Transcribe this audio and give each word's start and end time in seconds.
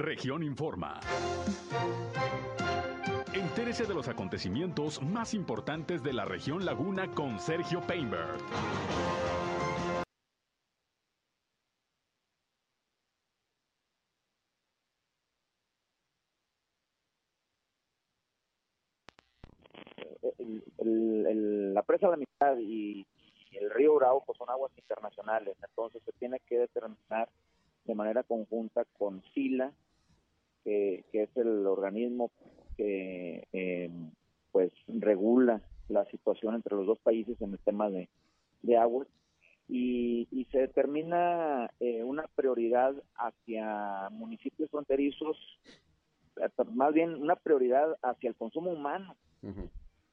Región 0.00 0.42
Informa. 0.42 0.98
Entérese 3.34 3.84
de 3.84 3.92
los 3.92 4.08
acontecimientos 4.08 5.02
más 5.02 5.34
importantes 5.34 6.02
de 6.02 6.14
la 6.14 6.24
región 6.24 6.64
Laguna 6.64 7.08
con 7.08 7.38
Sergio 7.38 7.82
Painberg. 7.86 8.38
la 20.82 21.82
presa 21.82 22.06
de 22.06 22.12
la 22.12 22.16
mitad 22.16 22.56
y, 22.58 23.06
el 23.52 23.70
río 23.70 23.98
pues 24.24 24.38
son 24.38 24.48
aguas 24.48 24.72
internacionales, 24.78 25.56
entonces 25.62 26.02
se 26.06 26.12
tiene 26.12 26.40
que 26.48 26.60
determinar 26.60 27.28
de 27.84 27.94
manera 27.94 28.22
conjunta 28.22 28.86
con 28.96 29.22
SILA, 29.34 29.74
que, 30.64 31.04
es 31.12 31.36
el 31.36 31.66
organismo 31.66 32.30
que 32.76 33.46
eh, 33.52 33.90
pues 34.52 34.72
regula 34.88 35.60
la 35.88 36.04
situación 36.06 36.54
entre 36.54 36.76
los 36.76 36.86
dos 36.86 36.98
países 37.00 37.40
en 37.40 37.52
el 37.52 37.58
tema 37.58 37.90
de, 37.90 38.08
de 38.62 38.76
aguas 38.76 39.08
y, 39.68 40.46
se 40.50 40.58
determina 40.58 41.70
eh, 41.78 42.02
una 42.02 42.24
prioridad 42.34 42.92
hacia 43.14 44.08
municipios 44.10 44.68
fronterizos, 44.68 45.36
más 46.72 46.92
bien 46.92 47.14
una 47.14 47.36
prioridad 47.36 47.96
hacia 48.02 48.30
el 48.30 48.34
consumo 48.34 48.72
humano 48.72 49.14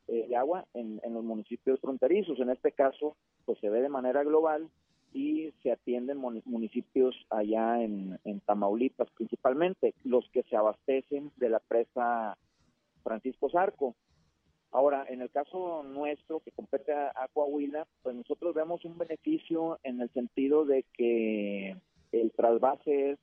eh, 0.08 0.28
de 0.28 0.36
agua 0.36 0.66
en, 0.76 1.02
en 1.04 1.14
los 1.14 1.24
municipios 1.24 1.80
fronterizos. 1.80 2.40
En 2.40 2.52
este 2.52 2.72
caso, 2.72 3.18
pues 3.46 3.58
se 3.60 3.70
ve 3.70 3.82
de 3.82 3.90
manera 3.90 4.24
global 4.24 4.70
y 5.18 5.52
se 5.64 5.72
atienden 5.72 6.20
municipios 6.20 7.16
allá 7.32 7.82
en, 7.82 8.20
Tamaulipas 8.46 9.10
principalmente, 9.16 9.96
los 10.04 10.30
que 10.30 10.44
se 10.44 10.56
abastecen 10.56 11.32
de 11.38 11.50
la 11.50 11.60
presa 11.60 12.38
Francisco 13.02 13.50
Zarco. 13.50 13.96
Ahora, 14.72 15.08
en 15.10 15.24
el 15.24 15.32
caso 15.32 15.82
nuestro 15.82 16.40
que 16.42 16.52
compete 16.52 16.94
a, 16.94 17.28
Coahuila, 17.34 17.88
pues 18.04 18.16
nosotros 18.16 18.54
vemos 18.54 18.86
un 18.86 18.96
beneficio 18.96 19.80
en 19.82 20.02
el 20.02 20.10
sentido 20.12 20.66
de 20.66 20.86
que 20.94 21.76
el 22.12 22.32
trasvase 22.34 23.12
es 23.12 23.20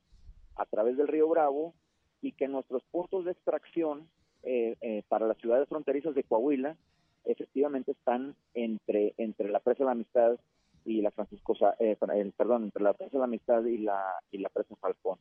a 0.57 0.65
través 0.65 0.97
del 0.97 1.07
río 1.07 1.29
Bravo 1.29 1.73
y 2.21 2.33
que 2.33 2.49
nuestros 2.49 2.83
puntos 2.91 3.23
de 3.23 3.31
extracción 3.31 4.09
eh, 4.43 4.75
eh, 4.81 5.03
para 5.07 5.27
las 5.27 5.37
ciudades 5.37 5.69
fronterizas 5.69 6.13
de 6.13 6.23
Coahuila 6.23 6.75
efectivamente 7.23 7.93
están 7.93 8.35
entre, 8.53 9.13
entre 9.17 9.49
la 9.49 9.61
presa 9.61 9.79
de 9.79 9.85
la 9.85 9.91
Amistad 9.91 10.37
y 10.85 11.01
la 11.01 11.11
Francisco, 11.11 11.55
eh, 11.79 11.97
perdón, 12.37 12.65
entre 12.65 12.83
la 12.83 12.93
presa 12.93 13.13
de 13.13 13.19
la 13.19 13.25
Amistad 13.25 13.65
y 13.65 13.79
la, 13.79 14.01
y 14.31 14.37
la 14.37 14.49
presa 14.49 14.75
Falcón. 14.75 15.17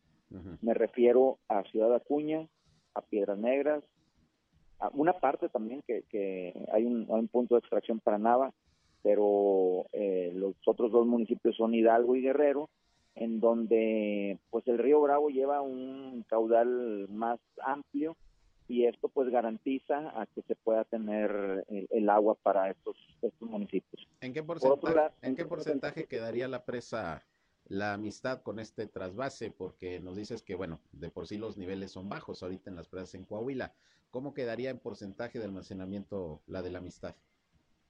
Me 0.62 0.74
refiero 0.74 1.38
a 1.48 1.62
Ciudad 1.64 1.94
Acuña, 1.94 2.46
a 2.94 3.00
Piedras 3.02 3.38
Negras, 3.38 3.82
a 4.78 4.90
una 4.92 5.14
parte 5.14 5.48
también 5.48 5.82
que, 5.86 6.02
que 6.10 6.52
hay, 6.72 6.84
un, 6.84 7.06
un 7.08 7.28
punto 7.28 7.54
de 7.54 7.60
extracción 7.60 8.00
para 8.00 8.18
Nava, 8.18 8.52
pero 9.02 9.86
eh, 9.92 10.32
los 10.34 10.54
otros 10.66 10.92
dos 10.92 11.06
municipios 11.06 11.56
son 11.56 11.74
Hidalgo 11.74 12.16
y 12.16 12.22
Guerrero, 12.22 12.68
en 13.14 13.40
donde 13.40 14.38
pues 14.50 14.66
el 14.66 14.78
río 14.78 15.00
Bravo 15.00 15.28
lleva 15.28 15.62
un 15.62 16.24
caudal 16.28 17.08
más 17.10 17.38
amplio 17.64 18.16
y 18.68 18.86
esto 18.86 19.08
pues 19.08 19.28
garantiza 19.30 20.20
a 20.20 20.26
que 20.26 20.42
se 20.42 20.56
pueda 20.56 20.84
tener 20.84 21.64
el, 21.68 22.08
agua 22.08 22.34
para 22.34 22.70
estos, 22.70 22.96
estos 23.20 23.48
municipios. 23.48 24.06
¿En 24.20 24.32
qué 24.32 24.42
porcentaje, 24.42 25.14
¿en 25.22 25.36
qué 25.36 25.44
porcentaje 25.44 26.06
quedaría 26.06 26.48
la 26.48 26.64
presa 26.64 27.24
la 27.66 27.94
amistad 27.94 28.42
con 28.42 28.58
este 28.58 28.86
trasvase? 28.86 29.50
Porque 29.50 30.00
nos 30.00 30.16
dices 30.16 30.42
que, 30.42 30.54
bueno, 30.54 30.80
de 30.92 31.10
por 31.10 31.26
sí 31.26 31.36
los 31.36 31.58
niveles 31.58 31.92
son 31.92 32.08
bajos 32.08 32.42
ahorita 32.42 32.70
en 32.70 32.76
las 32.76 32.88
presas 32.88 33.14
en 33.14 33.24
Coahuila. 33.24 33.74
¿Cómo 34.10 34.32
quedaría 34.32 34.70
en 34.70 34.78
porcentaje 34.78 35.38
de 35.38 35.44
almacenamiento 35.44 36.40
la 36.46 36.62
de 36.62 36.70
la 36.70 36.78
amistad? 36.78 37.16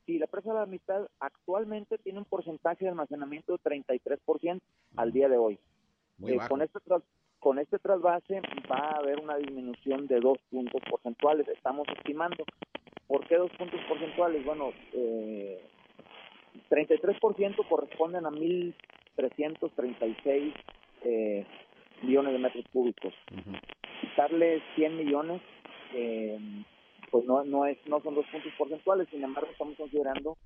Sí, 0.07 0.19
la 0.19 0.27
presa 0.27 0.51
de 0.51 0.57
la 0.57 0.63
amistad 0.63 1.07
actualmente 1.21 1.99
tiene 1.99 2.19
un 2.19 2.25
porcentaje 2.25 2.85
de 2.85 2.91
almacenamiento 2.91 3.53
de 3.53 3.59
33% 3.59 4.61
al 4.97 5.13
día 5.13 5.29
de 5.29 5.37
hoy. 5.37 5.59
Muy 6.19 6.33
eh, 6.33 6.37
bajo. 6.37 6.51
Con 6.51 6.63
este 6.63 6.79
con 7.45 7.59
este 7.59 7.79
trasvase 7.79 8.41
va 8.73 8.79
a 8.79 8.99
haber 9.01 9.21
una 9.21 9.37
disminución 9.37 10.07
de 10.07 10.19
dos 10.19 10.39
puntos 10.51 10.81
porcentuales, 10.89 11.47
estamos 11.49 11.87
estimando. 11.95 12.43
¿Por 13.07 13.27
qué 13.27 13.37
dos 13.37 13.51
puntos 13.59 13.79
porcentuales? 13.87 14.43
Bueno, 14.47 14.73
eh, 14.95 15.61
33% 16.71 17.69
corresponden 17.69 18.25
a 18.25 18.31
1.336 18.31 20.55
eh, 21.05 21.45
millones 22.01 22.33
de 22.33 22.39
metros 22.39 22.65
cúbicos. 22.73 23.13
Quitarle 24.01 24.63
100 24.77 24.97
millones, 24.97 25.43
eh, 25.93 26.39
pues 27.11 27.27
no, 27.27 27.45
no, 27.45 27.67
es, 27.67 27.77
no 27.87 28.01
son 28.01 28.15
dos 28.15 28.25
puntos 28.33 28.55
porcentuales, 28.57 29.07
sin 29.11 29.23
embargo 29.23 29.51
estamos 29.53 29.77
considerando 29.77 30.39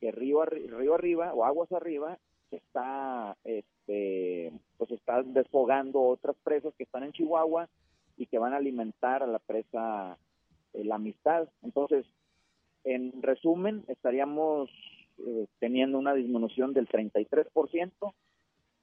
que 0.00 0.10
río, 0.10 0.42
río 0.46 0.94
arriba 0.94 1.34
o 1.34 1.44
aguas 1.44 1.70
arriba 1.72 2.16
está 2.56 3.36
este 3.44 4.52
pues 4.78 4.90
está 4.90 5.22
desfogando 5.22 6.02
otras 6.02 6.36
presas 6.42 6.74
que 6.74 6.84
están 6.84 7.04
en 7.04 7.12
Chihuahua 7.12 7.68
y 8.16 8.26
que 8.26 8.38
van 8.38 8.52
a 8.52 8.58
alimentar 8.58 9.22
a 9.22 9.26
la 9.26 9.38
presa 9.38 10.18
eh, 10.72 10.84
la 10.84 10.96
amistad 10.96 11.48
entonces 11.62 12.06
en 12.84 13.22
resumen 13.22 13.84
estaríamos 13.88 14.70
eh, 15.18 15.46
teniendo 15.58 15.98
una 15.98 16.14
disminución 16.14 16.72
del 16.72 16.88
33% 16.88 18.12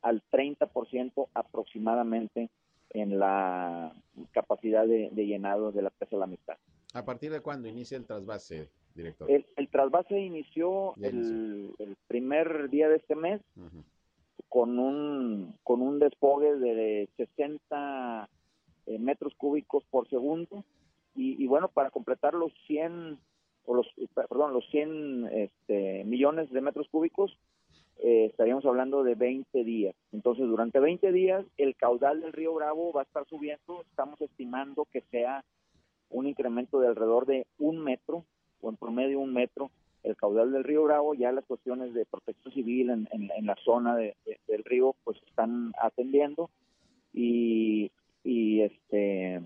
al 0.01 0.23
30% 0.31 1.27
aproximadamente 1.33 2.49
en 2.91 3.19
la 3.19 3.93
capacidad 4.31 4.87
de, 4.87 5.09
de, 5.11 5.25
llenado 5.25 5.71
de 5.71 5.81
la 5.81 5.89
presa 5.89 6.17
la 6.17 6.25
amistad. 6.25 6.57
¿A 6.93 7.05
partir 7.05 7.31
de 7.31 7.41
cuándo 7.41 7.67
inicia 7.67 7.97
el 7.97 8.05
trasvase? 8.05 8.69
El, 9.55 9.69
trasvase 9.69 10.19
inició, 10.19 10.93
el, 11.01 11.73
primer 12.07 12.69
día 12.69 12.89
de 12.89 12.97
este 12.97 13.15
mes 13.15 13.41
con 14.49 14.79
un 14.79 15.55
con 15.63 15.81
un 15.81 15.99
desfogue 15.99 16.55
de 16.55 17.07
60 17.15 18.29
eh, 18.87 18.99
metros 18.99 19.33
cúbicos 19.35 19.83
por 19.91 20.09
segundo 20.09 20.65
y, 21.15 21.45
bueno 21.47 21.67
para 21.69 21.91
completar 21.91 22.33
los 22.33 22.51
100 22.65 23.19
o 23.65 23.75
los 23.75 23.87
perdón 24.13 24.53
los 24.53 24.67
100 24.71 25.27
este, 25.27 26.03
millones 26.05 26.49
de 26.49 26.61
metros 26.61 26.87
cúbicos 26.89 27.37
eh, 28.01 28.25
estaríamos 28.31 28.65
hablando 28.65 29.03
de 29.03 29.15
20 29.15 29.61
días. 29.65 29.93
Entonces, 30.13 30.47
durante 30.47 30.79
20 30.79 31.11
días, 31.11 31.45
el 31.57 31.75
caudal 31.75 32.21
del 32.21 32.31
río 32.31 32.53
Bravo 32.53 32.93
va 32.93 33.01
a 33.01 33.03
estar 33.03 33.27
subiendo. 33.27 33.81
Estamos 33.89 34.21
estimando 34.21 34.85
que 34.85 35.01
sea 35.11 35.43
un 36.09 36.27
incremento 36.27 36.79
de 36.79 36.87
alrededor 36.87 37.25
de 37.25 37.45
un 37.57 37.83
metro 37.83 38.25
o 38.61 38.69
en 38.69 38.77
promedio 38.77 39.19
un 39.19 39.33
metro 39.33 39.71
el 40.03 40.15
caudal 40.15 40.51
del 40.51 40.63
río 40.63 40.83
Bravo, 40.83 41.13
ya 41.13 41.31
las 41.31 41.45
cuestiones 41.45 41.93
de 41.93 42.05
protección 42.05 42.53
civil 42.53 42.89
en, 42.89 43.07
en, 43.11 43.45
la 43.45 43.55
zona 43.63 43.95
de, 43.95 44.15
del 44.47 44.63
río 44.63 44.95
pues 45.03 45.17
están 45.27 45.73
atendiendo 45.81 46.49
y, 47.13 47.91
y 48.23 48.61
este 48.61 49.41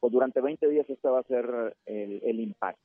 pues 0.00 0.12
durante 0.12 0.40
20 0.40 0.68
días 0.68 0.88
este 0.88 1.08
va 1.08 1.20
a 1.20 1.24
ser 1.24 1.76
el, 1.86 2.40
impacto. 2.40 2.80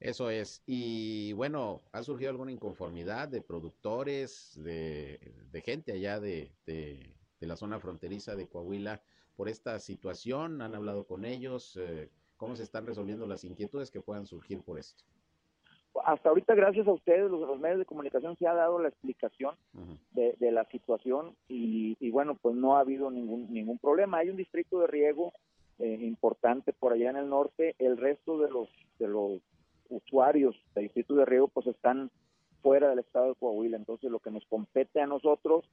Eso 0.00 0.30
es. 0.30 0.62
Y 0.66 1.34
bueno, 1.34 1.82
¿ha 1.92 2.02
surgido 2.02 2.30
alguna 2.30 2.52
inconformidad 2.52 3.28
de 3.28 3.42
productores, 3.42 4.58
de, 4.62 5.20
gente 5.62 5.92
allá 5.92 6.20
de, 6.20 6.50
de, 6.64 7.14
la 7.40 7.56
zona 7.56 7.78
fronteriza 7.80 8.34
de 8.34 8.48
Coahuila 8.48 9.02
por 9.36 9.50
esta 9.50 9.78
situación? 9.78 10.62
¿Han 10.62 10.74
hablado 10.74 11.06
con 11.06 11.26
ellos? 11.26 11.78
Cómo 12.42 12.56
se 12.56 12.64
están 12.64 12.84
resolviendo 12.84 13.24
las 13.24 13.44
inquietudes 13.44 13.92
que 13.92 14.00
puedan 14.00 14.26
surgir 14.26 14.62
por 14.62 14.76
esto. 14.76 15.04
Hasta 16.04 16.28
ahorita, 16.28 16.56
gracias 16.56 16.88
a 16.88 16.92
ustedes, 16.92 17.30
los, 17.30 17.60
medios 17.60 17.78
de 17.78 17.84
comunicación, 17.84 18.36
se 18.36 18.48
ha 18.48 18.52
dado 18.52 18.80
la 18.80 18.88
explicación 18.88 19.54
de, 20.10 20.50
la 20.50 20.64
situación 20.64 21.36
y, 21.46 22.10
bueno, 22.10 22.34
pues 22.34 22.56
no 22.56 22.76
ha 22.76 22.80
habido 22.80 23.12
ningún 23.12 23.52
ningún 23.52 23.78
problema. 23.78 24.18
Hay 24.18 24.30
un 24.30 24.36
distrito 24.36 24.80
de 24.80 24.88
riego 24.88 25.32
eh, 25.78 25.98
importante 26.00 26.72
por 26.72 26.92
allá 26.92 27.10
en 27.10 27.18
el 27.18 27.28
norte. 27.28 27.76
El 27.78 27.96
resto 27.96 28.36
de 28.38 28.50
los 28.50 28.68
de 28.98 29.06
los 29.06 29.40
usuarios 29.88 30.56
del 30.74 30.86
distrito 30.86 31.14
de 31.14 31.24
riego 31.24 31.46
pues 31.46 31.68
están 31.68 32.10
fuera 32.60 32.88
del 32.88 32.98
estado 32.98 33.28
de 33.28 33.34
Coahuila. 33.36 33.76
Entonces, 33.76 34.10
lo 34.10 34.18
que 34.18 34.32
nos 34.32 34.44
compete 34.46 35.00
a 35.00 35.06
nosotros 35.06 35.64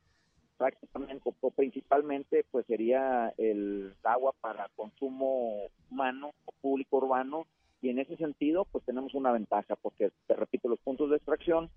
prácticamente 0.60 1.24
o 1.42 1.52
principalmente 1.52 2.46
pues 2.52 2.66
sería 2.66 3.34
el 3.38 3.94
agua 4.04 4.36
para 4.42 4.68
consumo 4.76 5.70
humano 5.90 6.34
o 6.46 6.52
público 6.62 6.98
urbano 6.98 7.48
y 7.82 7.90
en 7.90 8.00
ese 8.00 8.18
sentido 8.18 8.66
pues 8.66 8.84
tenemos 8.84 9.14
una 9.16 9.32
ventaja 9.32 9.78
porque 9.78 10.12
te 10.28 10.36
repito 10.36 10.68
los 10.68 10.80
puntos 10.82 11.10
de 11.10 11.16
extracción 11.16 11.70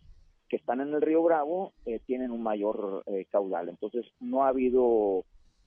que 0.49 0.57
están 0.57 0.81
en 0.81 0.93
el 0.93 1.01
río 1.01 1.23
Bravo 1.23 1.73
eh, 1.87 2.01
tienen 2.07 2.33
un 2.33 2.43
mayor 2.43 3.05
eh, 3.07 3.25
caudal. 3.31 3.69
Entonces 3.69 4.05
no 4.21 4.45
ha 4.45 4.49
habido 4.49 5.25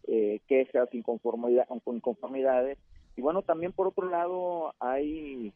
eh, 0.07 0.41
quejas 0.47 0.93
inconformidad, 0.93 1.67
inconformidades. 1.85 2.77
Y 3.15 3.21
bueno 3.21 3.43
también 3.43 3.71
por 3.71 3.87
otro 3.87 4.09
lado 4.09 4.73
hay 4.79 5.53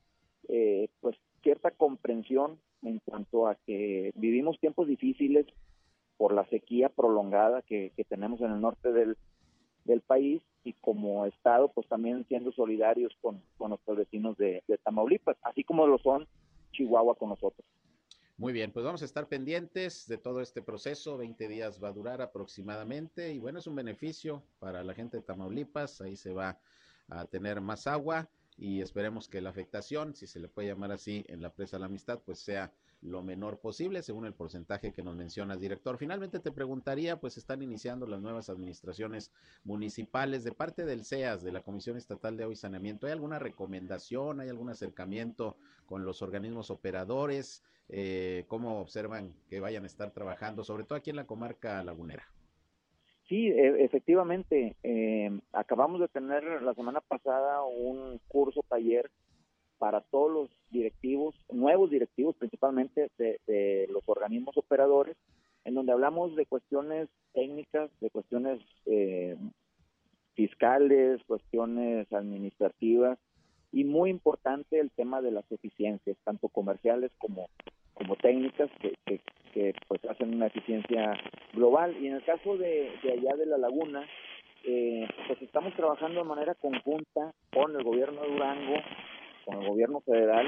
eh, 0.47 0.87
pues 1.01 1.17
cierta 1.43 1.71
comprensión 1.71 2.57
en 2.83 2.99
cuanto 2.99 3.47
a 3.47 3.55
que 3.67 4.11
vivimos 4.15 4.59
tiempos 4.59 4.87
difíciles 4.87 5.45
por 6.19 6.33
la 6.33 6.45
sequía 6.49 6.89
prolongada 6.89 7.61
que, 7.61 7.93
tenemos 8.09 8.41
en 8.41 8.51
el 8.51 8.59
norte 8.59 8.91
del, 8.91 9.15
país 10.05 10.41
y 10.65 10.73
como 10.73 11.25
Estado, 11.25 11.71
pues 11.71 11.87
también 11.87 12.25
siendo 12.27 12.51
solidarios 12.51 13.15
con, 13.21 13.41
con 13.57 13.69
nuestros 13.69 13.97
vecinos 13.97 14.37
de, 14.37 14.61
de 14.67 14.77
Tamaulipas, 14.79 15.37
así 15.41 15.63
como 15.63 15.87
lo 15.87 15.97
son 15.97 16.27
Chihuahua 16.73 17.15
con 17.15 17.29
nosotros. 17.29 17.65
Muy 18.37 18.51
bien, 18.51 18.71
pues 18.71 18.85
vamos 18.85 19.01
a 19.01 19.05
estar 19.05 19.27
pendientes 19.27 20.07
de 20.07 20.17
todo 20.17 20.41
este 20.41 20.61
proceso. 20.61 21.17
20 21.17 21.47
días 21.47 21.81
va 21.81 21.87
a 21.87 21.93
durar 21.93 22.21
aproximadamente 22.21 23.31
y 23.33 23.39
bueno, 23.39 23.59
es 23.59 23.67
un 23.67 23.75
beneficio 23.75 24.43
para 24.59 24.83
la 24.83 24.93
gente 24.93 25.17
de 25.17 25.23
Tamaulipas. 25.23 26.01
Ahí 26.01 26.17
se 26.17 26.33
va 26.33 26.59
a 27.07 27.25
tener 27.25 27.61
más 27.61 27.87
agua 27.87 28.27
y 28.57 28.81
esperemos 28.81 29.29
que 29.29 29.39
la 29.39 29.51
afectación, 29.51 30.13
si 30.15 30.27
se 30.27 30.41
le 30.41 30.49
puede 30.49 30.67
llamar 30.67 30.91
así, 30.91 31.23
en 31.29 31.41
la 31.41 31.49
presa 31.53 31.77
de 31.77 31.81
la 31.81 31.85
amistad, 31.85 32.19
pues 32.25 32.39
sea 32.39 32.73
lo 33.01 33.23
menor 33.23 33.59
posible, 33.59 34.01
según 34.01 34.25
el 34.25 34.33
porcentaje 34.33 34.91
que 34.91 35.03
nos 35.03 35.15
mencionas, 35.15 35.59
director. 35.59 35.97
Finalmente 35.97 36.39
te 36.39 36.51
preguntaría, 36.51 37.19
pues 37.19 37.37
están 37.37 37.61
iniciando 37.61 38.05
las 38.07 38.21
nuevas 38.21 38.49
administraciones 38.49 39.31
municipales 39.63 40.43
de 40.43 40.51
parte 40.51 40.85
del 40.85 41.05
CEAS, 41.05 41.43
de 41.43 41.51
la 41.51 41.61
Comisión 41.61 41.97
Estatal 41.97 42.35
de 42.35 42.43
Agua 42.43 42.53
y 42.53 42.57
Saneamiento. 42.57 43.07
¿Hay 43.07 43.13
alguna 43.13 43.39
recomendación, 43.39 44.41
hay 44.41 44.49
algún 44.49 44.69
acercamiento 44.69 45.57
con 45.85 46.03
los 46.03 46.21
organismos 46.21 46.69
operadores? 46.71 47.63
Eh, 47.87 48.45
¿Cómo 48.47 48.79
observan 48.79 49.33
que 49.49 49.59
vayan 49.59 49.83
a 49.83 49.87
estar 49.87 50.11
trabajando, 50.11 50.63
sobre 50.63 50.83
todo 50.83 50.97
aquí 50.97 51.09
en 51.09 51.15
la 51.15 51.25
comarca 51.25 51.83
lagunera? 51.83 52.27
Sí, 53.29 53.47
e, 53.47 53.83
efectivamente. 53.83 54.75
Eh, 54.83 55.31
acabamos 55.53 56.01
de 56.01 56.07
tener 56.09 56.61
la 56.61 56.73
semana 56.73 56.99
pasada 56.99 57.63
un 57.63 58.19
curso 58.27 58.63
taller 58.67 59.09
para 59.79 60.01
todos 60.01 60.31
los 60.31 60.49
directivos, 60.69 61.33
nuevos 61.51 61.89
directivos 61.89 62.35
principalmente 62.35 63.09
de, 63.17 63.87
los 63.89 64.03
organismos 64.05 64.55
operadores, 64.57 65.17
en 65.65 65.73
donde 65.73 65.93
hablamos 65.93 66.35
de 66.35 66.45
cuestiones 66.45 67.09
técnicas, 67.33 67.89
de 67.99 68.09
cuestiones 68.11 68.59
eh, 68.85 69.35
fiscales, 70.35 71.21
cuestiones 71.25 72.11
administrativas 72.13 73.17
y 73.71 73.83
muy 73.83 74.09
importante 74.09 74.79
el 74.79 74.91
tema 74.91 75.21
de 75.21 75.31
las 75.31 75.49
eficiencias, 75.51 76.17
tanto 76.23 76.49
comerciales 76.49 77.11
como, 77.17 77.49
como 77.93 78.15
técnicas, 78.15 78.69
que, 78.79 79.73
pues 79.87 80.05
hacen 80.05 80.35
una 80.35 80.47
eficiencia 80.47 81.13
global. 81.53 81.95
Y 82.01 82.07
en 82.07 82.15
el 82.15 82.23
caso 82.23 82.57
de, 82.57 82.91
de 83.03 83.11
allá 83.11 83.35
de 83.35 83.45
la 83.45 83.57
laguna, 83.57 84.07
eh, 84.63 85.07
pues 85.27 85.41
estamos 85.41 85.73
trabajando 85.73 86.21
de 86.21 86.27
manera 86.27 86.53
conjunta 86.55 87.33
con 87.53 87.75
el 87.75 87.83
gobierno 87.83 88.21
de 88.21 88.31
Durango, 88.31 88.75
con 89.49 89.63
el 89.63 89.67
gobierno 89.67 90.01
federal 90.01 90.45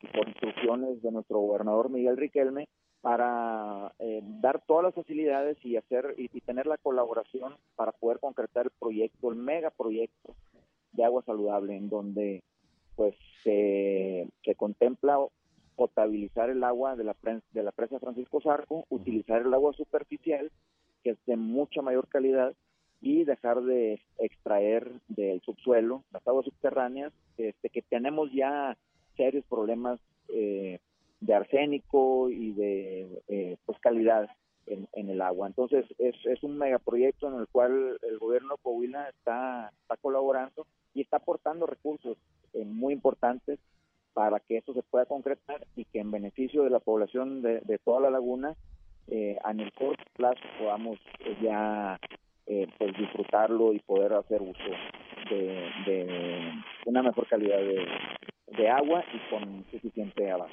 y 0.00 0.06
por 0.08 0.28
instrucciones 0.28 1.02
de 1.02 1.10
nuestro 1.10 1.40
gobernador 1.40 1.90
Miguel 1.90 2.16
Riquelme 2.16 2.68
para 3.00 3.92
eh, 3.98 4.20
dar 4.22 4.62
todas 4.64 4.84
las 4.84 4.94
facilidades 4.94 5.58
y 5.64 5.76
hacer 5.76 6.14
y, 6.16 6.28
tener 6.42 6.66
la 6.66 6.78
colaboración 6.78 7.56
para 7.74 7.90
poder 7.90 8.20
concretar 8.20 8.66
el 8.66 8.72
proyecto, 8.78 9.30
el 9.30 9.36
megaproyecto 9.36 10.36
de 10.92 11.04
agua 11.04 11.24
saludable, 11.24 11.76
en 11.76 11.88
donde 11.88 12.44
pues 12.94 13.16
se, 13.42 14.28
contempla 14.56 15.18
potabilizar 15.74 16.50
el 16.50 16.62
agua 16.62 16.94
de 16.94 17.02
la, 17.02 17.16
de 17.52 17.62
la 17.62 17.72
presa 17.72 17.98
Francisco 17.98 18.40
Zarco, 18.40 18.84
utilizar 18.88 19.42
el 19.42 19.52
agua 19.52 19.72
superficial, 19.72 20.52
que 21.02 21.10
es 21.10 21.26
de 21.26 21.36
mucha 21.36 21.82
mayor 21.82 22.06
calidad, 22.06 22.54
y 23.02 23.24
dejar 23.24 23.62
de 23.62 24.00
extraer 24.18 24.90
del 25.08 25.40
subsuelo 25.42 26.04
las 26.12 26.26
aguas 26.26 26.46
subterráneas, 26.46 27.12
este, 27.36 27.68
que 27.68 27.82
tenemos 27.82 28.32
ya 28.32 28.76
serios 29.16 29.44
problemas 29.46 30.00
eh, 30.28 30.78
de 31.20 31.34
arsénico 31.34 32.30
y 32.30 32.52
de 32.52 33.22
eh, 33.28 33.56
pues 33.66 33.78
calidad 33.80 34.30
en, 34.66 35.10
el 35.10 35.20
agua. 35.20 35.48
Entonces 35.48 35.84
es, 35.98 36.14
es 36.24 36.42
un 36.44 36.56
megaproyecto 36.56 37.28
en 37.28 37.40
el 37.40 37.48
cual 37.48 37.98
el 38.02 38.18
gobierno 38.18 38.54
de 38.54 38.62
Coahuila 38.62 39.08
está, 39.08 39.72
está 39.82 39.96
colaborando 39.96 40.66
y 40.94 41.02
está 41.02 41.16
aportando 41.16 41.66
recursos 41.66 42.16
eh, 42.54 42.64
muy 42.64 42.94
importantes 42.94 43.58
para 44.14 44.38
que 44.40 44.58
esto 44.58 44.72
se 44.74 44.82
pueda 44.82 45.06
concretar 45.06 45.66
y 45.74 45.84
que 45.86 45.98
en 45.98 46.12
beneficio 46.12 46.62
de 46.62 46.70
la 46.70 46.78
población 46.78 47.42
de, 47.42 47.60
de 47.60 47.78
toda 47.78 48.00
la 48.00 48.10
laguna 48.10 48.54
eh, 49.08 49.36
en 49.44 49.60
el 49.60 49.72
corto 49.72 50.04
plazo 50.14 50.40
podamos 50.58 50.98
ya 51.42 51.98
eh, 52.46 52.66
pues 52.78 52.96
disfrutarlo 52.96 53.72
y 53.72 53.78
poder 53.80 54.12
hacer 54.14 54.42
uso 54.42 54.58
de, 55.30 56.52
una 56.86 57.02
mejor 57.02 57.26
calidad 57.28 57.58
de, 57.58 58.68
agua 58.68 59.04
y 59.14 59.30
con 59.30 59.64
suficiente 59.70 60.30
agua. 60.30 60.48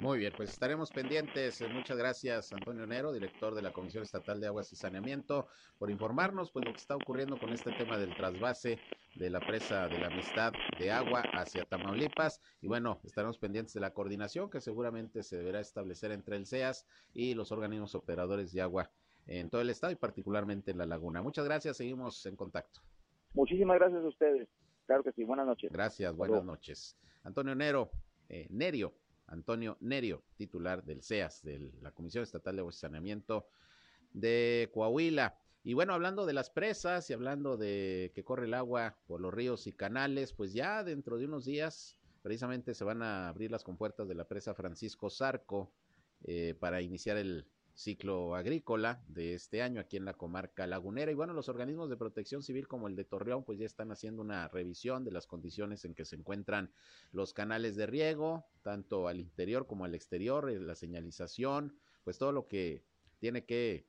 Muy 0.00 0.18
bien, 0.18 0.32
pues 0.36 0.50
estaremos 0.50 0.90
pendientes. 0.90 1.62
Muchas 1.72 1.96
gracias, 1.96 2.52
Antonio 2.52 2.86
Nero, 2.86 3.12
director 3.12 3.54
de 3.54 3.62
la 3.62 3.72
Comisión 3.72 4.02
Estatal 4.02 4.40
de 4.40 4.48
Aguas 4.48 4.72
y 4.72 4.76
Saneamiento, 4.76 5.46
por 5.78 5.90
informarnos 5.90 6.50
pues 6.50 6.64
lo 6.64 6.72
que 6.72 6.78
está 6.78 6.96
ocurriendo 6.96 7.38
con 7.38 7.50
este 7.52 7.70
tema 7.72 7.96
del 7.96 8.14
trasvase 8.16 8.78
de 9.14 9.30
la 9.30 9.40
presa 9.40 9.86
de 9.86 9.98
la 9.98 10.08
amistad 10.08 10.52
de 10.78 10.90
agua 10.90 11.22
hacia 11.34 11.64
Tamaulipas. 11.64 12.40
Y 12.60 12.66
bueno, 12.66 13.00
estaremos 13.04 13.38
pendientes 13.38 13.74
de 13.74 13.80
la 13.80 13.92
coordinación 13.92 14.50
que 14.50 14.60
seguramente 14.60 15.22
se 15.22 15.36
deberá 15.36 15.60
establecer 15.60 16.10
entre 16.10 16.36
el 16.36 16.46
CEAS 16.46 16.86
y 17.12 17.34
los 17.34 17.52
organismos 17.52 17.94
operadores 17.94 18.52
de 18.52 18.62
agua 18.62 18.90
en 19.26 19.50
todo 19.50 19.60
el 19.60 19.70
estado 19.70 19.92
y 19.92 19.96
particularmente 19.96 20.70
en 20.70 20.78
la 20.78 20.86
laguna. 20.86 21.22
Muchas 21.22 21.44
gracias, 21.44 21.76
seguimos 21.76 22.24
en 22.26 22.36
contacto. 22.36 22.80
Muchísimas 23.32 23.78
gracias 23.78 24.02
a 24.02 24.08
ustedes. 24.08 24.48
Claro 24.86 25.02
que 25.02 25.12
sí, 25.12 25.24
buenas 25.24 25.46
noches. 25.46 25.72
Gracias, 25.72 26.14
buenas 26.14 26.44
noches. 26.44 26.96
Antonio 27.22 27.54
Nero, 27.54 27.90
eh, 28.28 28.46
Nerio, 28.50 28.94
Antonio 29.26 29.76
Nerio, 29.80 30.22
titular 30.36 30.84
del 30.84 31.02
CEAS, 31.02 31.42
de 31.42 31.72
la 31.80 31.90
Comisión 31.92 32.22
Estatal 32.22 32.56
de 32.56 32.72
Saneamiento 32.72 33.48
de 34.12 34.70
Coahuila. 34.72 35.38
Y 35.62 35.72
bueno, 35.72 35.94
hablando 35.94 36.26
de 36.26 36.34
las 36.34 36.50
presas 36.50 37.08
y 37.08 37.14
hablando 37.14 37.56
de 37.56 38.12
que 38.14 38.22
corre 38.22 38.44
el 38.44 38.54
agua 38.54 38.98
por 39.06 39.20
los 39.20 39.32
ríos 39.32 39.66
y 39.66 39.72
canales, 39.72 40.34
pues 40.34 40.52
ya 40.52 40.84
dentro 40.84 41.16
de 41.16 41.24
unos 41.24 41.46
días 41.46 41.98
precisamente 42.22 42.74
se 42.74 42.84
van 42.84 43.02
a 43.02 43.28
abrir 43.28 43.50
las 43.50 43.64
compuertas 43.64 44.06
de 44.06 44.14
la 44.14 44.28
presa 44.28 44.54
Francisco 44.54 45.08
Zarco 45.08 45.72
eh, 46.24 46.54
para 46.58 46.82
iniciar 46.82 47.16
el 47.16 47.46
ciclo 47.74 48.36
agrícola 48.36 49.02
de 49.08 49.34
este 49.34 49.60
año 49.60 49.80
aquí 49.80 49.96
en 49.96 50.04
la 50.04 50.14
comarca 50.14 50.66
lagunera. 50.66 51.10
Y 51.10 51.14
bueno, 51.14 51.32
los 51.32 51.48
organismos 51.48 51.90
de 51.90 51.96
protección 51.96 52.42
civil 52.42 52.68
como 52.68 52.88
el 52.88 52.96
de 52.96 53.04
Torreón, 53.04 53.44
pues 53.44 53.58
ya 53.58 53.66
están 53.66 53.90
haciendo 53.90 54.22
una 54.22 54.48
revisión 54.48 55.04
de 55.04 55.10
las 55.10 55.26
condiciones 55.26 55.84
en 55.84 55.94
que 55.94 56.04
se 56.04 56.16
encuentran 56.16 56.72
los 57.12 57.34
canales 57.34 57.76
de 57.76 57.86
riego, 57.86 58.46
tanto 58.62 59.08
al 59.08 59.20
interior 59.20 59.66
como 59.66 59.84
al 59.84 59.94
exterior, 59.94 60.48
eh, 60.50 60.60
la 60.60 60.74
señalización, 60.74 61.76
pues 62.04 62.18
todo 62.18 62.32
lo 62.32 62.46
que 62.46 62.84
tiene 63.18 63.44
que 63.44 63.86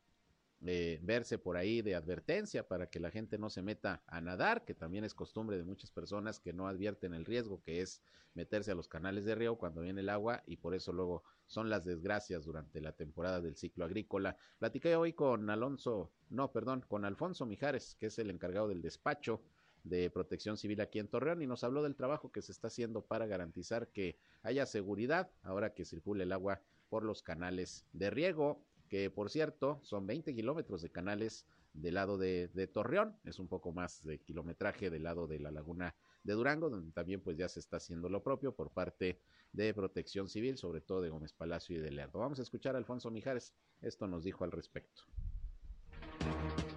eh, 0.65 0.99
verse 1.03 1.37
por 1.37 1.57
ahí 1.57 1.81
de 1.81 1.95
advertencia 1.95 2.67
para 2.67 2.89
que 2.89 2.99
la 2.99 3.11
gente 3.11 3.37
no 3.37 3.49
se 3.49 3.61
meta 3.61 4.03
a 4.07 4.19
nadar, 4.19 4.65
que 4.65 4.73
también 4.73 5.03
es 5.03 5.13
costumbre 5.13 5.57
de 5.57 5.63
muchas 5.63 5.91
personas 5.91 6.39
que 6.39 6.53
no 6.53 6.67
advierten 6.67 7.13
el 7.13 7.25
riesgo 7.25 7.61
que 7.61 7.81
es 7.81 8.01
meterse 8.33 8.71
a 8.71 8.75
los 8.75 8.87
canales 8.87 9.25
de 9.25 9.35
río 9.35 9.57
cuando 9.57 9.81
viene 9.81 10.01
el 10.01 10.09
agua 10.09 10.43
y 10.47 10.57
por 10.57 10.73
eso 10.73 10.91
luego 10.91 11.23
son 11.47 11.69
las 11.69 11.85
desgracias 11.85 12.45
durante 12.45 12.81
la 12.81 12.91
temporada 12.93 13.41
del 13.41 13.55
ciclo 13.55 13.85
agrícola. 13.85 14.37
Platiqué 14.57 14.95
hoy 14.95 15.13
con 15.13 15.49
Alonso, 15.49 16.11
no, 16.29 16.51
perdón, 16.51 16.85
con 16.87 17.05
Alfonso 17.05 17.45
Mijares, 17.45 17.95
que 17.99 18.07
es 18.07 18.19
el 18.19 18.29
encargado 18.29 18.67
del 18.67 18.81
despacho 18.81 19.41
de 19.83 20.09
protección 20.09 20.57
civil 20.57 20.81
aquí 20.81 20.99
en 20.99 21.07
Torreón 21.07 21.41
y 21.41 21.47
nos 21.47 21.63
habló 21.63 21.83
del 21.83 21.95
trabajo 21.95 22.31
que 22.31 22.41
se 22.41 22.51
está 22.51 22.67
haciendo 22.67 23.05
para 23.05 23.27
garantizar 23.27 23.87
que 23.89 24.17
haya 24.41 24.65
seguridad 24.65 25.29
ahora 25.43 25.73
que 25.73 25.85
circule 25.85 26.23
el 26.23 26.31
agua 26.31 26.61
por 26.89 27.03
los 27.03 27.21
canales 27.21 27.85
de 27.93 28.09
riego 28.09 28.65
que 28.89 29.11
por 29.11 29.29
cierto 29.29 29.79
son 29.83 30.07
20 30.07 30.33
kilómetros 30.33 30.81
de 30.81 30.89
canales 30.89 31.45
del 31.73 31.95
lado 31.95 32.17
de, 32.17 32.69
Torreón, 32.73 33.17
es 33.25 33.37
un 33.37 33.47
poco 33.47 33.71
más 33.71 34.03
de 34.03 34.19
kilometraje 34.19 34.89
del 34.89 35.03
lado 35.03 35.27
de 35.27 35.39
la 35.39 35.51
laguna 35.51 35.95
de 36.25 36.33
Durango, 36.33 36.69
donde 36.69 36.91
también 36.91 37.21
pues 37.21 37.37
ya 37.37 37.47
se 37.47 37.59
está 37.59 37.77
haciendo 37.77 38.09
lo 38.09 38.23
propio 38.23 38.53
por 38.53 38.71
parte 38.71 39.21
de 39.53 39.73
Protección 39.73 40.27
Civil, 40.27 40.57
sobre 40.57 40.81
todo 40.81 41.01
de 41.01 41.09
Gómez 41.09 41.33
Palacio 41.33 41.77
y 41.77 41.79
de 41.79 41.91
Lerdo. 41.91 42.19
Vamos 42.19 42.39
a 42.39 42.41
escuchar 42.41 42.75
a 42.75 42.79
Alfonso 42.79 43.11
Mijares, 43.11 43.53
esto 43.81 44.07
nos 44.07 44.23
dijo 44.23 44.43
al 44.43 44.51
respecto. 44.51 45.03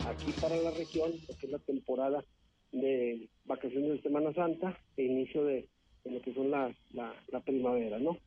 Aquí 0.07 0.33
para 0.40 0.57
la 0.57 0.71
región, 0.71 1.12
porque 1.26 1.47
es 1.47 1.52
la 1.52 1.59
temporada 1.61 2.25
de 2.73 3.31
vacaciones 3.45 3.90
de 3.90 4.02
Semana 4.02 4.33
Santa 4.35 4.78
e 4.97 5.05
inicio 5.05 5.45
de, 5.45 5.67
lo 6.05 6.21
que 6.21 6.35
son 6.35 6.50
la, 6.50 6.75
la, 6.93 7.40
primavera, 7.40 7.99
¿no? 7.99 8.19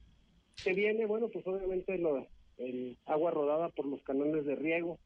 Se 0.55 0.73
viene, 0.73 1.05
bueno, 1.05 1.29
pues 1.29 1.45
obviamente 1.45 1.97
lo, 1.99 2.27
el 2.57 2.97
agua 3.05 3.31
rodada 3.31 3.69
por 3.69 3.85
los 3.85 4.01
canales 4.01 4.45
de 4.45 4.55
riego, 4.55 4.99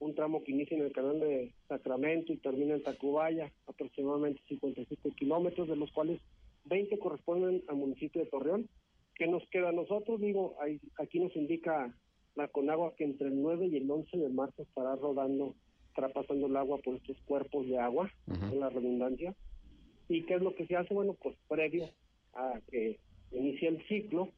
un 0.00 0.14
tramo 0.14 0.44
que 0.44 0.52
inicia 0.52 0.76
en 0.76 0.84
el 0.84 0.92
canal 0.92 1.18
de 1.20 1.52
Sacramento 1.66 2.32
y 2.32 2.36
termina 2.36 2.74
en 2.74 2.82
Tacubaya, 2.82 3.52
aproximadamente 3.66 4.40
57 4.48 5.10
kilómetros, 5.16 5.68
de 5.68 5.76
los 5.76 5.90
cuales 5.92 6.20
20 6.66 6.98
corresponden 6.98 7.62
al 7.68 7.76
municipio 7.76 8.22
de 8.22 8.30
Torreón. 8.30 8.68
¿Qué 9.14 9.26
nos 9.26 9.42
queda 9.48 9.70
a 9.70 9.72
nosotros? 9.72 10.20
Digo, 10.20 10.56
aquí 10.98 11.18
nos 11.18 11.34
indica 11.34 11.92
la 12.36 12.46
Conagua 12.48 12.94
que 12.96 13.04
entre 13.04 13.28
el 13.28 13.42
9 13.42 13.66
y 13.66 13.76
el 13.76 13.90
11 13.90 14.16
de 14.16 14.28
marzo 14.28 14.62
estará 14.62 14.94
rodando, 14.94 15.56
estará 15.88 16.08
pasando 16.10 16.46
el 16.46 16.56
agua 16.56 16.78
por 16.78 16.94
estos 16.94 17.16
cuerpos 17.22 17.66
de 17.66 17.78
agua, 17.78 18.12
en 18.28 18.60
la 18.60 18.70
redundancia. 18.70 19.34
¿Y 20.08 20.22
qué 20.24 20.34
es 20.34 20.42
lo 20.42 20.54
que 20.54 20.66
se 20.66 20.76
hace? 20.76 20.94
Bueno, 20.94 21.16
pues 21.20 21.34
previo 21.48 21.90
a 22.34 22.60
que 22.70 23.00
inicie 23.32 23.68
el 23.68 23.84
ciclo, 23.88 24.28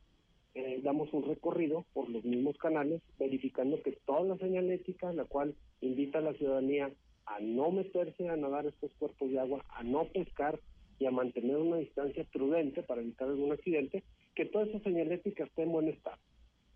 eh, 0.54 0.80
damos 0.83 1.12
un 1.12 1.25
recorrido 1.25 1.85
por 1.92 2.09
los 2.09 2.25
mismos 2.25 2.57
canales, 2.59 3.02
verificando 3.19 3.83
que 3.83 3.92
toda 4.04 4.23
la 4.23 4.37
señalética, 4.38 5.12
la 5.12 5.25
cual 5.25 5.54
invita 5.80 6.19
a 6.19 6.23
la 6.23 6.35
ciudadanía 6.35 6.90
a 7.26 7.40
no 7.40 7.71
meterse 7.71 8.28
a 8.28 8.37
nadar 8.37 8.66
estos 8.66 8.92
cuerpos 8.95 9.30
de 9.30 9.38
agua, 9.38 9.64
a 9.69 9.85
no 9.85 10.04
pescar 10.07 10.59
y 10.99 11.07
a 11.07 11.11
mantener 11.11 11.57
una 11.57 11.76
distancia 11.76 12.25
prudente 12.33 12.83
para 12.83 13.00
evitar 13.00 13.28
algún 13.28 13.52
accidente, 13.52 14.02
que 14.35 14.47
toda 14.47 14.66
esa 14.66 14.80
señalética 14.80 15.45
esté 15.45 15.62
en 15.62 15.73
buen 15.73 15.88
estado. 15.88 16.19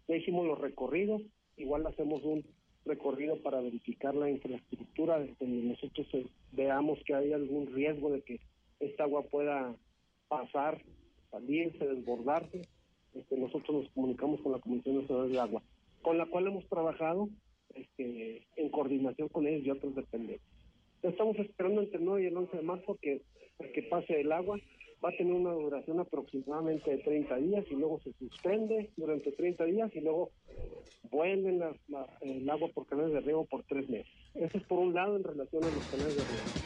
Ya 0.09 0.17
hicimos 0.17 0.47
los 0.47 0.61
recorridos, 0.61 1.23
igual 1.57 1.87
hacemos 1.87 2.23
un 2.23 2.45
recorrido 2.85 3.43
para 3.43 3.61
verificar 3.61 4.15
la 4.15 4.31
infraestructura, 4.31 5.19
donde 5.41 5.63
nosotros 5.63 6.07
eh, 6.13 6.27
veamos 6.53 6.99
que 7.07 7.15
hay 7.15 7.33
algún 7.33 7.67
riesgo 7.73 8.11
de 8.11 8.23
que 8.23 8.41
esta 8.81 9.05
agua 9.05 9.23
pueda 9.23 9.75
pasar, 10.29 10.83
salirse, 11.31 11.87
desbordarse. 11.87 12.63
Este, 13.15 13.37
nosotros 13.37 13.83
nos 13.83 13.93
comunicamos 13.93 14.41
con 14.41 14.53
la 14.53 14.59
Comisión 14.59 15.01
Nacional 15.01 15.31
de 15.31 15.39
Agua, 15.39 15.63
con 16.03 16.19
la 16.19 16.27
cual 16.27 16.49
hemos 16.49 16.67
trabajado 16.67 17.29
este, 17.75 18.43
en 18.57 18.69
coordinación 18.71 19.29
con 19.29 19.47
ellos 19.47 19.65
y 19.65 19.71
otros 19.71 19.95
dependientes. 19.95 20.47
Estamos 21.03 21.39
esperando 21.39 21.83
entre 21.83 21.99
el 21.99 22.05
9 22.05 22.23
y 22.23 22.27
el 22.27 22.37
11 22.37 22.57
de 22.57 22.63
marzo 22.63 22.99
que, 23.01 23.23
que 23.73 23.83
pase 23.85 24.21
el 24.21 24.33
agua. 24.33 24.59
Va 25.05 25.11
a 25.11 25.17
tener 25.17 25.35
una 25.35 25.53
duración 25.53 26.01
aproximadamente 26.01 26.91
de 26.91 26.99
30 26.99 27.37
días 27.37 27.65
y 27.71 27.75
luego 27.75 28.01
se 28.01 28.13
suspende 28.15 28.91
durante 28.97 29.33
30 29.33 29.65
días 29.67 29.91
y 29.95 30.01
luego 30.01 30.31
vuelven 31.11 31.63
el 32.23 32.51
agua 32.51 32.69
por 32.73 32.87
canales 32.87 33.13
de 33.13 33.21
riego 33.21 33.45
por 33.45 33.65
tres 33.65 33.89
meses. 33.89 34.11
Eso 34.35 34.57
es 34.57 34.65
por 34.65 34.79
un 34.79 34.95
lado 34.95 35.17
en 35.17 35.25
relación 35.25 35.63
a 35.65 35.71
los 35.71 35.85
canales 35.91 36.17
de 36.17 36.25
riego. 36.25 36.64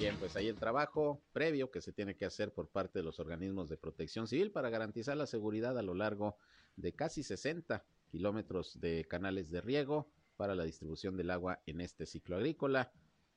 Bien, 0.00 0.16
pues 0.18 0.34
ahí 0.34 0.48
el 0.48 0.56
trabajo 0.56 1.20
previo 1.34 1.70
que 1.70 1.82
se 1.82 1.92
tiene 1.92 2.16
que 2.16 2.24
hacer 2.24 2.54
por 2.54 2.70
parte 2.70 3.00
de 3.00 3.02
los 3.02 3.20
organismos 3.20 3.68
de 3.68 3.76
protección 3.76 4.26
civil 4.26 4.50
para 4.50 4.70
garantizar 4.70 5.14
la 5.14 5.26
seguridad 5.26 5.76
a 5.76 5.82
lo 5.82 5.92
largo 5.92 6.38
de 6.76 6.94
casi 6.94 7.22
60 7.22 7.84
kilómetros 8.08 8.80
de 8.80 9.04
canales 9.04 9.50
de 9.50 9.60
riego 9.60 10.10
para 10.38 10.54
la 10.54 10.64
distribución 10.64 11.18
del 11.18 11.28
agua 11.28 11.60
en 11.66 11.82
este 11.82 12.06
ciclo 12.06 12.36
agrícola 12.36 12.90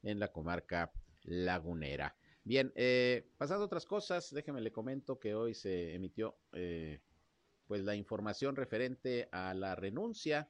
en 0.04 0.22
la 0.22 0.32
comarca 0.32 0.94
lagunera. 1.24 2.16
Bien, 2.46 2.72
eh, 2.78 3.30
pasando 3.38 3.66
otras 3.66 3.86
cosas, 3.86 4.34
déjeme 4.34 4.62
le 4.62 4.72
comento 4.72 5.20
que 5.20 5.36
hoy 5.36 5.56
se 5.56 5.94
emitió 5.94 6.38
eh, 6.54 7.02
pues 7.68 7.84
la 7.84 7.96
información 7.96 8.56
referente 8.56 9.28
a 9.34 9.54
la 9.54 9.76
renuncia 9.76 10.50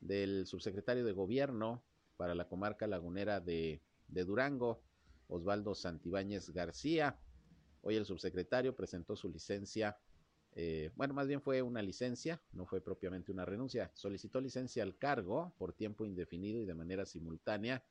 del 0.00 0.44
subsecretario 0.44 1.04
de 1.04 1.12
gobierno 1.12 1.84
para 2.16 2.34
la 2.34 2.48
comarca 2.48 2.88
lagunera 2.88 3.38
de 3.38 3.80
Durango, 4.08 4.82
Osvaldo 5.32 5.74
Santibáñez 5.74 6.50
García. 6.50 7.18
Hoy 7.80 7.96
el 7.96 8.04
subsecretario 8.04 8.76
presentó 8.76 9.16
su 9.16 9.28
licencia, 9.28 9.96
eh, 10.54 10.90
bueno, 10.94 11.14
más 11.14 11.26
bien 11.26 11.40
fue 11.40 11.62
una 11.62 11.82
licencia, 11.82 12.40
no 12.52 12.66
fue 12.66 12.80
propiamente 12.80 13.32
una 13.32 13.44
renuncia, 13.44 13.90
solicitó 13.94 14.40
licencia 14.40 14.82
al 14.82 14.96
cargo 14.96 15.54
por 15.58 15.72
tiempo 15.72 16.04
indefinido 16.04 16.60
y 16.60 16.66
de 16.66 16.74
manera 16.74 17.06
simultánea. 17.06 17.82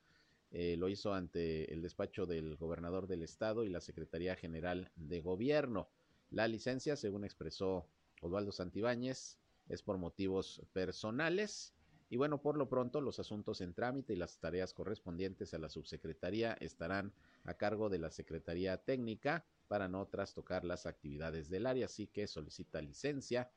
Eh, 0.52 0.76
lo 0.76 0.88
hizo 0.88 1.14
ante 1.14 1.72
el 1.72 1.80
despacho 1.80 2.26
del 2.26 2.56
gobernador 2.56 3.06
del 3.06 3.22
estado 3.22 3.64
y 3.64 3.70
la 3.70 3.80
Secretaría 3.80 4.36
General 4.36 4.90
de 4.96 5.20
Gobierno. 5.20 5.88
La 6.30 6.46
licencia, 6.46 6.94
según 6.94 7.24
expresó 7.24 7.88
Osvaldo 8.20 8.52
Santibáñez, 8.52 9.38
es 9.68 9.82
por 9.82 9.96
motivos 9.98 10.62
personales 10.72 11.74
y 12.12 12.18
bueno, 12.18 12.42
por 12.42 12.58
lo 12.58 12.68
pronto 12.68 13.00
los 13.00 13.18
asuntos 13.18 13.62
en 13.62 13.72
trámite 13.72 14.12
y 14.12 14.16
las 14.16 14.38
tareas 14.38 14.74
correspondientes 14.74 15.54
a 15.54 15.58
la 15.58 15.70
subsecretaría 15.70 16.52
estarán 16.60 17.14
a 17.44 17.54
cargo 17.54 17.88
de 17.88 17.98
la 17.98 18.10
Secretaría 18.10 18.76
Técnica 18.78 19.44
para 19.68 19.88
no 19.88 20.06
trastocar 20.06 20.64
las 20.64 20.86
actividades 20.86 21.48
del 21.48 21.66
área, 21.66 21.86
así 21.86 22.06
que 22.06 22.26
solicita 22.26 22.80
licencia 22.82 23.50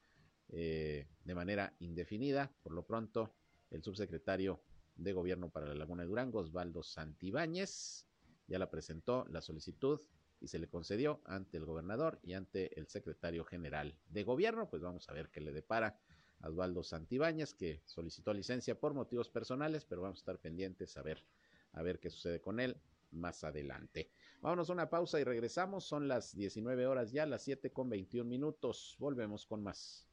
eh, 0.49 1.07
de 1.23 1.35
manera 1.35 1.75
indefinida. 1.79 2.51
Por 2.63 2.73
lo 2.73 2.85
pronto, 2.85 3.35
el 3.69 3.83
subsecretario 3.83 4.61
de 4.95 5.13
Gobierno 5.13 5.49
para 5.49 5.67
la 5.67 5.75
Laguna 5.75 6.03
de 6.03 6.09
Durango, 6.09 6.39
Osvaldo 6.39 6.83
Santibáñez, 6.83 8.05
ya 8.47 8.59
la 8.59 8.69
presentó 8.69 9.25
la 9.29 9.41
solicitud 9.41 9.99
y 10.39 10.47
se 10.47 10.59
le 10.59 10.67
concedió 10.67 11.21
ante 11.25 11.57
el 11.57 11.65
gobernador 11.65 12.19
y 12.23 12.33
ante 12.33 12.79
el 12.79 12.87
secretario 12.87 13.43
general 13.43 13.97
de 14.09 14.23
Gobierno. 14.23 14.69
Pues 14.69 14.81
vamos 14.81 15.09
a 15.09 15.13
ver 15.13 15.29
qué 15.29 15.41
le 15.41 15.51
depara 15.51 15.99
Osvaldo 16.41 16.83
Santibáñez, 16.83 17.53
que 17.53 17.81
solicitó 17.85 18.33
licencia 18.33 18.79
por 18.79 18.93
motivos 18.93 19.29
personales, 19.29 19.85
pero 19.85 20.01
vamos 20.01 20.19
a 20.19 20.21
estar 20.21 20.39
pendientes 20.39 20.95
a 20.97 21.01
ver, 21.01 21.25
a 21.73 21.81
ver 21.81 21.99
qué 21.99 22.09
sucede 22.09 22.39
con 22.39 22.59
él 22.59 22.77
más 23.11 23.43
adelante. 23.43 24.09
Vámonos 24.41 24.69
a 24.69 24.73
una 24.73 24.89
pausa 24.89 25.19
y 25.19 25.23
regresamos. 25.23 25.85
Son 25.85 26.07
las 26.07 26.35
19 26.35 26.87
horas 26.87 27.11
ya, 27.11 27.25
las 27.25 27.43
7 27.43 27.71
con 27.71 27.89
21 27.89 28.29
minutos. 28.29 28.95
Volvemos 28.99 29.45
con 29.45 29.63
más. 29.63 30.07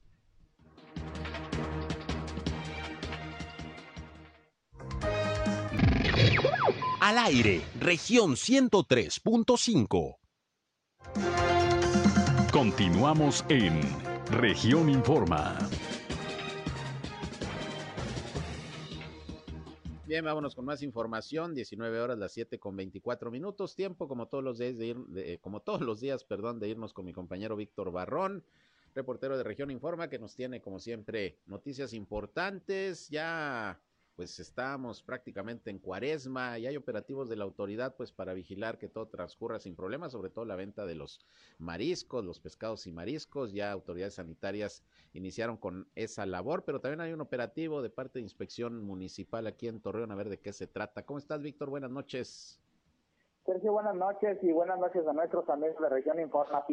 Al 7.01 7.19
aire, 7.19 7.61
región 7.81 8.37
103.5. 8.37 10.19
Continuamos 12.53 13.45
en 13.49 13.81
región 14.31 14.89
Informa. 14.89 15.59
Bien, 20.13 20.27
vámonos 20.27 20.55
con 20.55 20.67
más 20.67 20.83
información. 20.83 21.55
19 21.55 21.99
horas, 21.99 22.19
las 22.19 22.33
7 22.33 22.59
con 22.59 22.77
24 22.77 23.31
minutos. 23.31 23.75
Tiempo, 23.75 24.09
como 24.09 24.29
todos 24.29 24.45
los 24.45 24.59
días, 24.59 24.77
de 24.77 24.89
ir, 24.89 25.41
como 25.41 25.61
todos 25.63 25.81
los 25.81 26.01
días, 26.01 26.23
perdón, 26.23 26.61
de 26.61 26.69
irnos 26.69 26.93
con 26.93 27.07
mi 27.07 27.15
compañero 27.15 27.57
Víctor 27.57 27.91
Barrón, 27.93 28.45
reportero 28.95 29.39
de 29.39 29.43
Región 29.43 29.71
Informa, 29.71 30.11
que 30.11 30.19
nos 30.19 30.35
tiene, 30.35 30.61
como 30.61 30.81
siempre, 30.81 31.39
noticias 31.47 31.95
importantes. 31.95 33.09
Ya 33.09 33.81
pues 34.17 34.39
estamos 34.41 35.03
prácticamente 35.03 35.71
en 35.71 35.79
cuaresma 35.79 36.59
y 36.59 36.67
hay 36.67 36.77
operativos 36.77 37.29
de 37.29 37.37
la 37.37 37.45
autoridad 37.45 37.95
pues 37.97 38.13
para 38.13 38.35
vigilar 38.35 38.79
que 38.79 38.89
todo 38.89 39.09
transcurra 39.09 39.59
sin 39.59 39.75
problemas, 39.75 40.13
sobre 40.13 40.31
todo 40.31 40.45
la 40.45 40.57
venta 40.57 40.85
de 40.85 40.95
los 40.95 41.25
mariscos, 41.59 42.25
los 42.25 42.39
pescados 42.39 42.87
y 42.87 42.93
mariscos. 42.93 43.53
Ya 43.53 43.73
autoridades 43.73 44.15
sanitarias 44.15 44.85
iniciaron 45.13 45.57
con 45.57 45.89
esa 45.95 46.27
labor, 46.27 46.65
pero 46.65 46.81
también 46.81 47.01
hay 47.01 47.13
un 47.13 47.21
operativo 47.21 47.83
de 47.83 47.91
parte 47.91 48.19
de 48.19 48.25
inspección 48.25 48.83
municipal 48.83 49.47
aquí 49.47 49.69
en 49.69 49.81
Torreón 49.81 50.13
a 50.13 50.17
ver 50.17 50.29
de 50.29 50.41
qué 50.41 50.53
se 50.53 50.67
trata. 50.67 51.05
¿Cómo 51.05 51.19
estás, 51.19 51.43
Víctor? 51.43 51.71
Buenas 51.71 51.91
noches. 51.91 52.61
Sergio, 53.45 53.73
buenas 53.73 53.97
noches 53.97 54.39
y 54.43 54.53
buenas 54.53 54.79
noches 54.79 55.07
a 55.07 55.13
nuestros 55.13 55.49
amigos 55.49 55.81
de 55.81 55.89
Región 55.89 56.21
Informa. 56.21 56.65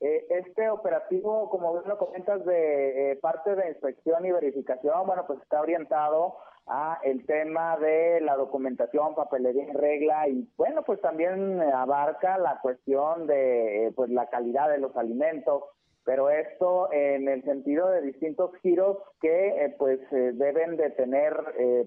Eh, 0.00 0.26
este 0.30 0.70
operativo, 0.70 1.50
como 1.50 1.72
bien 1.72 1.88
lo 1.88 1.98
comentas, 1.98 2.44
de 2.44 3.12
eh, 3.12 3.16
parte 3.16 3.56
de 3.56 3.68
inspección 3.68 4.24
y 4.24 4.30
verificación, 4.30 5.06
bueno, 5.06 5.24
pues 5.26 5.40
está 5.42 5.60
orientado 5.60 6.36
a 6.68 7.00
el 7.02 7.26
tema 7.26 7.76
de 7.78 8.20
la 8.20 8.36
documentación, 8.36 9.16
papelería 9.16 9.64
en 9.64 9.74
regla 9.74 10.28
y 10.28 10.48
bueno, 10.56 10.82
pues 10.84 11.00
también 11.00 11.60
abarca 11.60 12.38
la 12.38 12.60
cuestión 12.60 13.26
de 13.26 13.86
eh, 13.86 13.92
pues 13.92 14.10
la 14.10 14.28
calidad 14.28 14.68
de 14.68 14.78
los 14.78 14.94
alimentos, 14.96 15.64
pero 16.04 16.30
esto 16.30 16.92
en 16.92 17.28
el 17.28 17.42
sentido 17.42 17.88
de 17.88 18.02
distintos 18.02 18.54
giros 18.62 18.98
que 19.20 19.74
pues 19.78 19.98
deben 20.10 20.76
de 20.76 20.90
tener 20.90 21.34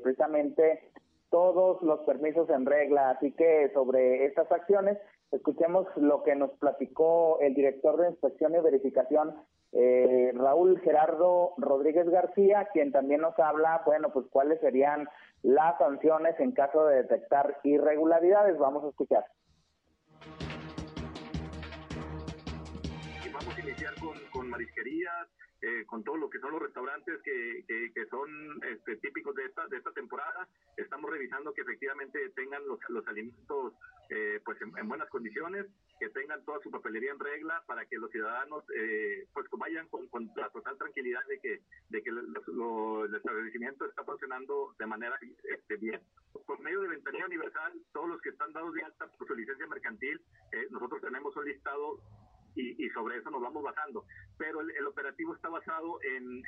precisamente 0.03 0.91
todos 1.31 1.81
los 1.81 2.01
permisos 2.01 2.47
en 2.51 2.67
regla, 2.67 3.11
así 3.11 3.31
que 3.31 3.71
sobre 3.73 4.25
estas 4.25 4.51
acciones 4.51 4.99
Escuchemos 5.31 5.88
lo 5.95 6.23
que 6.23 6.35
nos 6.35 6.51
platicó 6.51 7.39
el 7.39 7.53
director 7.53 7.97
de 7.97 8.09
inspección 8.09 8.53
y 8.53 8.59
verificación, 8.59 9.35
eh, 9.71 10.31
Raúl 10.35 10.81
Gerardo 10.81 11.53
Rodríguez 11.57 12.09
García, 12.09 12.67
quien 12.73 12.91
también 12.91 13.21
nos 13.21 13.39
habla, 13.39 13.81
bueno, 13.85 14.11
pues 14.11 14.25
cuáles 14.29 14.59
serían 14.59 15.07
las 15.41 15.77
sanciones 15.77 16.38
en 16.39 16.51
caso 16.51 16.85
de 16.85 16.97
detectar 16.97 17.59
irregularidades. 17.63 18.57
Vamos 18.57 18.83
a 18.83 18.89
escuchar. 18.89 19.25
vamos 23.33 23.57
a 23.57 23.61
iniciar 23.61 23.93
con, 24.00 24.17
con 24.33 24.50
marisquerías, 24.50 25.27
eh, 25.61 25.85
con 25.85 26.03
todo 26.03 26.17
lo 26.17 26.29
que 26.29 26.39
son 26.39 26.51
los 26.51 26.61
restaurantes 26.61 27.21
que, 27.21 27.63
que, 27.67 28.05
son 28.07 28.59
este, 28.63 28.97
típicos 28.97 29.35
de 29.35 29.45
esta, 29.45 29.67
de 29.67 29.77
esta 29.77 29.91
temporada. 29.91 30.47
Estamos 30.75 31.11
revisando 31.11 31.53
que 31.53 31.61
efectivamente 31.61 32.29
tengan 32.35 32.65
los, 32.67 32.79
los 32.89 33.07
alimentos 33.07 33.73
eh, 34.13 34.41
pues 34.43 34.57
en, 34.61 34.87
buenas 34.89 35.07
condiciones, 35.09 35.67
que 35.97 36.09
tengan 36.09 36.43
toda 36.43 36.59
su 36.61 36.69
papelería 36.69 37.11
en 37.11 37.19
regla 37.19 37.63
para 37.65 37.85
que 37.85 37.97
los 37.97 38.11
ciudadanos 38.11 38.65
eh, 38.75 39.25
pues 39.33 39.47
vayan 39.57 39.87
con, 39.87 40.09
la 40.35 40.49
total 40.49 40.77
tranquilidad 40.77 41.25
de 41.27 41.39
que, 41.39 41.61
de 41.89 42.03
que 42.03 42.09
el 42.09 43.15
establecimiento 43.15 43.85
está 43.85 44.03
funcionando 44.03 44.75
de 44.77 44.85
manera 44.85 45.17
este, 45.43 45.77
bien. 45.77 46.01
Por 46.45 46.59
medio 46.59 46.81
de 46.81 46.89
ventanilla 46.89 47.25
universal, 47.25 47.71
todos 47.93 48.09
los 48.09 48.21
que 48.21 48.29
están 48.29 48.51
dados 48.51 48.73
de 48.73 48.83
alta 48.83 49.07
por 49.07 49.27
su 49.27 49.33
licencia 49.33 49.65
mercantil, 49.67 50.19
eh, 50.51 50.67
nosotros 50.71 50.99
tenemos 51.01 51.33
un 51.37 51.45
listado 51.45 52.01
y, 52.55 52.89
sobre 52.89 53.17
eso 53.17 53.29
nos 53.29 53.41
vamos 53.41 53.63
basando. 53.63 54.05
Pero 54.38 54.62
el, 54.62 54.88
operativo 54.88 55.36
está 55.36 55.50
basado 55.50 56.00
en, 56.03 56.43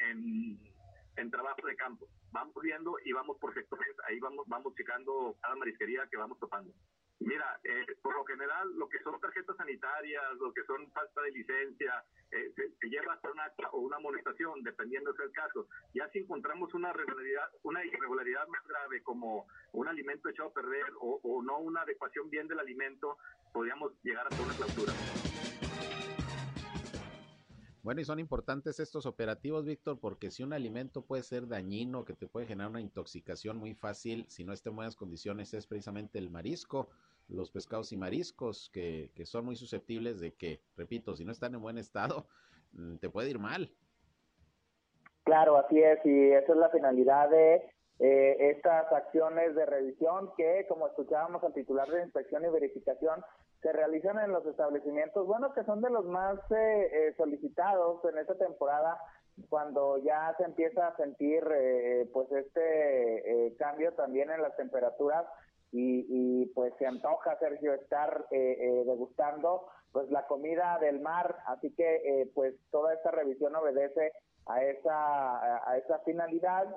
en, 1.17 1.31
trabajo 1.31 1.65
de 1.65 1.75
campo. 1.75 2.07
Vamos 2.31 2.55
viendo 2.61 2.95
y 3.05 3.11
vamos 3.11 3.37
por 3.39 3.53
sectores, 3.53 3.95
ahí 4.07 4.19
vamos, 4.19 4.45
vamos 4.47 4.75
checando 4.75 5.35
cada 5.41 5.55
marisquería 5.55 6.07
que 6.09 6.17
vamos 6.17 6.39
topando. 6.39 6.73
Mira, 7.19 7.59
eh, 7.63 7.85
por 8.01 8.15
lo 8.15 8.25
general, 8.25 8.69
lo 8.75 8.89
que 8.89 8.99
son 8.99 9.19
tarjetas 9.19 9.55
sanitarias, 9.55 10.35
lo 10.39 10.53
que 10.53 10.63
son 10.65 10.91
falta 10.91 11.21
de 11.21 11.31
licencia, 11.31 12.03
eh, 12.31 12.51
se, 12.55 12.89
lleva 12.89 13.13
hasta 13.13 13.31
una 13.31 13.49
o 13.71 13.79
una 13.79 13.95
amonestación, 13.97 14.61
dependiendo 14.61 15.13
del 15.13 15.31
caso. 15.31 15.67
Ya 15.93 16.09
si 16.09 16.19
encontramos 16.19 16.73
una 16.73 16.89
irregularidad, 16.89 17.49
una 17.63 17.85
irregularidad 17.85 18.45
más 18.47 18.67
grave 18.67 19.01
como 19.03 19.47
un 19.71 19.87
alimento 19.87 20.29
echado 20.29 20.49
a 20.49 20.53
perder 20.53 20.85
o, 20.99 21.19
o 21.23 21.41
no 21.41 21.59
una 21.59 21.81
adecuación 21.81 22.29
bien 22.29 22.47
del 22.47 22.59
alimento, 22.59 23.17
podríamos 23.53 23.93
llegar 24.03 24.27
hasta 24.27 24.43
una 24.43 24.53
clausura. 24.55 25.52
Bueno, 27.83 27.99
y 27.99 28.05
son 28.05 28.17
importantes 28.19 28.79
estos 28.79 29.05
operativos, 29.05 29.65
Víctor, 29.65 29.99
porque 29.99 30.31
si 30.31 30.41
un 30.41 30.53
alimento 30.53 31.01
puede 31.01 31.21
ser 31.21 31.49
dañino, 31.49 32.05
que 32.05 32.13
te 32.13 32.27
puede 32.27 32.45
generar 32.45 32.71
una 32.71 32.79
intoxicación 32.79 33.57
muy 33.57 33.73
fácil, 33.73 34.25
si 34.29 34.45
no 34.45 34.53
está 34.53 34.69
en 34.69 34.77
buenas 34.77 34.95
condiciones, 34.95 35.53
es 35.53 35.67
precisamente 35.67 36.17
el 36.17 36.29
marisco, 36.29 36.87
los 37.27 37.51
pescados 37.51 37.91
y 37.91 37.97
mariscos, 37.97 38.69
que, 38.73 39.11
que 39.13 39.25
son 39.25 39.43
muy 39.43 39.57
susceptibles 39.57 40.21
de 40.21 40.33
que, 40.33 40.61
repito, 40.77 41.17
si 41.17 41.25
no 41.25 41.33
están 41.33 41.55
en 41.55 41.61
buen 41.61 41.77
estado, 41.77 42.25
mm, 42.71 42.95
te 42.99 43.09
puede 43.09 43.29
ir 43.29 43.39
mal. 43.39 43.69
Claro, 45.25 45.57
así 45.57 45.77
es, 45.77 45.99
y 46.05 46.31
esa 46.31 46.53
es 46.53 46.57
la 46.57 46.69
finalidad 46.69 47.29
de 47.29 47.69
eh, 47.99 48.51
estas 48.51 48.91
acciones 48.93 49.55
de 49.55 49.65
revisión 49.65 50.31
que, 50.37 50.65
como 50.69 50.87
escuchábamos 50.87 51.43
al 51.43 51.53
titular 51.53 51.89
de 51.89 52.03
inspección 52.03 52.45
y 52.45 52.49
verificación, 52.49 53.21
se 53.63 53.71
realizan 53.71 54.19
en 54.19 54.31
los 54.31 54.45
establecimientos, 54.45 55.25
bueno, 55.25 55.53
que 55.53 55.63
son 55.63 55.81
de 55.81 55.89
los 55.89 56.05
más 56.05 56.37
eh, 56.51 56.89
eh, 56.91 57.13
solicitados 57.15 58.03
en 58.03 58.17
esta 58.17 58.35
temporada, 58.37 58.99
cuando 59.49 59.97
ya 59.99 60.35
se 60.37 60.43
empieza 60.43 60.87
a 60.87 60.95
sentir 60.97 61.41
eh, 61.55 62.07
pues 62.13 62.31
este 62.31 63.55
cambio 63.57 63.93
también 63.93 64.29
en 64.29 64.41
las 64.41 64.55
temperaturas 64.57 65.25
y, 65.71 66.05
y, 66.07 66.45
pues 66.47 66.71
se 66.77 66.85
antoja, 66.85 67.39
Sergio, 67.39 67.73
estar 67.73 68.27
degustando 68.29 69.65
pues 69.91 70.07
la 70.11 70.27
comida 70.27 70.77
del 70.81 70.99
mar, 70.99 71.37
así 71.47 71.73
que 71.73 72.29
pues 72.35 72.53
toda 72.69 72.93
esta 72.93 73.09
revisión 73.09 73.55
obedece 73.55 74.11
a 74.45 74.63
esa, 74.63 75.67
a 75.67 75.77
esa 75.77 75.97
finalidad, 75.99 76.67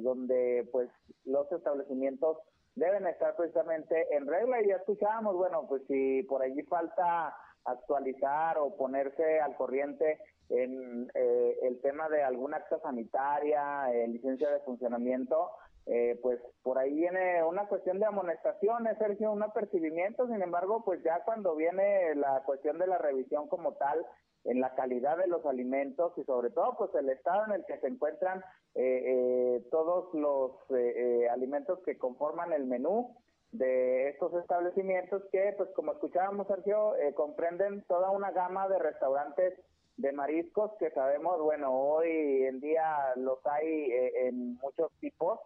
donde 0.00 0.68
pues 0.72 0.90
los 1.24 1.50
establecimientos 1.52 2.38
deben 2.76 3.06
estar 3.06 3.34
precisamente 3.34 4.14
en 4.14 4.26
regla. 4.26 4.62
Y 4.62 4.68
ya 4.68 4.76
escuchábamos, 4.76 5.34
bueno, 5.34 5.66
pues 5.68 5.82
si 5.88 6.22
por 6.24 6.42
allí 6.42 6.62
falta 6.62 7.34
actualizar 7.64 8.58
o 8.58 8.76
ponerse 8.76 9.40
al 9.40 9.56
corriente 9.56 10.20
en 10.48 11.10
eh, 11.14 11.58
el 11.62 11.80
tema 11.80 12.08
de 12.08 12.22
alguna 12.22 12.58
acta 12.58 12.78
sanitaria, 12.78 13.92
eh, 13.92 14.06
licencia 14.06 14.48
de 14.50 14.60
funcionamiento, 14.60 15.50
eh, 15.86 16.18
pues 16.22 16.40
por 16.62 16.78
ahí 16.78 16.92
viene 16.92 17.42
una 17.44 17.66
cuestión 17.66 17.98
de 17.98 18.06
amonestaciones, 18.06 18.98
Sergio, 18.98 19.32
un 19.32 19.42
apercibimiento, 19.42 20.26
sin 20.26 20.42
embargo, 20.42 20.82
pues 20.84 21.02
ya 21.02 21.22
cuando 21.24 21.56
viene 21.56 22.14
la 22.14 22.42
cuestión 22.44 22.78
de 22.78 22.86
la 22.86 22.98
revisión 22.98 23.48
como 23.48 23.74
tal, 23.74 24.04
en 24.46 24.60
la 24.60 24.74
calidad 24.74 25.18
de 25.18 25.26
los 25.26 25.44
alimentos 25.44 26.12
y 26.16 26.24
sobre 26.24 26.50
todo 26.50 26.76
pues 26.78 26.94
el 26.94 27.08
estado 27.10 27.46
en 27.46 27.52
el 27.52 27.66
que 27.66 27.78
se 27.78 27.88
encuentran 27.88 28.38
eh, 28.74 29.02
eh, 29.06 29.68
todos 29.70 30.12
los 30.14 30.52
eh, 30.70 31.28
alimentos 31.30 31.80
que 31.84 31.98
conforman 31.98 32.52
el 32.52 32.64
menú 32.64 33.16
de 33.52 34.10
estos 34.10 34.34
establecimientos 34.34 35.22
que 35.32 35.54
pues 35.56 35.68
como 35.70 35.92
escuchábamos 35.92 36.46
Sergio 36.46 36.94
comprenden 37.14 37.82
toda 37.88 38.10
una 38.10 38.30
gama 38.30 38.68
de 38.68 38.78
restaurantes 38.78 39.54
de 39.96 40.12
mariscos 40.12 40.72
que 40.78 40.90
sabemos 40.90 41.40
bueno 41.40 41.72
hoy 41.72 42.44
en 42.44 42.60
día 42.60 43.14
los 43.16 43.38
hay 43.46 43.90
en 44.14 44.54
muchos 44.56 44.92
tipos 45.00 45.40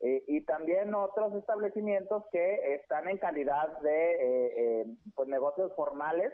y 0.00 0.42
también 0.42 0.94
otros 0.94 1.34
establecimientos 1.36 2.24
que 2.30 2.74
están 2.74 3.08
en 3.08 3.18
calidad 3.18 3.78
de 3.78 4.96
pues 5.14 5.28
negocios 5.28 5.72
formales 5.74 6.32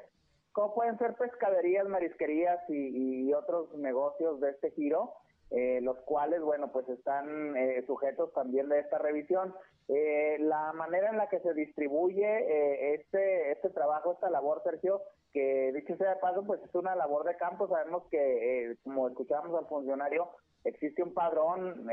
como 0.53 0.75
pueden 0.75 0.99
ser 0.99 1.15
pescaderías, 1.15 1.87
marisquerías 1.89 2.59
y, 2.69 3.33
otros 3.33 3.73
negocios 3.77 4.41
de 4.41 4.51
este 4.51 4.73
giro, 4.73 5.13
eh, 5.51 5.81
los 5.83 5.97
cuales, 6.01 6.41
bueno, 6.43 6.73
pues 6.73 6.89
están 6.89 7.57
eh, 7.57 7.85
sujetos 7.87 8.33
también 8.33 8.69
de 8.69 8.81
esta 8.81 8.99
revisión. 8.99 9.55
Eh, 9.89 10.37
la 10.41 10.73
manera 10.73 11.11
en 11.11 11.17
la 11.17 11.29
que 11.29 11.41
se 11.41 11.55
distribuye 11.55 12.95
este, 12.95 13.53
este 13.53 13.71
trabajo, 13.71 14.13
esta 14.13 14.31
labor, 14.31 14.63
Sergio, 14.65 15.03
que 15.33 15.73
dicho 15.73 15.97
sea 15.97 16.15
de 16.15 16.21
paso, 16.21 16.45
pues 16.45 16.61
es 16.63 16.75
una 16.75 16.95
labor 16.97 17.25
de 17.25 17.37
campo. 17.37 17.69
Sabemos 17.69 18.05
que, 18.11 18.77
como 18.85 19.09
escuchábamos 19.09 19.59
al 19.59 19.69
funcionario, 19.69 20.29
existe 20.65 21.03
un 21.03 21.15
padrón 21.15 21.87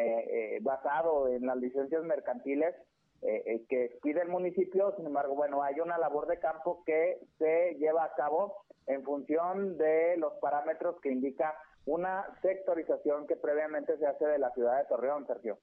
basado 0.61 1.27
en 1.27 1.45
las 1.45 1.57
licencias 1.57 2.03
mercantiles 2.03 2.75
eh, 3.21 3.43
eh, 3.45 3.65
que 3.67 3.97
pide 4.03 4.21
el 4.21 4.29
municipio, 4.29 4.93
sin 4.95 5.07
embargo, 5.07 5.33
bueno, 5.35 5.63
hay 5.63 5.79
una 5.79 5.97
labor 5.97 6.27
de 6.27 6.39
campo 6.39 6.83
que 6.85 7.19
se 7.39 7.75
lleva 7.79 8.03
a 8.03 8.13
cabo 8.15 8.63
en 8.85 9.03
función 9.03 9.77
de 9.77 10.17
los 10.17 10.33
parámetros 10.39 11.01
que 11.01 11.11
indica 11.11 11.55
una 11.85 12.25
sectorización 12.41 13.25
que 13.27 13.35
previamente 13.35 13.97
se 13.97 14.05
hace 14.05 14.25
de 14.25 14.37
la 14.37 14.51
ciudad 14.53 14.77
de 14.77 14.87
Torreón, 14.87 15.25
Sergio. 15.25 15.57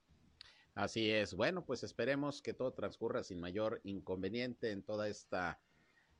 Así 0.74 1.12
es. 1.12 1.34
Bueno, 1.34 1.64
pues 1.64 1.84
esperemos 1.84 2.42
que 2.42 2.54
todo 2.54 2.72
transcurra 2.72 3.22
sin 3.22 3.40
mayor 3.40 3.80
inconveniente 3.84 4.72
en 4.72 4.82
toda 4.82 5.08
esta 5.08 5.60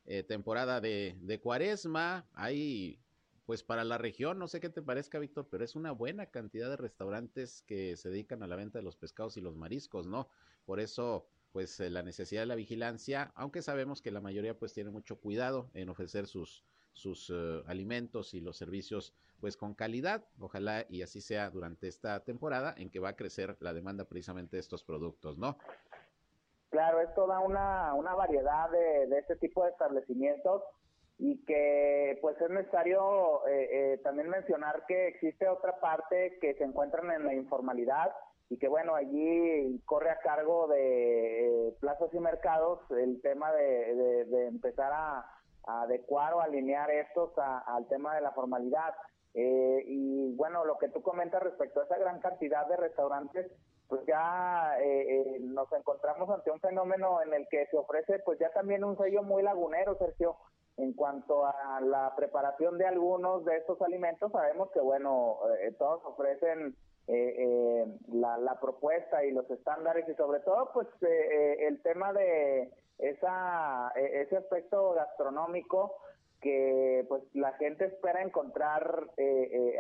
eh, 0.06 0.22
temporada 0.22 0.80
de, 0.80 1.16
de 1.20 1.40
cuaresma. 1.40 2.28
Hay, 2.34 3.00
pues 3.46 3.64
para 3.64 3.82
la 3.82 3.98
región, 3.98 4.38
no 4.38 4.46
sé 4.46 4.60
qué 4.60 4.68
te 4.68 4.82
parezca, 4.82 5.18
Víctor, 5.18 5.48
pero 5.50 5.64
es 5.64 5.74
una 5.74 5.90
buena 5.90 6.26
cantidad 6.26 6.68
de 6.68 6.76
restaurantes 6.76 7.62
que 7.62 7.96
se 7.96 8.10
dedican 8.10 8.42
a 8.42 8.46
la 8.46 8.56
venta 8.56 8.78
de 8.78 8.84
los 8.84 8.96
pescados 8.96 9.36
y 9.36 9.40
los 9.40 9.56
mariscos, 9.56 10.06
¿no? 10.06 10.28
Por 10.64 10.80
eso, 10.80 11.26
pues 11.52 11.78
eh, 11.80 11.90
la 11.90 12.02
necesidad 12.02 12.42
de 12.42 12.46
la 12.46 12.54
vigilancia, 12.54 13.32
aunque 13.34 13.62
sabemos 13.62 14.02
que 14.02 14.10
la 14.10 14.20
mayoría 14.20 14.58
pues 14.58 14.72
tiene 14.72 14.90
mucho 14.90 15.20
cuidado 15.20 15.70
en 15.74 15.88
ofrecer 15.88 16.26
sus, 16.26 16.64
sus 16.92 17.30
eh, 17.30 17.62
alimentos 17.66 18.34
y 18.34 18.40
los 18.40 18.56
servicios 18.56 19.14
pues 19.40 19.56
con 19.56 19.74
calidad. 19.74 20.24
Ojalá 20.40 20.84
y 20.88 21.02
así 21.02 21.20
sea 21.20 21.50
durante 21.50 21.86
esta 21.86 22.24
temporada 22.24 22.74
en 22.76 22.90
que 22.90 22.98
va 22.98 23.10
a 23.10 23.16
crecer 23.16 23.56
la 23.60 23.72
demanda 23.72 24.04
precisamente 24.04 24.56
de 24.56 24.60
estos 24.60 24.82
productos, 24.82 25.38
¿no? 25.38 25.58
Claro, 26.70 27.00
es 27.00 27.14
toda 27.14 27.38
una, 27.38 27.94
una 27.94 28.14
variedad 28.14 28.68
de, 28.70 29.06
de 29.06 29.18
este 29.18 29.36
tipo 29.36 29.62
de 29.62 29.70
establecimientos 29.70 30.62
y 31.18 31.44
que 31.44 32.18
pues 32.20 32.40
es 32.40 32.50
necesario 32.50 33.46
eh, 33.46 34.00
también 34.02 34.28
mencionar 34.28 34.84
que 34.88 35.06
existe 35.06 35.48
otra 35.48 35.78
parte 35.78 36.38
que 36.40 36.54
se 36.54 36.64
encuentran 36.64 37.12
en 37.12 37.24
la 37.24 37.34
informalidad 37.34 38.12
y 38.50 38.58
que 38.58 38.68
bueno, 38.68 38.94
allí 38.94 39.80
corre 39.86 40.10
a 40.10 40.18
cargo 40.18 40.68
de 40.68 41.68
eh, 41.68 41.76
plazos 41.80 42.12
y 42.12 42.18
mercados 42.20 42.80
el 42.90 43.20
tema 43.22 43.52
de, 43.52 44.26
de, 44.26 44.46
empezar 44.46 44.92
a, 44.92 45.26
adecuar 45.66 46.34
o 46.34 46.42
alinear 46.42 46.90
estos 46.90 47.32
al 47.38 47.88
tema 47.88 48.14
de 48.14 48.20
la 48.20 48.32
formalidad. 48.32 48.94
Eh, 49.32 49.82
y 49.86 50.34
bueno, 50.36 50.66
lo 50.66 50.76
que 50.76 50.90
tú 50.90 51.00
comentas 51.00 51.42
respecto 51.42 51.80
a 51.80 51.84
esa 51.84 51.96
gran 51.96 52.20
cantidad 52.20 52.66
de 52.66 52.76
restaurantes, 52.76 53.50
pues 53.88 54.04
ya 54.06 54.76
eh, 54.78 55.38
nos 55.40 55.72
encontramos 55.72 56.28
ante 56.28 56.50
un 56.50 56.60
fenómeno 56.60 57.22
en 57.22 57.32
el 57.32 57.48
que 57.48 57.66
se 57.70 57.78
ofrece 57.78 58.18
pues 58.26 58.38
ya 58.38 58.50
también 58.50 58.84
un 58.84 58.98
sello 58.98 59.22
muy 59.22 59.42
lagunero, 59.42 59.96
Sergio, 59.96 60.36
en 60.76 60.92
cuanto 60.92 61.46
a 61.46 61.80
la 61.80 62.14
preparación 62.14 62.76
de 62.76 62.86
algunos 62.86 63.46
de 63.46 63.56
estos 63.56 63.80
alimentos, 63.80 64.32
sabemos 64.32 64.70
que 64.72 64.80
bueno, 64.80 65.38
todos 65.78 66.04
ofrecen 66.04 66.76
eh, 67.06 67.34
eh, 67.38 67.86
la, 68.12 68.38
la, 68.38 68.58
propuesta 68.58 69.24
y 69.24 69.30
los 69.30 69.50
estándares 69.50 70.08
y 70.08 70.14
sobre 70.14 70.40
todo 70.40 70.70
pues 70.72 70.88
eh, 71.02 71.06
eh, 71.06 71.66
el 71.66 71.82
tema 71.82 72.14
de 72.14 72.72
esa 72.98 73.92
ese 73.94 74.38
aspecto 74.38 74.94
gastronómico 74.94 75.96
que 76.40 77.04
pues 77.08 77.22
la 77.34 77.52
gente 77.54 77.86
espera 77.86 78.22
encontrar 78.22 79.08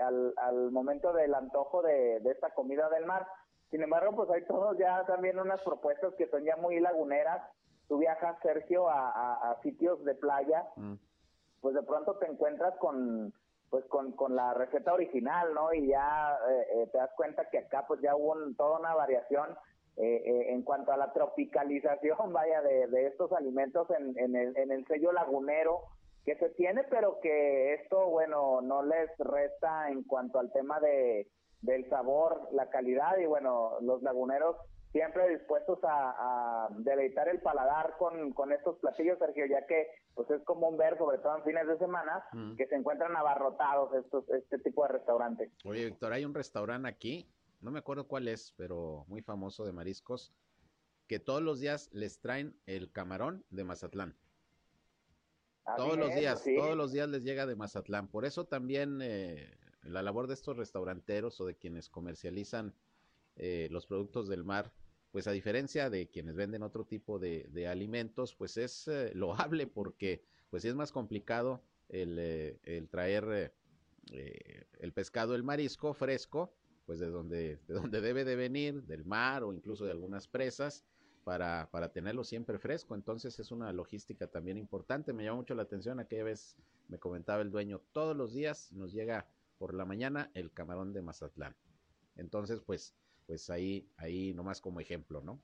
al, 0.02 0.34
al 0.36 0.70
momento 0.70 1.12
del 1.12 1.34
antojo 1.34 1.82
de, 1.82 2.20
de 2.20 2.30
esta 2.30 2.50
comida 2.50 2.88
del 2.88 3.06
mar. 3.06 3.26
Sin 3.70 3.82
embargo, 3.82 4.16
pues 4.16 4.30
hay 4.30 4.44
todos 4.46 4.76
ya 4.78 5.04
también 5.06 5.38
unas 5.38 5.60
propuestas 5.62 6.14
que 6.14 6.26
son 6.28 6.44
ya 6.44 6.56
muy 6.56 6.80
laguneras. 6.80 7.42
Tú 7.88 7.98
viajas, 7.98 8.36
Sergio, 8.42 8.88
a, 8.88 9.50
a, 9.50 9.60
sitios 9.62 10.02
de 10.04 10.14
playa, 10.14 10.64
mm. 10.76 10.94
pues 11.60 11.74
de 11.74 11.82
pronto 11.82 12.16
te 12.16 12.26
encuentras 12.26 12.74
con 12.78 13.32
pues 13.74 13.86
con, 13.86 14.12
con 14.12 14.36
la 14.36 14.54
receta 14.54 14.94
original, 14.94 15.52
¿no? 15.52 15.74
Y 15.74 15.88
ya 15.88 16.38
eh, 16.48 16.66
eh, 16.74 16.88
te 16.92 16.98
das 16.98 17.10
cuenta 17.16 17.50
que 17.50 17.58
acá 17.58 17.84
pues 17.88 18.00
ya 18.00 18.14
hubo 18.14 18.36
toda 18.56 18.78
una 18.78 18.94
variación 18.94 19.50
eh, 19.96 20.46
en 20.50 20.62
cuanto 20.62 20.92
a 20.92 20.96
la 20.96 21.12
tropicalización, 21.12 22.16
vaya, 22.32 22.62
de, 22.62 22.86
de 22.86 23.08
estos 23.08 23.32
alimentos 23.32 23.88
en, 23.90 24.16
en, 24.16 24.36
el, 24.36 24.56
en 24.56 24.70
el 24.70 24.86
sello 24.86 25.10
lagunero 25.10 25.80
que 26.24 26.36
se 26.36 26.50
tiene, 26.50 26.84
pero 26.84 27.18
que 27.18 27.74
esto, 27.74 28.06
bueno, 28.10 28.60
no 28.60 28.84
les 28.84 29.10
resta 29.18 29.90
en 29.90 30.04
cuanto 30.04 30.38
al 30.38 30.52
tema 30.52 30.78
de 30.78 31.26
del 31.62 31.88
sabor, 31.90 32.46
la 32.52 32.70
calidad 32.70 33.16
y 33.16 33.26
bueno, 33.26 33.72
los 33.80 34.02
laguneros 34.02 34.54
siempre 34.94 35.28
dispuestos 35.28 35.80
a, 35.82 36.68
deleitar 36.78 37.28
el 37.28 37.40
paladar 37.40 37.96
con, 37.98 38.32
con, 38.32 38.52
estos 38.52 38.78
platillos, 38.78 39.18
Sergio, 39.18 39.44
ya 39.46 39.66
que 39.66 39.88
pues 40.14 40.30
es 40.30 40.40
común 40.44 40.76
ver, 40.76 40.96
sobre 40.96 41.18
todo 41.18 41.36
en 41.36 41.42
fines 41.42 41.66
de 41.66 41.76
semana, 41.78 42.24
mm. 42.32 42.54
que 42.54 42.68
se 42.68 42.76
encuentran 42.76 43.16
abarrotados 43.16 43.92
estos, 43.92 44.24
este 44.30 44.60
tipo 44.60 44.82
de 44.84 44.92
restaurantes. 44.92 45.50
Oye, 45.64 45.86
Víctor, 45.86 46.12
hay 46.12 46.24
un 46.24 46.32
restaurante 46.32 46.88
aquí, 46.88 47.28
no 47.60 47.72
me 47.72 47.80
acuerdo 47.80 48.06
cuál 48.06 48.28
es, 48.28 48.54
pero 48.56 49.04
muy 49.08 49.20
famoso 49.20 49.64
de 49.64 49.72
mariscos, 49.72 50.32
que 51.08 51.18
todos 51.18 51.42
los 51.42 51.58
días 51.58 51.90
les 51.92 52.20
traen 52.20 52.56
el 52.66 52.92
camarón 52.92 53.44
de 53.50 53.64
Mazatlán. 53.64 54.16
todos 55.76 55.98
los 55.98 56.14
días, 56.14 56.44
todos 56.44 56.76
los 56.76 56.92
días 56.92 57.08
les 57.08 57.24
llega 57.24 57.46
de 57.46 57.56
Mazatlán. 57.56 58.06
Por 58.06 58.24
eso 58.24 58.44
también 58.44 59.00
eh, 59.02 59.58
la 59.82 60.02
labor 60.02 60.28
de 60.28 60.34
estos 60.34 60.56
restauranteros 60.56 61.40
o 61.40 61.46
de 61.46 61.56
quienes 61.56 61.88
comercializan 61.88 62.74
eh, 63.36 63.66
los 63.72 63.86
productos 63.86 64.28
del 64.28 64.44
mar, 64.44 64.70
pues 65.14 65.28
a 65.28 65.30
diferencia 65.30 65.90
de 65.90 66.08
quienes 66.08 66.34
venden 66.34 66.64
otro 66.64 66.84
tipo 66.84 67.20
de, 67.20 67.68
alimentos, 67.68 68.34
pues 68.34 68.56
es 68.56 68.88
eh, 68.88 69.12
loable 69.14 69.68
porque 69.68 70.24
pues 70.50 70.64
es 70.64 70.74
más 70.74 70.90
complicado 70.90 71.62
el, 71.88 72.16
eh, 72.18 72.58
el 72.64 72.88
traer 72.88 73.52
el 74.10 74.92
pescado, 74.92 75.36
el 75.36 75.44
marisco 75.44 75.94
fresco, 75.94 76.52
pues 76.84 76.98
de 76.98 77.10
donde, 77.10 77.60
de 77.68 77.74
donde 77.74 78.00
debe 78.00 78.24
de 78.24 78.34
venir, 78.34 78.82
del 78.86 79.04
mar 79.04 79.44
o 79.44 79.52
incluso 79.52 79.84
de 79.84 79.92
algunas 79.92 80.26
presas, 80.26 80.84
para, 81.22 81.68
para 81.70 81.92
tenerlo 81.92 82.24
siempre 82.24 82.58
fresco. 82.58 82.96
Entonces 82.96 83.38
es 83.38 83.52
una 83.52 83.72
logística 83.72 84.26
también 84.26 84.58
importante. 84.58 85.12
Me 85.12 85.22
llama 85.22 85.36
mucho 85.36 85.54
la 85.54 85.62
atención, 85.62 86.00
aquella 86.00 86.24
vez 86.24 86.56
me 86.88 86.98
comentaba 86.98 87.40
el 87.40 87.52
dueño, 87.52 87.80
todos 87.92 88.16
los 88.16 88.34
días 88.34 88.72
nos 88.72 88.92
llega 88.92 89.28
por 89.58 89.74
la 89.74 89.84
mañana 89.84 90.32
el 90.34 90.50
camarón 90.52 90.92
de 90.92 91.02
Mazatlán. 91.02 91.54
Entonces, 92.16 92.60
pues, 92.60 92.96
pues 93.26 93.50
ahí, 93.50 93.88
ahí 93.96 94.32
nomás 94.34 94.60
como 94.60 94.80
ejemplo, 94.80 95.20
¿no? 95.22 95.40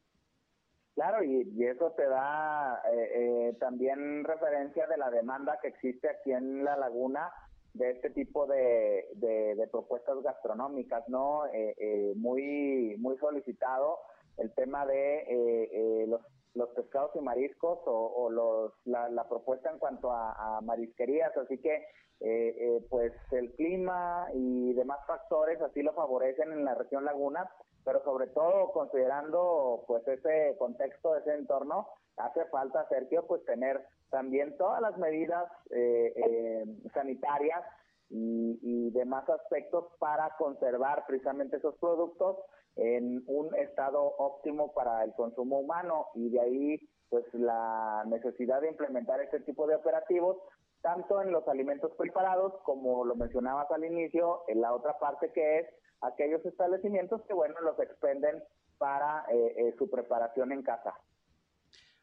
Claro, 0.95 1.23
y, 1.23 1.65
eso 1.65 1.93
te 1.93 2.07
da 2.07 2.83
eh, 2.93 3.11
eh, 3.15 3.57
también 3.59 4.25
referencia 4.25 4.87
de 4.87 4.99
la 4.99 5.11
demanda 5.11 5.59
que 5.63 5.69
existe 5.69 6.09
aquí 6.11 6.33
en 6.33 6.65
la 6.65 6.77
laguna 6.77 7.33
de 7.73 7.93
este 7.93 8.11
tipo 8.11 8.47
de, 8.47 9.07
de, 9.15 9.69
propuestas 9.71 10.21
gastronómicas, 10.23 11.09
¿no? 11.09 11.47
Eh, 11.53 12.13
muy, 12.17 12.97
muy 12.99 13.17
solicitado 13.19 13.99
el 14.39 14.53
tema 14.55 14.85
de 14.85 16.05
los, 16.09 16.21
los 16.55 16.69
pescados 16.71 17.13
y 17.15 17.21
mariscos 17.21 17.79
o, 17.87 18.29
los, 18.29 18.73
la, 18.85 19.27
propuesta 19.29 19.71
en 19.71 19.79
cuanto 19.79 20.11
a 20.11 20.61
marisquerías, 20.63 21.35
así 21.37 21.59
que 21.59 21.87
eh, 22.21 22.55
eh, 22.59 22.87
pues 22.91 23.13
el 23.33 23.53
clima 23.53 24.27
y 24.35 24.75
demás 24.75 25.01
factores 25.07 25.61
así 25.63 25.83
lo 25.83 25.95
favorecen 25.95 26.53
en 26.53 26.65
la 26.65 26.75
región 26.75 27.05
laguna, 27.05 27.51
pero 27.85 28.03
sobre 28.05 28.27
todo 28.29 28.73
considerando 28.73 29.85
pues 29.87 30.07
ese 30.07 30.55
contexto, 30.59 31.17
ese 31.17 31.35
entorno, 31.35 31.89
hace 32.19 32.45
falta, 32.47 32.87
Sergio, 32.89 33.27
pues 33.27 33.45
tener 33.47 33.81
también 34.11 34.57
todas 34.59 34.83
las 34.83 34.99
medidas 34.99 35.51
eh, 35.71 36.65
sanitarias 36.93 37.65
y, 38.11 38.59
y 38.63 38.91
demás 38.91 39.29
aspectos 39.31 39.87
para 39.99 40.37
conservar 40.37 41.07
precisamente 41.07 41.57
esos 41.57 41.77
productos 41.77 42.37
en 42.77 43.23
un 43.27 43.55
estado 43.57 44.03
óptimo 44.19 44.73
para 44.73 45.05
el 45.05 45.15
consumo 45.15 45.61
humano. 45.61 46.09
Y 46.15 46.29
de 46.29 46.41
ahí 46.41 46.91
pues 47.11 47.25
la 47.33 48.05
necesidad 48.07 48.61
de 48.61 48.69
implementar 48.69 49.21
este 49.21 49.41
tipo 49.41 49.67
de 49.67 49.75
operativos 49.75 50.37
tanto 50.83 51.21
en 51.23 51.31
los 51.31 51.47
alimentos 51.49 51.93
preparados 51.97 52.55
como 52.65 53.05
lo 53.05 53.15
mencionabas 53.15 53.71
al 53.71 53.85
inicio, 53.85 54.43
en 54.49 54.61
la 54.61 54.73
otra 54.73 54.99
parte 54.99 55.33
que 55.33 55.59
es 55.59 55.67
aquellos 56.01 56.45
establecimientos 56.45 57.23
que, 57.27 57.35
bueno, 57.35 57.61
los 57.61 57.79
expenden 57.79 58.43
para 58.79 59.25
eh, 59.31 59.55
eh, 59.57 59.75
su 59.79 59.91
preparación 59.91 60.53
en 60.53 60.63
casa. 60.63 60.95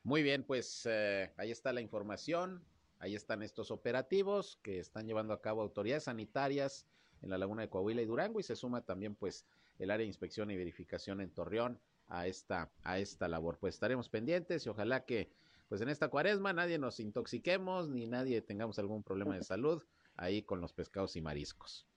Muy 0.04 0.24
bien, 0.24 0.44
pues 0.44 0.88
eh, 0.90 1.32
ahí 1.38 1.52
está 1.52 1.74
la 1.74 1.82
información, 1.82 2.64
ahí 3.00 3.16
están 3.16 3.42
estos 3.42 3.72
operativos 3.72 4.60
que 4.62 4.80
están 4.80 5.08
llevando 5.08 5.34
a 5.34 5.42
cabo 5.42 5.62
autoridades 5.62 6.04
sanitarias 6.04 6.88
en 7.22 7.32
la 7.32 7.38
laguna 7.38 7.64
de 7.64 7.70
Coahuila 7.70 8.02
y 8.02 8.06
Durango 8.06 8.40
y 8.40 8.44
se 8.44 8.56
suma 8.56 8.82
también 8.86 9.16
pues 9.16 9.46
el 9.80 9.90
área 9.92 10.04
de 10.04 10.08
inspección 10.08 10.52
y 10.52 10.58
verificación 10.58 11.20
en 11.20 11.32
Torreón 11.32 11.80
a 12.08 12.28
esta, 12.28 12.70
a 12.84 13.00
esta 13.00 13.28
labor. 13.28 13.58
Pues 13.60 13.76
estaremos 13.76 14.08
pendientes 14.08 14.66
y 14.66 14.70
ojalá 14.70 15.04
que 15.04 15.32
pues 15.68 15.82
en 15.82 15.90
esta 15.90 16.10
cuaresma 16.10 16.54
nadie 16.54 16.78
nos 16.80 17.00
intoxiquemos 17.00 17.90
ni 17.90 18.08
nadie 18.08 18.42
tengamos 18.42 18.80
algún 18.80 19.04
problema 19.04 19.36
de 19.36 19.44
salud 19.44 19.84
ahí 20.16 20.44
con 20.44 20.62
los 20.62 20.74
pescados 20.74 21.16
y 21.16 21.22
mariscos. 21.22 21.88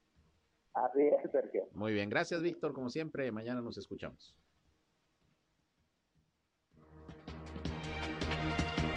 Así 0.75 1.03
es, 1.03 1.31
Sergio. 1.31 1.69
Muy 1.73 1.93
bien, 1.93 2.11
gracias 2.11 2.43
Víctor, 2.43 2.73
como 2.73 2.91
siempre, 2.91 3.31
mañana 3.33 3.61
nos 3.61 3.79
escuchamos. 3.79 4.35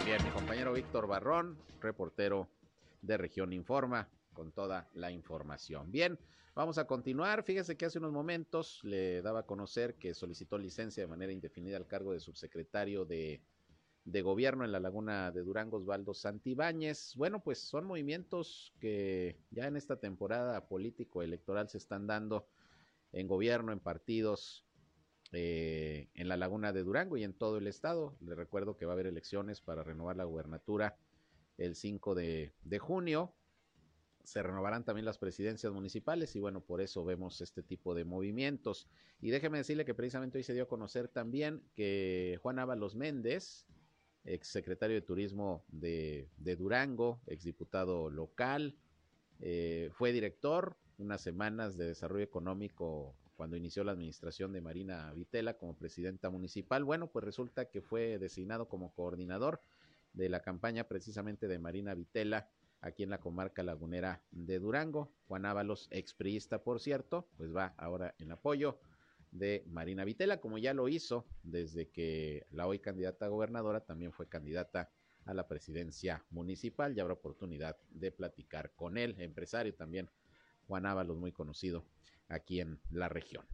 Bien, 0.04 0.22
mi 0.22 0.30
compañero 0.30 0.72
Víctor 0.72 1.06
Barrón, 1.06 1.58
reportero 1.80 2.48
de 3.00 3.16
Región 3.16 3.52
Informa, 3.52 4.08
con 4.34 4.52
toda 4.52 4.88
la 4.92 5.10
información. 5.10 5.90
Bien, 5.90 6.18
vamos 6.54 6.76
a 6.76 6.86
continuar. 6.86 7.42
Fíjese 7.42 7.76
que 7.76 7.86
hace 7.86 7.98
unos 7.98 8.12
momentos 8.12 8.84
le 8.84 9.22
daba 9.22 9.40
a 9.40 9.46
conocer 9.46 9.94
que 9.94 10.12
solicitó 10.12 10.58
licencia 10.58 11.02
de 11.02 11.06
manera 11.06 11.32
indefinida 11.32 11.78
al 11.78 11.86
cargo 11.86 12.12
de 12.12 12.20
subsecretario 12.20 13.04
de 13.04 13.40
de 14.04 14.22
gobierno 14.22 14.64
en 14.64 14.72
la 14.72 14.80
laguna 14.80 15.32
de 15.32 15.42
Durango, 15.42 15.78
Osvaldo 15.78 16.12
Santibáñez. 16.12 17.14
Bueno, 17.16 17.42
pues 17.42 17.58
son 17.58 17.86
movimientos 17.86 18.74
que 18.78 19.38
ya 19.50 19.66
en 19.66 19.76
esta 19.76 19.96
temporada 19.96 20.68
político-electoral 20.68 21.68
se 21.68 21.78
están 21.78 22.06
dando 22.06 22.46
en 23.12 23.26
gobierno, 23.26 23.72
en 23.72 23.80
partidos, 23.80 24.66
eh, 25.32 26.08
en 26.14 26.28
la 26.28 26.36
laguna 26.36 26.72
de 26.72 26.82
Durango 26.82 27.16
y 27.16 27.24
en 27.24 27.32
todo 27.32 27.56
el 27.56 27.66
estado. 27.66 28.16
Le 28.20 28.34
recuerdo 28.34 28.76
que 28.76 28.84
va 28.84 28.92
a 28.92 28.94
haber 28.94 29.06
elecciones 29.06 29.60
para 29.60 29.82
renovar 29.82 30.16
la 30.16 30.24
gubernatura 30.24 30.96
el 31.56 31.74
5 31.74 32.14
de, 32.14 32.52
de 32.62 32.78
junio. 32.78 33.34
Se 34.22 34.42
renovarán 34.42 34.84
también 34.84 35.04
las 35.04 35.18
presidencias 35.18 35.72
municipales 35.72 36.34
y 36.36 36.40
bueno, 36.40 36.60
por 36.60 36.80
eso 36.80 37.04
vemos 37.04 37.40
este 37.40 37.62
tipo 37.62 37.94
de 37.94 38.04
movimientos. 38.04 38.88
Y 39.20 39.30
déjeme 39.30 39.58
decirle 39.58 39.84
que 39.84 39.94
precisamente 39.94 40.38
hoy 40.38 40.44
se 40.44 40.54
dio 40.54 40.64
a 40.64 40.68
conocer 40.68 41.08
también 41.08 41.62
que 41.74 42.38
Juan 42.42 42.58
Ábalos 42.58 42.94
Méndez, 42.94 43.66
ex 44.24 44.48
secretario 44.48 44.94
de 44.96 45.02
Turismo 45.02 45.64
de, 45.68 46.28
Durango, 46.58 47.20
ex 47.26 47.44
diputado 47.44 48.10
local, 48.10 48.74
eh, 49.40 49.90
fue 49.92 50.12
director 50.12 50.76
unas 50.98 51.20
semanas 51.20 51.76
de 51.76 51.86
desarrollo 51.86 52.24
económico 52.24 53.14
cuando 53.36 53.56
inició 53.56 53.84
la 53.84 53.92
administración 53.92 54.52
de 54.52 54.60
Marina 54.60 55.12
Vitela 55.12 55.54
como 55.54 55.74
presidenta 55.74 56.30
municipal. 56.30 56.84
Bueno, 56.84 57.08
pues 57.08 57.24
resulta 57.24 57.66
que 57.66 57.82
fue 57.82 58.18
designado 58.18 58.68
como 58.68 58.92
coordinador 58.94 59.60
de 60.12 60.28
la 60.28 60.40
campaña 60.40 60.84
precisamente 60.84 61.48
de 61.48 61.58
Marina 61.58 61.94
Vitela 61.94 62.48
aquí 62.80 63.02
en 63.02 63.10
la 63.10 63.18
comarca 63.18 63.62
lagunera 63.62 64.22
de 64.30 64.60
Durango. 64.60 65.10
Juan 65.26 65.46
Ábalos, 65.46 65.88
expriista 65.90 66.62
por 66.62 66.80
cierto, 66.80 67.26
pues 67.36 67.54
va 67.54 67.74
ahora 67.76 68.14
en 68.18 68.30
apoyo 68.30 68.78
de 69.34 69.64
Marina 69.66 70.04
Vitela, 70.04 70.40
como 70.40 70.58
ya 70.58 70.72
lo 70.72 70.88
hizo 70.88 71.26
desde 71.42 71.88
que 71.88 72.46
la 72.50 72.66
hoy 72.66 72.78
candidata 72.78 73.26
a 73.26 73.28
gobernadora 73.28 73.80
también 73.80 74.12
fue 74.12 74.28
candidata 74.28 74.90
a 75.26 75.34
la 75.34 75.48
presidencia 75.48 76.24
municipal. 76.30 76.94
Ya 76.94 77.02
habrá 77.02 77.14
oportunidad 77.14 77.76
de 77.90 78.12
platicar 78.12 78.70
con 78.76 78.96
él, 78.96 79.16
empresario 79.18 79.74
también, 79.74 80.08
Juan 80.68 80.86
Ábalos, 80.86 81.18
muy 81.18 81.32
conocido 81.32 81.84
aquí 82.28 82.60
en 82.60 82.80
la 82.90 83.08
región. 83.08 83.44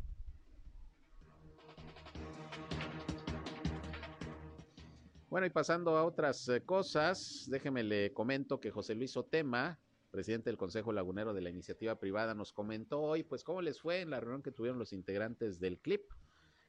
Bueno, 5.31 5.47
y 5.47 5.51
pasando 5.51 5.97
a 5.97 6.05
otras 6.05 6.49
eh, 6.49 6.61
cosas, 6.63 7.47
déjeme 7.49 7.85
le 7.85 8.13
comento 8.13 8.61
que 8.61 8.71
José 8.71 8.97
Luis 8.97 9.17
Otema, 9.17 9.79
presidente 10.11 10.51
del 10.51 10.57
Consejo 10.57 10.93
Lagunero 10.93 11.33
de 11.33 11.41
la 11.41 11.51
Iniciativa 11.51 11.99
Privada, 11.99 12.35
nos 12.35 12.53
comentó 12.53 13.01
hoy, 13.01 13.23
pues, 13.23 13.45
cómo 13.45 13.63
les 13.63 13.81
fue 13.81 14.01
en 14.01 14.11
la 14.11 14.21
reunión 14.21 14.43
que 14.43 14.53
tuvieron 14.53 14.79
los 14.79 14.93
integrantes 14.93 15.61
del 15.61 15.79
CLIP 15.79 16.03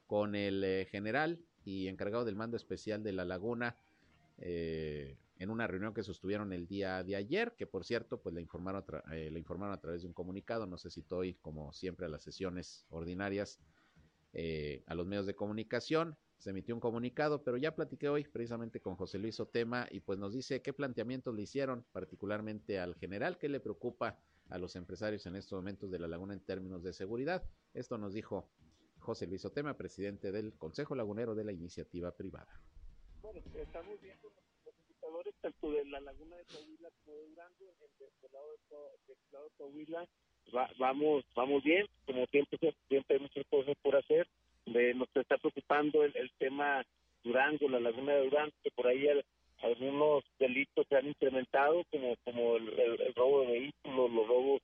con 0.08 0.36
el 0.36 0.63
eh, 0.63 0.88
general 0.91 1.39
y 1.63 1.88
encargado 1.88 2.25
del 2.25 2.36
mando 2.36 2.58
especial 2.58 3.04
de 3.04 3.13
la 3.13 3.25
Laguna, 3.25 3.77
eh, 4.38 5.17
en 5.38 5.49
una 5.49 5.67
reunión 5.67 5.93
que 5.93 6.04
sostuvieron 6.04 6.54
el 6.54 6.67
día 6.67 7.04
de 7.04 7.15
ayer, 7.15 7.56
que 7.58 7.65
por 7.65 7.86
cierto, 7.86 8.21
pues 8.21 8.36
le 8.36 8.41
informaron, 8.41 8.84
eh, 9.12 9.30
le 9.32 9.39
informaron 9.39 9.73
a 9.73 9.80
través 9.80 10.01
de 10.01 10.08
un 10.08 10.13
comunicado, 10.13 10.67
no 10.67 10.77
sé 10.77 10.89
si 10.89 10.99
estoy, 10.99 11.36
como 11.36 11.73
siempre, 11.73 12.06
a 12.06 12.10
las 12.10 12.23
sesiones 12.23 12.86
ordinarias, 12.89 13.60
a 14.86 14.95
los 14.95 15.08
medios 15.08 15.25
de 15.25 15.36
comunicación, 15.36 16.17
se 16.41 16.49
emitió 16.49 16.73
un 16.73 16.82
comunicado, 16.82 17.43
pero 17.43 17.56
ya 17.58 17.75
platiqué 17.75 18.10
hoy 18.10 18.23
precisamente 18.23 18.82
con 18.82 18.95
José 18.95 19.19
Luis 19.19 19.39
Otema 19.39 19.88
y 19.91 19.99
pues 19.99 20.17
nos 20.17 20.34
dice 20.34 20.63
qué 20.63 20.73
planteamientos 20.73 21.36
le 21.36 21.43
hicieron, 21.43 21.86
particularmente 21.91 22.80
al 22.80 22.95
general, 22.95 23.38
qué 23.38 23.47
le 23.47 23.60
preocupa 23.60 24.17
a 24.49 24.58
los 24.58 24.75
empresarios 24.75 25.23
en 25.27 25.36
estos 25.36 25.58
momentos 25.58 25.91
de 25.91 25.99
la 25.99 26.08
laguna 26.08 26.34
en 26.34 26.39
términos 26.39 26.82
de 26.82 26.93
seguridad. 26.93 27.43
Esto 27.75 27.99
nos 27.99 28.13
dijo 28.13 28.49
José 28.99 29.27
Luis 29.27 29.45
Otema, 29.45 29.77
presidente 29.77 30.32
del 30.32 30.54
Consejo 30.58 30.95
Lagunero 30.95 31.36
de 31.36 31.43
la 31.43 31.51
Iniciativa 31.51 32.12
Privada. 32.12 32.60
Bueno, 33.21 33.39
estamos 33.54 34.01
viendo 34.01 34.32
los 34.65 34.73
indicadores 34.80 35.36
tanto 35.41 35.71
de 35.71 35.86
la 35.86 35.99
laguna 35.99 36.38
de 36.38 36.45
Coahuila 36.45 36.89
como 37.06 37.17
de 37.17 37.30
Durango, 37.30 37.65
del 38.19 38.32
lado 38.32 38.47
de, 39.06 39.13
de 39.13 39.49
Coahuila, 39.58 40.08
vamos, 40.80 41.23
vamos 41.36 41.63
bien, 41.63 41.86
como 42.08 42.25
siempre, 42.25 42.58
siempre 42.89 43.17
hay 43.17 43.21
muchas 43.21 43.45
cosas 43.47 43.75
por 43.84 43.95
hacer 43.95 44.27
nos 44.65 45.08
está 45.15 45.38
preocupando 45.38 46.04
el, 46.04 46.32
tema 46.38 46.86
Durango, 47.24 47.69
la 47.69 47.80
laguna 47.80 48.13
de 48.13 48.24
Durango, 48.26 48.54
que 48.63 48.71
por 48.71 48.88
ahí 48.88 49.08
algunos 49.62 50.24
delitos 50.39 50.88
se 50.88 50.95
han 50.95 51.08
incrementado, 51.08 51.84
como 51.91 52.15
como 52.24 52.58
el, 52.58 53.13
robo 53.15 53.41
de 53.41 53.52
vehículos, 53.52 54.12
los 54.12 54.28
robos, 54.28 54.62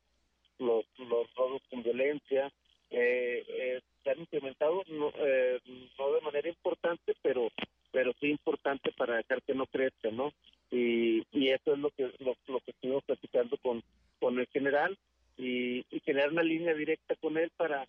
los, 0.59 0.85
los 0.97 1.33
robos 1.35 1.61
con 1.69 1.83
violencia. 1.83 2.51
Eh, 2.89 3.81
se 4.03 4.09
han 4.09 4.21
incrementado, 4.21 4.83
no, 4.87 5.11
eh, 5.17 5.59
no 5.99 6.13
de 6.13 6.21
manera 6.21 6.49
importante, 6.49 7.15
pero 7.21 7.49
pero 7.91 8.13
sí 8.19 8.27
importante 8.27 8.91
para 8.91 9.17
dejar 9.17 9.41
que 9.43 9.55
no 9.55 9.65
crezca, 9.65 10.11
¿no? 10.11 10.31
Y, 10.69 11.23
y 11.31 11.49
eso 11.49 11.73
es 11.73 11.79
lo 11.79 11.89
que 11.91 12.11
lo, 12.19 12.35
que 12.59 12.71
estuvimos 12.71 13.03
platicando 13.03 13.57
con, 13.57 13.81
con 14.19 14.39
el 14.39 14.47
general 14.47 14.97
y, 15.37 15.85
y 15.89 15.99
generar 16.01 16.31
una 16.31 16.43
línea 16.43 16.73
directa 16.73 17.15
con 17.15 17.37
él 17.37 17.51
para 17.57 17.87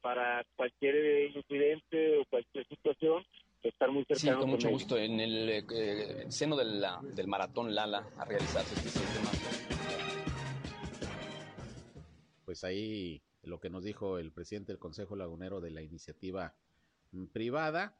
para 0.00 0.44
cualquier 0.56 1.30
incidente 1.36 2.18
o 2.18 2.24
cualquier 2.26 2.66
situación 2.68 3.24
estar 3.62 3.90
mucho 4.60 4.70
gusto. 4.70 4.98
En 4.98 5.18
el 5.20 5.48
eh, 5.48 6.26
seno 6.28 6.54
del, 6.54 6.84
del 7.14 7.26
maratón 7.26 7.74
Lala 7.74 8.06
a 8.18 8.26
realizarse 8.26 8.74
este 8.74 8.90
6 8.90 9.04
de 9.14 9.20
Pues 12.44 12.62
ahí 12.64 13.22
lo 13.42 13.58
que 13.58 13.70
nos 13.70 13.84
dijo 13.84 14.18
el 14.18 14.32
presidente 14.32 14.72
del 14.72 14.78
Consejo 14.78 15.16
Lagunero 15.16 15.62
de 15.62 15.70
la 15.70 15.80
iniciativa 15.80 16.54
mm, 17.12 17.26
privada. 17.26 17.96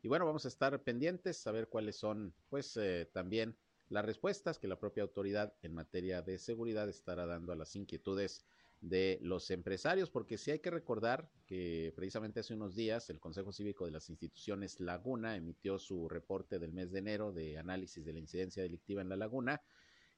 Y 0.00 0.08
bueno, 0.08 0.24
vamos 0.24 0.46
a 0.46 0.48
estar 0.48 0.82
pendientes 0.82 1.46
a 1.46 1.52
ver 1.52 1.68
cuáles 1.68 1.96
son, 1.96 2.32
pues, 2.48 2.78
eh, 2.78 3.10
también 3.12 3.54
las 3.90 4.04
respuestas 4.04 4.58
que 4.58 4.68
la 4.68 4.78
propia 4.78 5.02
autoridad 5.02 5.52
en 5.60 5.74
materia 5.74 6.22
de 6.22 6.38
seguridad 6.38 6.88
estará 6.88 7.26
dando 7.26 7.52
a 7.52 7.56
las 7.56 7.76
inquietudes 7.76 8.46
de 8.84 9.18
los 9.22 9.50
empresarios, 9.50 10.10
porque 10.10 10.36
sí 10.36 10.50
hay 10.50 10.58
que 10.58 10.70
recordar 10.70 11.30
que 11.46 11.92
precisamente 11.96 12.40
hace 12.40 12.52
unos 12.52 12.74
días 12.74 13.08
el 13.08 13.18
Consejo 13.18 13.50
Cívico 13.50 13.86
de 13.86 13.90
las 13.90 14.10
Instituciones 14.10 14.78
Laguna 14.78 15.36
emitió 15.36 15.78
su 15.78 16.06
reporte 16.06 16.58
del 16.58 16.74
mes 16.74 16.92
de 16.92 16.98
enero 16.98 17.32
de 17.32 17.56
análisis 17.56 18.04
de 18.04 18.12
la 18.12 18.18
incidencia 18.18 18.62
delictiva 18.62 19.00
en 19.00 19.08
la 19.08 19.16
laguna 19.16 19.62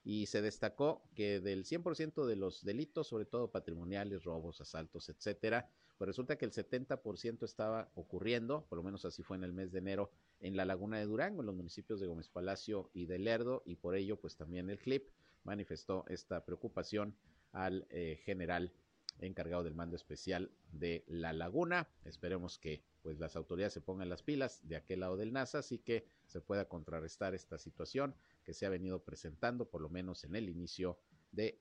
y 0.03 0.27
se 0.27 0.43
destacó 0.43 1.09
que 1.15 1.41
del 1.41 1.65
100% 1.65 2.27
de 2.27 2.35
los 2.35 2.65
delitos, 2.65 3.07
sobre 3.07 3.25
todo 3.25 3.53
patrimoniales, 3.53 4.25
robos, 4.25 4.61
asaltos, 4.61 5.09
etcétera, 5.09 5.71
pues 5.97 6.09
resulta 6.09 6.37
que 6.37 6.45
el 6.45 6.53
70% 6.53 7.45
estaba 7.45 7.93
ocurriendo, 7.95 8.67
por 8.69 8.79
lo 8.79 8.83
menos 8.83 9.05
así 9.05 9.23
fue 9.23 9.37
en 9.37 9.45
el 9.45 9.53
mes 9.53 9.71
de 9.71 9.79
enero, 9.79 10.11
en 10.41 10.57
la 10.57 10.65
laguna 10.65 10.99
de 10.99 11.05
Durango, 11.05 11.41
en 11.41 11.47
los 11.47 11.55
municipios 11.55 12.01
de 12.01 12.09
Gómez 12.09 12.29
Palacio 12.29 12.91
y 12.93 13.07
de 13.07 13.21
Lerdo, 13.21 13.63
y 13.65 13.77
por 13.77 13.95
ello, 13.95 14.19
pues 14.19 14.37
también 14.37 14.71
el 14.71 14.81
CLIP 14.81 15.09
manifestó 15.45 16.05
esta 16.09 16.45
preocupación 16.45 17.17
al 17.57 17.87
eh, 17.89 18.21
general 18.25 18.71
encargado 19.19 19.65
del 19.65 19.75
mando 19.75 19.97
especial 19.97 20.51
de 20.73 21.05
la 21.09 21.33
laguna. 21.33 21.89
Esperemos 22.05 22.59
que 22.59 22.85
pues 23.03 23.19
las 23.19 23.35
autoridades 23.35 23.73
se 23.73 23.81
pongan 23.81 24.11
las 24.11 24.23
pilas 24.23 24.61
de 24.69 24.77
aquel 24.77 25.01
lado 25.01 25.17
del 25.17 25.33
NASA, 25.33 25.61
así 25.61 25.79
que 25.79 26.07
se 26.27 26.43
pueda 26.43 26.69
contrarrestar 26.69 27.35
esta 27.35 27.57
situación 27.57 28.15
que 28.45 28.53
se 28.53 28.67
ha 28.67 28.69
venido 28.69 29.03
presentando 29.03 29.71
por 29.71 29.81
lo 29.81 29.89
menos 29.89 30.25
en 30.25 30.37
el 30.37 30.51
inicio 30.51 30.99
de 31.33 31.59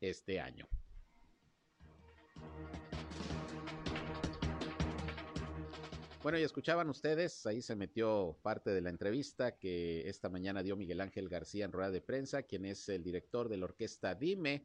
este 0.00 0.40
año. 0.40 0.68
Bueno, 6.22 6.38
y 6.38 6.42
escuchaban 6.42 6.88
ustedes, 6.88 7.46
ahí 7.46 7.60
se 7.60 7.76
metió 7.76 8.38
parte 8.42 8.70
de 8.70 8.80
la 8.80 8.88
entrevista 8.88 9.58
que 9.58 10.08
esta 10.08 10.30
mañana 10.30 10.62
dio 10.62 10.74
Miguel 10.74 11.02
Ángel 11.02 11.28
García 11.28 11.66
en 11.66 11.72
rueda 11.72 11.90
de 11.90 12.00
prensa, 12.00 12.44
quien 12.44 12.64
es 12.64 12.88
el 12.88 13.04
director 13.04 13.48
de 13.48 13.58
la 13.58 13.66
orquesta 13.66 14.14
Dime, 14.14 14.64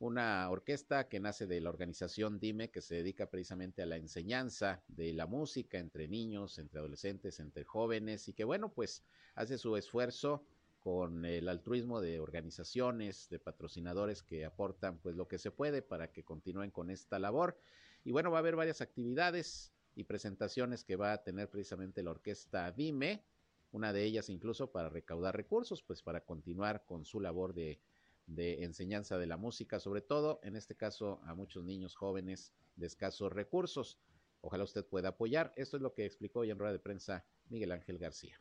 una 0.00 0.48
orquesta 0.50 1.08
que 1.08 1.20
nace 1.20 1.46
de 1.46 1.60
la 1.60 1.68
organización 1.68 2.40
Dime, 2.40 2.70
que 2.70 2.80
se 2.80 2.96
dedica 2.96 3.26
precisamente 3.26 3.82
a 3.82 3.86
la 3.86 3.96
enseñanza 3.96 4.82
de 4.88 5.12
la 5.12 5.26
música 5.26 5.78
entre 5.78 6.08
niños, 6.08 6.58
entre 6.58 6.78
adolescentes, 6.78 7.38
entre 7.38 7.64
jóvenes, 7.64 8.26
y 8.26 8.32
que 8.32 8.44
bueno, 8.44 8.72
pues 8.72 9.04
hace 9.34 9.58
su 9.58 9.76
esfuerzo 9.76 10.42
con 10.80 11.26
el 11.26 11.50
altruismo 11.50 12.00
de 12.00 12.18
organizaciones, 12.18 13.28
de 13.28 13.38
patrocinadores 13.38 14.22
que 14.22 14.46
aportan 14.46 14.96
pues 14.98 15.16
lo 15.16 15.28
que 15.28 15.36
se 15.36 15.50
puede 15.50 15.82
para 15.82 16.10
que 16.10 16.24
continúen 16.24 16.70
con 16.70 16.90
esta 16.90 17.18
labor. 17.18 17.58
Y 18.02 18.10
bueno, 18.10 18.30
va 18.30 18.38
a 18.38 18.40
haber 18.40 18.56
varias 18.56 18.80
actividades 18.80 19.70
y 19.94 20.04
presentaciones 20.04 20.82
que 20.82 20.96
va 20.96 21.12
a 21.12 21.22
tener 21.22 21.50
precisamente 21.50 22.02
la 22.02 22.12
orquesta 22.12 22.72
Dime, 22.72 23.22
una 23.70 23.92
de 23.92 24.04
ellas 24.04 24.30
incluso 24.30 24.72
para 24.72 24.88
recaudar 24.88 25.36
recursos, 25.36 25.82
pues 25.82 26.02
para 26.02 26.24
continuar 26.24 26.86
con 26.86 27.04
su 27.04 27.20
labor 27.20 27.52
de 27.52 27.78
de 28.30 28.64
enseñanza 28.64 29.18
de 29.18 29.26
la 29.26 29.36
música, 29.36 29.80
sobre 29.80 30.00
todo 30.00 30.40
en 30.42 30.56
este 30.56 30.76
caso 30.76 31.20
a 31.24 31.34
muchos 31.34 31.64
niños 31.64 31.96
jóvenes 31.96 32.52
de 32.76 32.86
escasos 32.86 33.32
recursos. 33.32 33.98
Ojalá 34.40 34.64
usted 34.64 34.84
pueda 34.86 35.10
apoyar. 35.10 35.52
Esto 35.56 35.76
es 35.76 35.82
lo 35.82 35.92
que 35.92 36.06
explicó 36.06 36.40
hoy 36.40 36.50
en 36.50 36.58
rueda 36.58 36.72
de 36.72 36.78
prensa 36.78 37.24
Miguel 37.48 37.72
Ángel 37.72 37.98
García. 37.98 38.40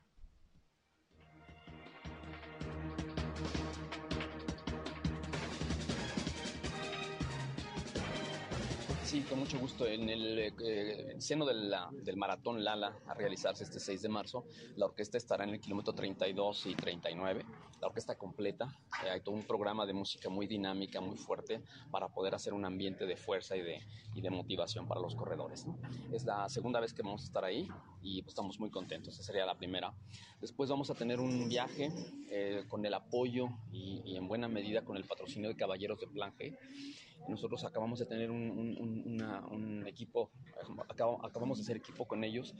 Sí, 9.09 9.21
con 9.21 9.39
mucho 9.39 9.57
gusto. 9.57 9.87
En 9.87 10.07
el 10.07 10.37
eh, 10.37 11.15
seno 11.17 11.43
del 11.43 12.15
maratón 12.15 12.63
Lala 12.63 12.95
a 13.07 13.15
realizarse 13.15 13.63
este 13.63 13.79
6 13.79 14.03
de 14.03 14.07
marzo, 14.07 14.45
la 14.75 14.85
orquesta 14.85 15.17
estará 15.17 15.45
en 15.45 15.49
el 15.49 15.59
kilómetro 15.59 15.93
32 15.93 16.67
y 16.67 16.75
39, 16.75 17.43
la 17.81 17.87
orquesta 17.87 18.19
completa. 18.19 18.71
Eh, 19.03 19.09
hay 19.09 19.21
todo 19.21 19.33
un 19.33 19.41
programa 19.41 19.87
de 19.87 19.93
música 19.93 20.29
muy 20.29 20.45
dinámica, 20.45 21.01
muy 21.01 21.17
fuerte, 21.17 21.63
para 21.89 22.09
poder 22.09 22.35
hacer 22.35 22.53
un 22.53 22.65
ambiente 22.65 23.07
de 23.07 23.17
fuerza 23.17 23.57
y 23.57 23.61
de, 23.61 23.81
y 24.13 24.21
de 24.21 24.29
motivación 24.29 24.87
para 24.87 25.01
los 25.01 25.15
corredores. 25.15 25.65
Es 26.13 26.25
la 26.25 26.47
segunda 26.47 26.79
vez 26.79 26.93
que 26.93 27.01
vamos 27.01 27.23
a 27.23 27.25
estar 27.25 27.43
ahí 27.43 27.67
y 28.03 28.21
pues, 28.21 28.33
estamos 28.33 28.59
muy 28.59 28.69
contentos. 28.69 29.15
Esa 29.15 29.23
sería 29.23 29.43
la 29.43 29.57
primera. 29.57 29.91
Después 30.39 30.69
vamos 30.69 30.91
a 30.91 30.93
tener 30.93 31.19
un 31.19 31.49
viaje 31.49 31.91
eh, 32.29 32.63
con 32.69 32.85
el 32.85 32.93
apoyo 32.93 33.47
y, 33.71 34.03
y, 34.05 34.17
en 34.17 34.27
buena 34.27 34.47
medida 34.47 34.83
con 34.83 34.97
el 34.97 35.05
patrocinio 35.05 35.49
de 35.49 35.55
Caballeros 35.55 35.99
de 35.99 36.05
Plan 36.05 36.31
G 36.37 36.55
nosotros 37.29 37.63
acabamos 37.63 37.99
de 37.99 38.05
tener 38.05 38.31
un, 38.31 39.83
equipo, 39.87 40.31
acabamos 40.89 41.57
de 41.57 41.63
hacer 41.63 41.77
equipo 41.77 42.07
con 42.07 42.23
ellos, 42.23 42.53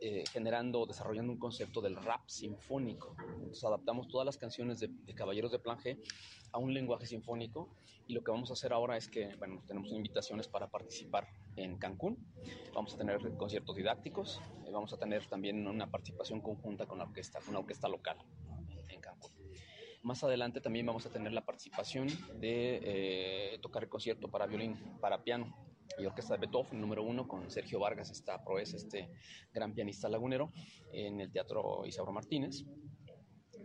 eh, 0.00 0.24
generando, 0.32 0.86
desarrollando 0.86 1.32
un 1.32 1.38
concepto 1.38 1.80
del 1.80 1.96
rap 1.96 2.22
sinfónico. 2.26 3.14
Entonces 3.34 3.64
adaptamos 3.64 4.08
todas 4.08 4.24
las 4.24 4.38
canciones 4.38 4.80
de, 4.80 4.90
Caballeros 5.14 5.52
de 5.52 5.58
Plan 5.58 5.78
G 5.78 5.98
a 6.52 6.58
un 6.58 6.72
lenguaje 6.72 7.06
sinfónico 7.06 7.68
y 8.06 8.14
lo 8.14 8.24
que 8.24 8.30
vamos 8.30 8.50
a 8.50 8.54
hacer 8.54 8.72
ahora 8.72 8.96
es 8.96 9.08
que, 9.08 9.36
bueno, 9.36 9.62
tenemos 9.66 9.92
invitaciones 9.92 10.48
para 10.48 10.68
participar 10.68 11.28
en 11.56 11.76
Cancún, 11.76 12.16
vamos 12.74 12.94
a 12.94 12.98
tener 12.98 13.20
conciertos 13.36 13.76
didácticos, 13.76 14.40
y 14.66 14.72
vamos 14.72 14.92
a 14.92 14.98
tener 14.98 15.26
también 15.26 15.66
una 15.66 15.90
participación 15.90 16.40
conjunta 16.40 16.86
con 16.86 16.98
la 16.98 17.04
orquesta, 17.04 17.40
la 17.52 17.58
orquesta 17.58 17.88
local. 17.88 18.16
Más 20.02 20.24
adelante 20.24 20.60
también 20.60 20.86
vamos 20.86 21.04
a 21.04 21.10
tener 21.10 21.32
la 21.32 21.44
participación 21.44 22.08
de 22.40 22.80
eh, 22.82 23.58
tocar 23.60 23.82
el 23.82 23.88
concierto 23.88 24.28
para 24.28 24.46
violín, 24.46 24.76
para 25.00 25.22
piano 25.22 25.54
y 25.98 26.06
orquesta 26.06 26.34
de 26.34 26.40
Beethoven 26.40 26.80
número 26.80 27.02
uno 27.02 27.28
con 27.28 27.50
Sergio 27.50 27.80
Vargas, 27.80 28.10
esta 28.10 28.42
proeza, 28.42 28.76
este 28.76 29.10
gran 29.52 29.74
pianista 29.74 30.08
lagunero, 30.08 30.50
en 30.92 31.20
el 31.20 31.30
Teatro 31.30 31.84
Isauro 31.84 32.12
Martínez 32.12 32.64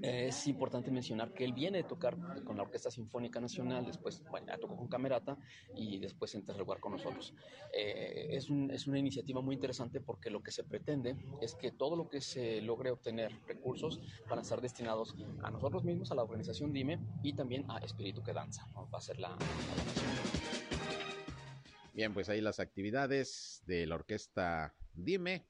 es 0.01 0.47
importante 0.47 0.91
mencionar 0.91 1.34
que 1.34 1.45
él 1.45 1.53
viene 1.53 1.79
a 1.79 1.88
tocar 1.88 2.17
con 2.43 2.58
la 2.58 2.63
Orquesta 2.63 2.91
Sinfónica 2.91 3.39
Nacional, 3.39 3.86
después 3.86 4.23
tocó 4.60 4.75
con 4.75 4.88
Camerata 4.88 5.38
y 5.75 5.99
después 5.99 6.34
entra 6.36 6.55
a 6.55 6.58
lugar 6.58 6.79
con 6.79 6.93
nosotros. 6.93 7.34
Eh, 7.73 8.27
es, 8.31 8.49
una 8.49 8.99
iniciativa 8.99 9.41
muy 9.41 9.55
interesante 9.55 10.01
porque 10.01 10.29
lo 10.29 10.41
que 10.41 10.51
se 10.51 10.63
pretende 10.63 11.15
es 11.41 11.55
que 11.55 11.71
todo 11.71 11.95
lo 11.95 12.10
que 12.10 12.21
se 12.21 12.62
logre 12.62 12.91
obtener 12.91 13.31
recursos 13.47 13.99
van 14.29 14.39
a 14.39 14.41
estar 14.41 14.62
destinados 14.62 15.15
a 15.41 15.51
nosotros 15.51 15.84
mismos, 15.84 16.12
a 16.12 16.15
la 16.15 16.23
organización 16.23 16.71
DIME 16.71 16.99
y 17.23 17.34
también 17.34 17.65
a 17.69 17.79
Espíritu 17.79 18.23
que 18.23 18.34
Danza. 18.34 18.67
Va 18.75 18.97
a 18.97 19.01
ser 19.01 19.19
la 19.19 19.38
Bien, 21.93 22.13
pues 22.13 22.27
ahí 22.27 22.41
las 22.41 22.60
actividades 22.60 23.63
de 23.65 23.88
la 23.88 23.95
orquesta 23.95 24.75
Dime, 24.93 25.45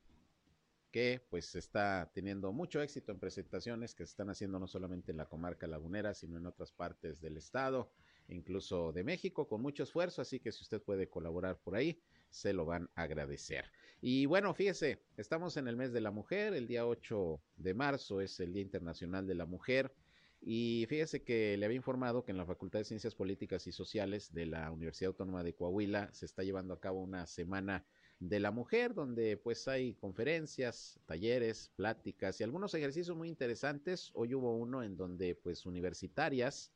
que 0.96 1.22
pues 1.30 1.54
está 1.56 2.10
teniendo 2.14 2.54
mucho 2.54 2.82
éxito 2.82 3.12
en 3.12 3.20
presentaciones 3.20 3.94
que 3.94 4.06
se 4.06 4.12
están 4.12 4.30
haciendo 4.30 4.60
no 4.60 4.66
solamente 4.66 5.12
en 5.12 5.18
la 5.18 5.26
comarca 5.26 5.68
lagunera, 5.68 6.14
sino 6.14 6.38
en 6.38 6.46
otras 6.46 6.72
partes 6.72 7.20
del 7.20 7.36
estado, 7.36 7.92
incluso 8.30 8.94
de 8.94 9.04
México, 9.04 9.46
con 9.50 9.62
mucho 9.62 9.84
esfuerzo, 9.84 10.22
así 10.22 10.40
que 10.40 10.54
si 10.54 10.64
usted 10.64 10.82
puede 10.82 11.10
colaborar 11.10 11.60
por 11.60 11.76
ahí, 11.76 12.00
se 12.30 12.54
lo 12.54 12.64
van 12.64 12.90
a 12.96 13.02
agradecer. 13.02 13.66
Y 14.00 14.26
bueno, 14.26 14.54
fíjese, 14.54 15.02
estamos 15.18 15.58
en 15.58 15.68
el 15.68 15.76
mes 15.76 15.92
de 15.92 16.00
la 16.00 16.12
mujer, 16.12 16.54
el 16.54 16.66
día 16.66 16.88
8 16.88 17.42
de 17.58 17.74
marzo 17.74 18.22
es 18.22 18.40
el 18.40 18.54
Día 18.54 18.62
Internacional 18.62 19.28
de 19.28 19.36
la 19.36 19.46
Mujer. 19.46 19.94
Y 20.40 20.86
fíjese 20.88 21.24
que 21.24 21.58
le 21.58 21.66
había 21.66 21.76
informado 21.76 22.24
que 22.24 22.32
en 22.32 22.38
la 22.38 22.46
Facultad 22.46 22.80
de 22.80 22.86
Ciencias 22.86 23.16
Políticas 23.16 23.68
y 23.68 23.74
Sociales 23.74 24.34
de 24.34 24.46
la 24.46 24.72
Universidad 24.72 25.10
Autónoma 25.10 25.44
de 25.44 25.56
Coahuila 25.56 26.14
se 26.14 26.26
está 26.26 26.44
llevando 26.44 26.74
a 26.74 26.80
cabo 26.80 27.02
una 27.02 27.28
semana 27.28 27.86
de 28.20 28.40
la 28.40 28.52
mujer, 28.52 28.94
donde 28.94 29.38
pues 29.38 29.68
hay 29.68 29.94
conferencias, 29.96 31.00
talleres, 31.06 31.72
pláticas 31.76 32.40
y 32.40 32.44
algunos 32.44 32.74
ejercicios 32.74 33.16
muy 33.16 33.28
interesantes. 33.28 34.12
Hoy 34.14 34.34
hubo 34.34 34.56
uno 34.56 34.84
en 34.84 34.96
donde 34.96 35.36
pues 35.36 35.66
universitarias, 35.66 36.72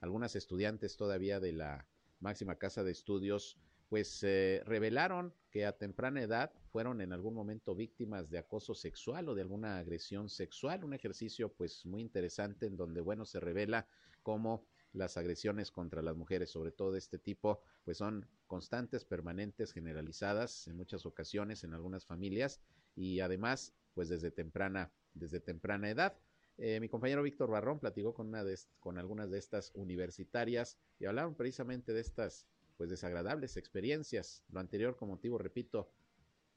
algunas 0.00 0.36
estudiantes 0.36 0.96
todavía 0.96 1.40
de 1.40 1.52
la 1.52 1.86
máxima 2.20 2.56
casa 2.56 2.82
de 2.82 2.92
estudios, 2.92 3.58
pues 3.88 4.22
eh, 4.22 4.62
revelaron 4.64 5.32
que 5.50 5.66
a 5.66 5.76
temprana 5.76 6.22
edad 6.22 6.52
fueron 6.72 7.00
en 7.00 7.12
algún 7.12 7.34
momento 7.34 7.74
víctimas 7.74 8.30
de 8.30 8.38
acoso 8.38 8.74
sexual 8.74 9.28
o 9.28 9.34
de 9.34 9.42
alguna 9.42 9.78
agresión 9.78 10.28
sexual, 10.28 10.84
un 10.84 10.94
ejercicio 10.94 11.52
pues 11.52 11.86
muy 11.86 12.02
interesante 12.02 12.66
en 12.66 12.76
donde 12.76 13.00
bueno 13.00 13.24
se 13.24 13.40
revela 13.40 13.86
cómo 14.22 14.66
las 14.94 15.16
agresiones 15.16 15.70
contra 15.70 16.00
las 16.00 16.16
mujeres, 16.16 16.50
sobre 16.50 16.72
todo 16.72 16.92
de 16.92 16.98
este 16.98 17.18
tipo, 17.18 17.60
pues 17.84 17.98
son 17.98 18.26
constantes, 18.46 19.04
permanentes, 19.04 19.72
generalizadas 19.72 20.66
en 20.68 20.76
muchas 20.76 21.04
ocasiones 21.04 21.64
en 21.64 21.74
algunas 21.74 22.06
familias 22.06 22.60
y 22.94 23.20
además, 23.20 23.74
pues 23.92 24.08
desde 24.08 24.30
temprana, 24.30 24.92
desde 25.12 25.40
temprana 25.40 25.90
edad. 25.90 26.16
Eh, 26.56 26.78
mi 26.80 26.88
compañero 26.88 27.24
Víctor 27.24 27.50
Barrón 27.50 27.80
platicó 27.80 28.14
con, 28.14 28.28
una 28.28 28.44
de, 28.44 28.56
con 28.78 28.96
algunas 28.96 29.30
de 29.30 29.38
estas 29.38 29.72
universitarias 29.74 30.78
y 31.00 31.06
hablaron 31.06 31.34
precisamente 31.34 31.92
de 31.92 32.00
estas 32.00 32.46
pues 32.76 32.88
desagradables 32.88 33.56
experiencias. 33.56 34.44
Lo 34.48 34.60
anterior 34.60 34.96
con 34.96 35.08
motivo, 35.08 35.38
repito, 35.38 35.90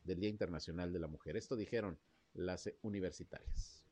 del 0.03 0.19
Día 0.19 0.29
Internacional 0.29 0.93
de 0.93 0.99
la 0.99 1.07
Mujer. 1.07 1.37
Esto 1.37 1.55
dijeron 1.55 1.99
las 2.33 2.71
universitarias. 2.83 3.86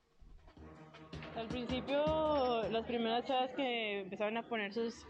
Al 1.38 1.48
principio, 1.48 2.63
las 2.71 2.86
primeras 2.86 3.26
chavas 3.26 3.50
que 3.52 4.00
empezaron 4.02 4.38
a 4.38 4.43
poner 4.43 4.74
sus, 4.74 5.06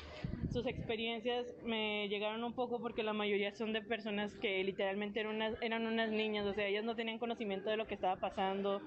sus 0.52 0.66
experiencias 0.66 1.46
me 1.64 2.08
llegaron 2.10 2.44
un 2.44 2.54
poco 2.54 2.80
porque 2.80 3.04
la 3.04 3.14
mayoría 3.14 3.54
son 3.54 3.74
de 3.74 3.82
personas 3.84 4.34
que 4.34 4.64
literalmente 4.64 5.20
eran 5.20 5.36
unas, 5.36 5.54
eran 5.62 5.86
unas 5.86 6.10
niñas, 6.10 6.48
o 6.48 6.54
sea, 6.54 6.66
ellas 6.66 6.84
no 6.84 6.96
tenían 6.96 7.20
conocimiento 7.20 7.70
de 7.70 7.78
lo 7.78 7.86
que 7.86 7.94
estaba 7.94 8.16
pasando. 8.16 8.82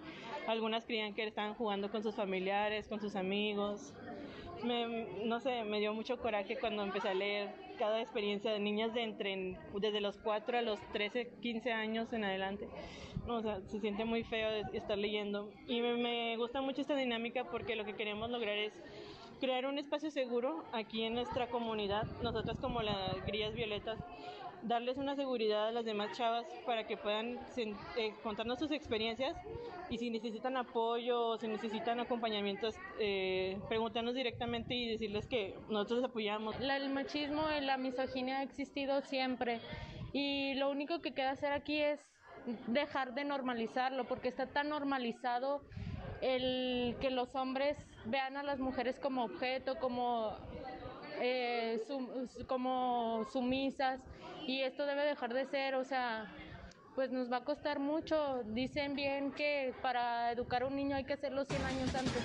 Algunas 0.49 0.85
creían 0.85 1.15
que 1.15 1.25
estaban 1.25 1.55
jugando 1.55 1.93
con 1.93 2.03
sus 2.03 2.17
familiares, 2.17 2.89
con 2.89 3.01
sus 3.01 3.15
amigos. 3.15 3.95
Me, 4.65 5.07
no 5.25 5.39
sé, 5.39 5.63
me 5.63 5.79
dio 5.79 5.95
mucho 5.95 6.19
coraje 6.19 6.57
cuando 6.59 6.83
empecé 6.83 7.11
a 7.11 7.15
leer 7.15 7.51
cada 7.79 8.01
experiencia 8.01 8.51
de 8.51 8.59
niñas 8.59 8.93
de 8.95 9.03
entre, 9.05 9.57
desde 9.81 10.01
los 10.01 10.19
4 10.19 10.59
a 10.59 10.63
los 10.63 10.81
13, 10.93 11.31
15 11.41 11.73
años 11.73 12.13
en 12.13 12.25
adelante. 12.25 12.67
O 13.37 13.43
sea, 13.43 13.61
se 13.63 13.81
siente 13.81 14.05
muy 14.05 14.25
feo 14.25 14.49
estar 14.73 14.99
leyendo. 14.99 15.51
Y 15.67 15.81
me, 15.81 15.95
me 15.97 16.37
gusta 16.37 16.61
mucho 16.61 16.81
esta 16.81 16.97
dinámica 16.97 17.45
porque 17.45 17.77
lo 17.77 17.85
que 17.85 17.95
queremos 17.95 18.31
lograr 18.31 18.57
es 18.57 18.73
crear 19.41 19.67
un 19.67 19.79
espacio 19.79 20.11
seguro 20.11 20.65
aquí 20.73 21.05
en 21.05 21.15
nuestra 21.15 21.47
comunidad, 21.49 22.07
nosotras 22.23 22.59
como 22.59 22.83
las 22.83 23.25
grillas 23.27 23.55
violetas, 23.55 23.99
darles 24.63 24.99
una 24.99 25.15
seguridad 25.15 25.69
a 25.69 25.73
las 25.73 25.85
demás 25.85 26.17
chavas 26.17 26.47
para 26.67 26.87
que 26.87 26.97
puedan 26.97 27.39
eh, 27.57 28.15
contarnos 28.23 28.59
sus 28.59 28.73
experiencias 28.73 29.37
y 29.89 29.99
si 29.99 30.11
necesitan 30.11 30.57
apoyo 30.57 31.29
o 31.29 31.39
si 31.39 31.49
necesitan 31.49 32.01
acompañamientos, 32.01 32.75
eh, 32.99 33.59
preguntarnos 33.69 34.15
directamente 34.15 34.75
y 34.75 34.89
decirles 34.89 35.27
que 35.27 35.55
nosotros 35.69 36.05
apoyamos. 36.05 36.57
el 36.61 36.91
machismo 36.91 37.43
y 37.57 37.65
la 37.65 37.77
misoginia 37.77 38.39
ha 38.39 38.43
existido 38.43 39.01
siempre 39.03 39.61
y 40.13 40.55
lo 40.55 40.71
único 40.71 41.01
que 41.01 41.13
queda 41.13 41.31
hacer 41.31 41.53
aquí 41.53 41.81
es 41.81 42.01
dejar 42.67 43.15
de 43.15 43.25
normalizarlo 43.25 44.05
porque 44.07 44.29
está 44.29 44.47
tan 44.47 44.69
normalizado 44.69 45.63
el 46.21 46.97
que 47.01 47.11
los 47.11 47.35
hombres 47.35 47.77
vean 48.07 48.37
a 48.37 48.43
las 48.43 48.59
mujeres 48.59 48.99
como 48.99 49.25
objeto, 49.25 49.79
como 49.79 50.37
eh, 51.21 51.81
como 52.47 53.27
sumisas 53.33 54.01
y 54.47 54.63
esto 54.63 54.87
debe 54.87 55.05
dejar 55.05 55.35
de 55.35 55.45
ser, 55.47 55.75
o 55.75 55.85
sea, 55.85 56.27
pues 56.95 57.11
nos 57.13 57.31
va 57.31 57.39
a 57.39 57.45
costar 57.45 57.79
mucho. 57.79 58.43
Dicen 58.45 58.97
bien 58.97 59.33
que 59.33 59.75
para 59.83 60.33
educar 60.33 60.63
a 60.63 60.67
un 60.67 60.77
niño 60.77 60.97
hay 60.97 61.05
que 61.05 61.13
hacerlo 61.13 61.45
100 61.45 61.63
años 61.63 61.95
antes. 61.95 62.23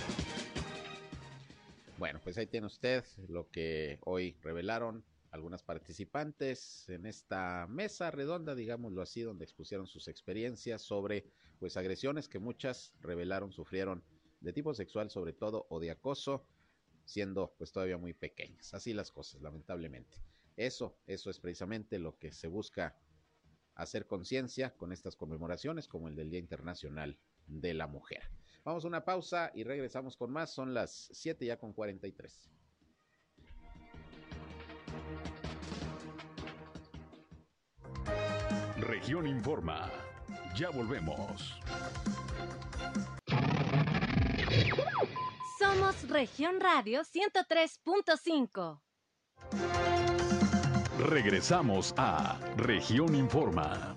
Bueno, 1.98 2.20
pues 2.24 2.38
ahí 2.38 2.48
tiene 2.48 2.68
usted 2.68 3.04
lo 3.28 3.50
que 3.50 4.00
hoy 4.04 4.36
revelaron 4.42 5.04
algunas 5.34 5.64
participantes 5.64 6.88
en 6.90 7.08
esta 7.08 7.66
mesa 7.68 8.12
redonda, 8.12 8.54
digámoslo 8.54 9.02
así, 9.02 9.22
donde 9.22 9.44
expusieron 9.44 9.88
sus 9.88 10.08
experiencias 10.08 10.84
sobre 10.84 11.26
pues 11.60 11.76
agresiones 11.76 12.30
que 12.30 12.38
muchas 12.38 12.94
revelaron 13.00 13.52
sufrieron 13.52 14.04
de 14.42 14.54
tipo 14.54 14.76
sexual 14.76 15.10
sobre 15.10 15.34
todo 15.34 15.66
o 15.70 15.80
de 15.80 15.90
acoso 15.90 16.46
siendo 17.04 17.56
pues 17.58 17.72
todavía 17.72 17.98
muy 17.98 18.14
pequeñas. 18.14 18.76
Así 18.76 18.94
las 18.94 19.12
cosas, 19.12 19.42
lamentablemente. 19.42 20.22
Eso, 20.56 21.00
eso 21.08 21.32
es 21.32 21.40
precisamente 21.40 21.98
lo 21.98 22.20
que 22.20 22.32
se 22.32 22.48
busca 22.48 22.96
hacer 23.74 24.06
conciencia 24.06 24.78
con 24.78 24.92
estas 24.92 25.16
conmemoraciones 25.16 25.88
como 25.88 26.10
el 26.10 26.16
del 26.16 26.30
Día 26.30 26.40
Internacional 26.40 27.18
de 27.48 27.74
la 27.74 27.88
Mujer. 27.88 28.22
Vamos 28.64 28.86
a 28.86 28.88
una 28.88 29.04
pausa 29.04 29.52
y 29.56 29.64
regresamos 29.64 30.16
con 30.16 30.32
más. 30.32 30.54
Son 30.54 30.76
las 30.76 31.10
7 31.12 31.44
ya 31.44 31.58
con 31.58 31.74
43. 31.74 32.52
Región 39.04 39.28
Informa. 39.28 39.92
Ya 40.56 40.70
volvemos. 40.70 41.60
Somos 45.60 46.08
Región 46.08 46.62
Radio 46.62 47.02
103.5. 47.02 48.80
Regresamos 51.00 51.94
a 51.98 52.40
Región 52.56 53.14
Informa. 53.14 53.94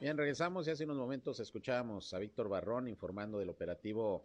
Bien, 0.00 0.16
regresamos 0.16 0.66
y 0.66 0.72
hace 0.72 0.82
unos 0.86 0.96
momentos 0.96 1.38
escuchábamos 1.38 2.12
a 2.14 2.18
Víctor 2.18 2.48
Barrón 2.48 2.88
informando 2.88 3.38
del 3.38 3.50
operativo 3.50 4.24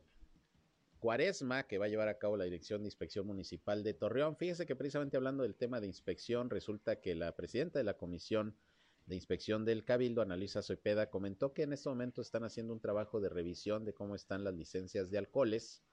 Cuaresma 1.04 1.68
que 1.68 1.78
va 1.78 1.88
a 1.88 1.90
llevar 1.90 2.08
a 2.08 2.18
cabo 2.18 2.38
la 2.38 2.46
Dirección 2.46 2.82
de 2.82 2.88
Inspección 2.88 3.28
Municipal 3.28 3.84
de 3.84 3.94
Torreón. 3.94 4.38
Fíjese 4.38 4.66
que 4.66 4.74
precisamente 4.74 5.18
hablando 5.18 5.44
del 5.44 5.54
tema 5.54 5.82
de 5.82 5.88
inspección, 5.88 6.50
resulta 6.50 7.02
que 7.02 7.14
la 7.14 7.36
presidenta 7.36 7.78
de 7.78 7.84
la 7.84 7.98
Comisión 7.98 8.56
de 9.06 9.16
Inspección 9.16 9.66
del 9.66 9.84
Cabildo, 9.84 10.22
Analisa 10.22 10.62
Cepeda, 10.62 11.10
comentó 11.10 11.52
que 11.52 11.64
en 11.64 11.74
este 11.74 11.90
momento 11.90 12.22
están 12.22 12.46
haciendo 12.46 12.72
un 12.72 12.80
trabajo 12.80 13.20
de 13.20 13.28
revisión 13.28 13.84
de 13.84 13.94
cómo 13.94 14.16
están 14.16 14.46
las 14.46 14.54
licencias 14.54 15.12
de 15.12 15.18
alcoholes 15.18 15.84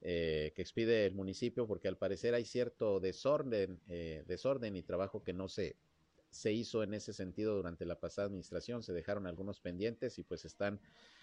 eh, 0.00 0.54
que 0.56 0.62
expide 0.62 1.04
el 1.04 1.14
municipio, 1.14 1.66
porque 1.66 1.88
al 1.88 1.98
parecer 1.98 2.32
hay 2.32 2.46
cierto 2.46 3.00
desorden, 3.00 3.82
eh, 3.90 4.24
desorden 4.26 4.76
y 4.76 4.82
trabajo 4.82 5.22
que 5.22 5.34
no 5.34 5.50
se, 5.50 5.76
se 6.32 6.52
hizo 6.52 6.82
en 6.82 6.94
ese 6.94 7.12
sentido 7.12 7.54
durante 7.54 7.86
la 7.86 8.00
pasada 8.00 8.26
administración, 8.26 8.82
se 8.82 8.92
dejaron 8.92 9.28
algunos 9.28 9.60
pendientes 9.60 10.18
y 10.18 10.24
pues 10.24 10.44
están 10.44 10.80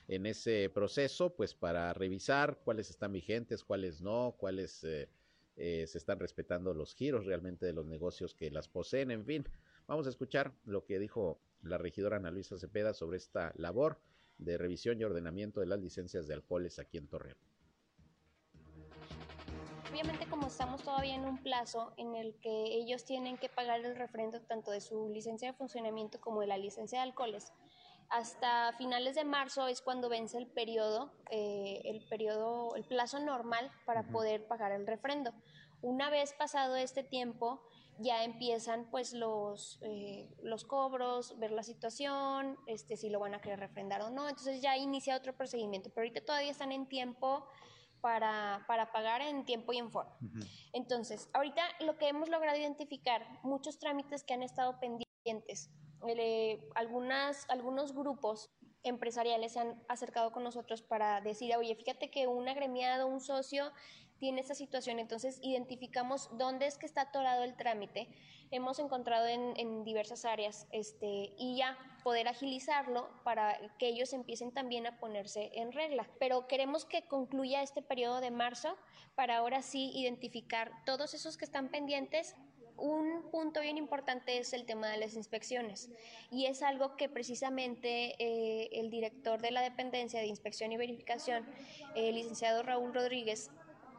en 0.08 0.26
ese 0.26 0.70
proceso 0.70 1.36
pues 1.36 1.54
para 1.54 1.94
revisar 1.94 2.60
cuáles 2.64 2.90
están 2.90 3.12
vigentes, 3.12 3.66
cuáles 3.66 4.02
no, 4.02 4.36
cuáles 4.38 4.86
eh, 4.86 5.10
se 5.56 5.98
están 5.98 6.20
respetando 6.20 6.74
los 6.74 6.96
giros 6.96 7.26
realmente 7.26 7.66
de 7.66 7.74
los 7.74 7.86
negocios 7.86 8.34
que 8.34 8.50
las 8.50 8.70
poseen, 8.70 9.12
en 9.12 9.26
fin, 9.26 9.46
Vamos 9.90 10.06
a 10.06 10.12
escuchar 10.12 10.54
lo 10.66 10.86
que 10.86 11.00
dijo 11.00 11.42
la 11.64 11.80
regidora 11.80 12.18
Ana 12.18 12.30
Luisa 12.30 12.60
Cepeda 12.60 12.94
sobre 12.94 13.18
esta 13.18 13.52
labor 13.56 14.00
de 14.38 14.56
revisión 14.56 15.02
y 15.02 15.04
ordenamiento 15.04 15.62
de 15.62 15.66
las 15.66 15.80
licencias 15.80 16.28
de 16.28 16.36
alcoholes 16.36 16.78
aquí 16.78 17.00
en 17.00 17.08
Torreón. 17.08 17.40
Estamos 20.50 20.82
todavía 20.82 21.14
en 21.14 21.26
un 21.26 21.38
plazo 21.44 21.94
en 21.98 22.16
el 22.16 22.36
que 22.42 22.76
ellos 22.76 23.06
tienen 23.06 23.38
que 23.38 23.50
pagar 23.50 23.86
el 23.86 23.96
refrendo 23.96 24.42
tanto 24.42 24.72
de 24.72 24.82
su 24.82 25.08
licencia 25.10 25.52
de 25.52 25.58
funcionamiento 25.58 26.20
como 26.20 26.42
de 26.42 26.48
la 26.48 26.58
licencia 26.58 27.00
de 27.00 27.04
alcoholes, 27.04 27.54
hasta 28.10 28.74
finales 28.74 29.14
de 29.14 29.24
marzo 29.26 29.68
es 29.68 29.82
cuando 29.82 30.10
vence 30.10 30.40
el 30.40 30.48
periodo, 30.48 31.14
eh, 31.30 31.82
el 31.86 32.04
periodo, 32.10 32.76
el 32.76 32.84
plazo 32.84 33.20
normal 33.20 33.72
para 33.86 34.02
poder 34.10 34.48
pagar 34.48 34.72
el 34.72 34.88
refrendo. 34.88 35.32
Una 35.84 36.10
vez 36.10 36.34
pasado 36.34 36.76
este 36.76 37.04
tiempo, 37.04 37.62
ya 38.00 38.24
empiezan 38.24 38.90
pues 38.90 39.14
los, 39.14 39.78
eh, 39.84 40.28
los 40.42 40.66
cobros, 40.66 41.38
ver 41.38 41.52
la 41.52 41.62
situación, 41.62 42.58
este, 42.66 42.98
si 42.98 43.10
lo 43.10 43.20
van 43.20 43.36
a 43.36 43.42
querer 43.42 43.60
refrendar 43.60 44.02
o 44.02 44.10
no. 44.10 44.28
Entonces 44.28 44.64
ya 44.64 44.76
inicia 44.78 45.16
otro 45.16 45.36
procedimiento, 45.38 45.92
pero 45.92 46.06
ahorita 46.06 46.26
todavía 46.26 46.50
están 46.50 46.72
en 46.72 46.88
tiempo 46.88 47.46
para, 48.02 48.64
para 48.68 48.92
pagar 48.92 49.22
en 49.22 49.46
tiempo 49.46 49.74
y 49.74 49.78
en 49.78 49.92
forma. 49.92 50.18
Entonces, 50.74 51.30
ahorita 51.34 51.62
lo 51.82 51.98
que 51.98 52.08
hemos 52.08 52.30
logrado 52.30 52.58
identificar, 52.58 53.26
muchos 53.44 53.80
trámites 53.80 54.24
que 54.24 54.34
han 54.34 54.44
estado 54.44 54.80
pendientes, 54.80 55.70
eh, 56.08 56.70
algunas, 56.76 57.50
algunos 57.50 57.94
grupos 57.94 58.50
empresariales 58.84 59.54
se 59.54 59.60
han 59.60 59.84
acercado 59.90 60.32
con 60.32 60.44
nosotros 60.44 60.82
para 60.82 61.22
decir, 61.22 61.56
oye, 61.58 61.76
fíjate 61.76 62.10
que 62.10 62.28
un 62.28 62.48
agremiado, 62.48 63.08
un 63.08 63.20
socio 63.20 63.72
tiene 64.20 64.42
esta 64.42 64.56
situación, 64.56 65.00
entonces 65.00 65.40
identificamos 65.42 66.30
dónde 66.38 66.68
es 66.68 66.78
que 66.78 66.86
está 66.86 67.02
atorado 67.02 67.44
el 67.44 67.56
trámite, 67.56 68.10
hemos 68.52 68.80
encontrado 68.80 69.28
en, 69.28 69.84
diversas 69.84 70.26
áreas 70.26 70.68
este, 70.72 71.34
y 71.38 71.58
ya 71.58 71.78
poder 72.04 72.28
agilizarlo 72.28 73.10
para 73.24 73.60
que 73.78 73.88
ellos 73.88 74.14
empiecen 74.14 74.52
también 74.52 74.88
a 74.88 75.00
ponerse 75.00 75.52
en 75.54 75.72
regla. 75.72 76.08
Pero 76.20 76.48
queremos 76.48 76.86
que 76.86 77.04
concluya 77.04 77.62
este 77.62 77.82
periodo 77.82 78.22
de 78.22 78.32
marzo 78.32 78.78
para 79.16 79.38
ahora 79.38 79.62
sí 79.62 79.92
identificar 79.94 80.72
todos 80.86 81.14
esos 81.14 81.38
que 81.38 81.46
están 81.46 81.70
pendientes 81.70 82.36
un 82.82 83.30
punto 83.32 83.62
bien 83.62 83.78
importante 83.78 84.38
es 84.38 84.54
el 84.54 84.66
tema 84.66 84.88
de 84.88 84.98
las 84.98 85.14
inspecciones 85.14 85.90
y 86.32 86.46
es 86.46 86.64
algo 86.64 86.96
que 86.96 87.10
precisamente 87.10 88.16
eh, 88.20 88.70
el 88.74 88.90
director 88.90 89.42
de 89.42 89.52
la 89.52 89.62
dependencia 89.62 90.20
de 90.20 90.28
inspección 90.28 90.72
y 90.72 90.78
verificación, 90.78 91.46
el 91.96 92.16
licenciado 92.16 92.64
Raúl 92.64 92.94
Rodríguez, 92.94 93.52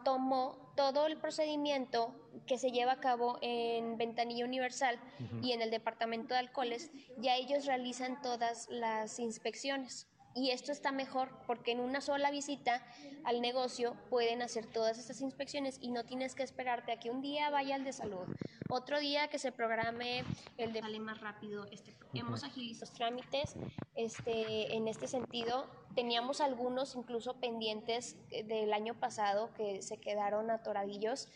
tomó 0.02 0.72
todo 0.76 1.06
el 1.06 1.18
procedimiento 1.18 2.14
que 2.46 2.58
se 2.58 2.70
lleva 2.70 2.92
a 2.92 3.00
cabo 3.00 3.38
en 3.42 3.96
Ventanilla 3.98 4.44
Universal 4.44 4.98
y 5.42 5.52
en 5.52 5.62
el 5.62 5.70
Departamento 5.70 6.34
de 6.34 6.40
Alcoholes, 6.40 6.90
ya 7.18 7.36
ellos 7.36 7.66
realizan 7.66 8.20
todas 8.22 8.68
las 8.70 9.18
inspecciones. 9.18 10.09
Y 10.34 10.50
esto 10.50 10.70
está 10.70 10.92
mejor 10.92 11.28
porque 11.46 11.72
en 11.72 11.80
una 11.80 12.00
sola 12.00 12.30
visita 12.30 12.84
al 13.24 13.40
negocio 13.40 13.96
pueden 14.08 14.42
hacer 14.42 14.66
todas 14.66 14.98
estas 14.98 15.20
inspecciones 15.20 15.78
y 15.80 15.90
no 15.90 16.04
tienes 16.04 16.34
que 16.34 16.42
esperarte 16.42 16.92
a 16.92 17.00
que 17.00 17.10
un 17.10 17.20
día 17.20 17.50
vaya 17.50 17.74
al 17.74 17.84
de 17.84 17.92
salud, 17.92 18.26
otro 18.68 19.00
día 19.00 19.28
que 19.28 19.38
se 19.38 19.50
programe 19.50 20.24
el 20.56 20.72
de 20.72 20.80
sale 20.80 21.00
más 21.00 21.20
rápido. 21.20 21.66
Este, 21.72 21.94
Hemos 22.14 22.44
agilizado 22.44 22.86
los 22.86 22.92
trámites 22.92 23.56
este, 23.94 24.74
en 24.76 24.88
este 24.88 25.06
sentido. 25.06 25.66
Teníamos 25.94 26.40
algunos 26.40 26.94
incluso 26.94 27.34
pendientes 27.34 28.16
del 28.30 28.72
año 28.72 28.94
pasado 28.94 29.52
que 29.54 29.82
se 29.82 29.98
quedaron 29.98 30.50
atoradillos 30.50 31.28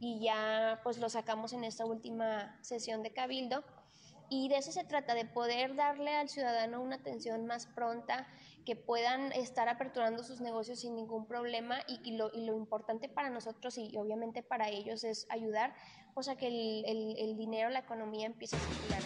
y 0.00 0.20
ya 0.20 0.80
pues 0.82 0.98
los 0.98 1.12
sacamos 1.12 1.52
en 1.52 1.64
esta 1.64 1.84
última 1.84 2.58
sesión 2.62 3.02
de 3.02 3.12
cabildo. 3.12 3.64
Y 4.32 4.48
de 4.48 4.56
eso 4.56 4.72
se 4.72 4.82
trata, 4.84 5.14
de 5.14 5.26
poder 5.26 5.76
darle 5.76 6.14
al 6.14 6.30
ciudadano 6.30 6.80
una 6.80 6.96
atención 6.96 7.44
más 7.44 7.66
pronta, 7.66 8.26
que 8.64 8.76
puedan 8.76 9.30
estar 9.32 9.68
aperturando 9.68 10.22
sus 10.22 10.40
negocios 10.40 10.80
sin 10.80 10.96
ningún 10.96 11.26
problema 11.26 11.80
y, 11.86 12.16
lo, 12.16 12.32
importante 12.34 13.10
para 13.10 13.28
nosotros 13.28 13.76
y, 13.76 13.94
obviamente 13.98 14.42
para 14.42 14.70
ellos 14.70 15.04
es 15.04 15.26
ayudar 15.28 15.74
pues, 16.14 16.28
a 16.28 16.36
que 16.36 16.46
el, 16.46 17.14
el 17.18 17.36
dinero, 17.36 17.68
la 17.68 17.80
economía 17.80 18.24
empiece 18.24 18.56
a 18.56 18.60
circular. 18.60 19.02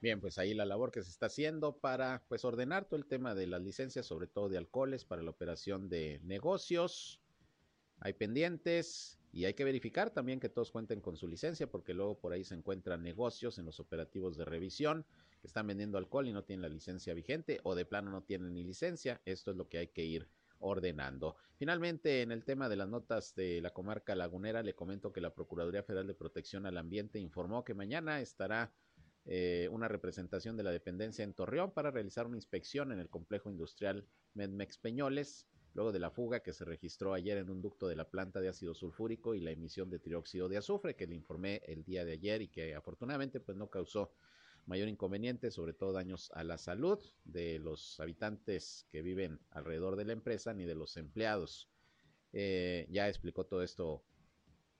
Bien, 0.00 0.20
pues 0.20 0.38
ahí 0.38 0.54
la 0.54 0.64
labor 0.64 0.92
que 0.92 1.02
se 1.02 1.10
está 1.10 1.26
haciendo 1.26 1.76
para 1.76 2.22
pues 2.28 2.44
ordenar 2.44 2.84
todo 2.84 3.00
el 3.00 3.06
tema 3.06 3.34
de 3.34 3.48
las 3.48 3.62
licencias, 3.62 4.06
sobre 4.06 4.28
todo 4.28 4.48
de 4.48 4.58
alcoholes, 4.58 5.04
para 5.04 5.22
la 5.22 5.30
operación 5.30 5.88
de 5.88 6.20
negocios. 6.22 7.20
Hay 7.98 8.12
pendientes, 8.12 9.19
y 9.32 9.44
hay 9.44 9.54
que 9.54 9.64
verificar 9.64 10.10
también 10.10 10.40
que 10.40 10.48
todos 10.48 10.70
cuenten 10.72 11.00
con 11.00 11.16
su 11.16 11.28
licencia, 11.28 11.70
porque 11.70 11.94
luego 11.94 12.18
por 12.18 12.32
ahí 12.32 12.44
se 12.44 12.54
encuentran 12.54 13.02
negocios 13.02 13.58
en 13.58 13.66
los 13.66 13.78
operativos 13.78 14.36
de 14.36 14.44
revisión 14.44 15.06
que 15.40 15.46
están 15.46 15.66
vendiendo 15.66 15.98
alcohol 15.98 16.26
y 16.26 16.32
no 16.32 16.44
tienen 16.44 16.62
la 16.62 16.68
licencia 16.68 17.14
vigente 17.14 17.60
o 17.62 17.74
de 17.74 17.84
plano 17.84 18.10
no 18.10 18.22
tienen 18.22 18.54
ni 18.54 18.64
licencia. 18.64 19.20
Esto 19.24 19.52
es 19.52 19.56
lo 19.56 19.68
que 19.68 19.78
hay 19.78 19.88
que 19.88 20.04
ir 20.04 20.28
ordenando. 20.58 21.36
Finalmente, 21.56 22.22
en 22.22 22.32
el 22.32 22.44
tema 22.44 22.68
de 22.68 22.76
las 22.76 22.88
notas 22.88 23.34
de 23.34 23.60
la 23.60 23.70
comarca 23.70 24.14
lagunera, 24.14 24.62
le 24.62 24.74
comento 24.74 25.12
que 25.12 25.20
la 25.20 25.32
Procuraduría 25.32 25.82
Federal 25.82 26.06
de 26.06 26.14
Protección 26.14 26.66
al 26.66 26.76
Ambiente 26.76 27.18
informó 27.18 27.64
que 27.64 27.74
mañana 27.74 28.20
estará 28.20 28.72
eh, 29.26 29.68
una 29.70 29.88
representación 29.88 30.56
de 30.56 30.62
la 30.62 30.70
dependencia 30.70 31.22
en 31.22 31.34
Torreón 31.34 31.72
para 31.72 31.90
realizar 31.90 32.26
una 32.26 32.36
inspección 32.36 32.92
en 32.92 33.00
el 33.00 33.08
complejo 33.08 33.50
industrial 33.50 34.06
Medmex 34.34 34.78
Peñoles 34.78 35.46
luego 35.74 35.92
de 35.92 35.98
la 35.98 36.10
fuga 36.10 36.40
que 36.40 36.52
se 36.52 36.64
registró 36.64 37.14
ayer 37.14 37.38
en 37.38 37.50
un 37.50 37.62
ducto 37.62 37.86
de 37.88 37.96
la 37.96 38.08
planta 38.08 38.40
de 38.40 38.48
ácido 38.48 38.74
sulfúrico 38.74 39.34
y 39.34 39.40
la 39.40 39.50
emisión 39.50 39.90
de 39.90 39.98
trióxido 39.98 40.48
de 40.48 40.56
azufre 40.56 40.96
que 40.96 41.06
le 41.06 41.14
informé 41.14 41.62
el 41.66 41.84
día 41.84 42.04
de 42.04 42.12
ayer 42.12 42.42
y 42.42 42.48
que 42.48 42.74
afortunadamente 42.74 43.40
pues 43.40 43.56
no 43.56 43.68
causó 43.70 44.12
mayor 44.66 44.88
inconveniente, 44.88 45.50
sobre 45.50 45.72
todo 45.72 45.92
daños 45.92 46.30
a 46.34 46.44
la 46.44 46.58
salud 46.58 46.98
de 47.24 47.58
los 47.58 47.98
habitantes 47.98 48.86
que 48.90 49.02
viven 49.02 49.40
alrededor 49.50 49.96
de 49.96 50.04
la 50.04 50.12
empresa 50.12 50.54
ni 50.54 50.64
de 50.64 50.74
los 50.74 50.96
empleados. 50.96 51.68
Eh, 52.32 52.86
ya 52.90 53.08
explicó 53.08 53.44
todo 53.44 53.62
esto 53.62 54.04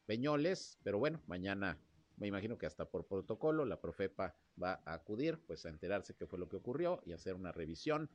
Peñoles, 0.07 0.79
pero 0.83 0.99
bueno, 0.99 1.21
mañana 1.27 1.79
me 2.17 2.27
imagino 2.27 2.59
que 2.59 2.67
hasta 2.67 2.85
por 2.85 3.07
protocolo 3.07 3.65
la 3.65 3.81
Profepa 3.81 4.37
va 4.63 4.83
a 4.85 4.95
acudir 4.95 5.39
pues 5.47 5.65
a 5.65 5.71
enterarse 5.71 6.15
qué 6.15 6.27
fue 6.27 6.39
lo 6.39 6.49
que 6.49 6.57
ocurrió 6.57 7.01
y 7.07 7.13
hacer 7.13 7.35
una 7.35 7.51
revisión 7.51 8.11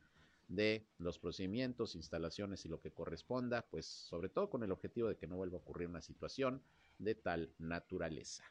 de 0.48 0.86
los 0.98 1.18
procedimientos, 1.18 1.94
instalaciones 1.94 2.64
y 2.64 2.68
lo 2.68 2.80
que 2.80 2.92
corresponda, 2.92 3.66
pues 3.70 3.86
sobre 3.86 4.28
todo 4.28 4.48
con 4.48 4.62
el 4.62 4.72
objetivo 4.72 5.08
de 5.08 5.16
que 5.16 5.26
no 5.26 5.36
vuelva 5.36 5.58
a 5.58 5.60
ocurrir 5.60 5.88
una 5.88 6.02
situación 6.02 6.62
de 6.98 7.14
tal 7.14 7.52
naturaleza. 7.58 8.44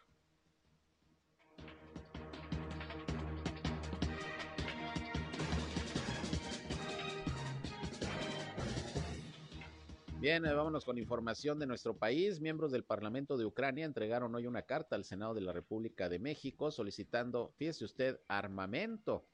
Bien, 10.26 10.43
eh, 10.43 10.54
vámonos 10.54 10.86
con 10.86 10.98
información 10.98 11.60
de 11.60 11.68
nuestro 11.68 11.96
país. 11.96 12.41
Miembros 12.41 12.72
del 12.72 12.84
Parlamento 12.84 13.38
de 13.38 13.46
Ucrania 13.46 13.86
entregaron 13.86 14.34
hoy 14.34 14.48
una 14.48 14.64
carta 14.64 14.96
al 14.96 15.04
Senado 15.04 15.36
de 15.36 15.41
la 15.41 15.54
República 15.54 16.10
de 16.10 16.18
México 16.18 16.72
solicitando, 16.72 17.54
fíjese 17.58 17.86
usted, 17.86 18.20
armamento 18.28 19.28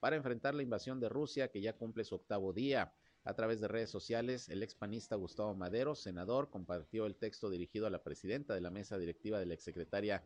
para 0.00 0.16
enfrentar 0.16 0.54
la 0.54 0.62
invasión 0.62 1.00
de 1.00 1.08
Rusia 1.08 1.48
que 1.48 1.60
ya 1.60 1.74
cumple 1.74 2.04
su 2.04 2.14
octavo 2.14 2.52
día. 2.52 2.92
A 3.24 3.34
través 3.34 3.60
de 3.60 3.68
redes 3.68 3.90
sociales, 3.90 4.48
el 4.48 4.62
expanista 4.62 5.16
Gustavo 5.16 5.54
Madero, 5.54 5.94
senador, 5.94 6.50
compartió 6.50 7.06
el 7.06 7.16
texto 7.16 7.50
dirigido 7.50 7.86
a 7.86 7.90
la 7.90 8.02
presidenta 8.02 8.54
de 8.54 8.60
la 8.60 8.70
mesa 8.70 8.98
directiva 8.98 9.38
de 9.38 9.46
la 9.46 9.54
exsecretaria 9.54 10.24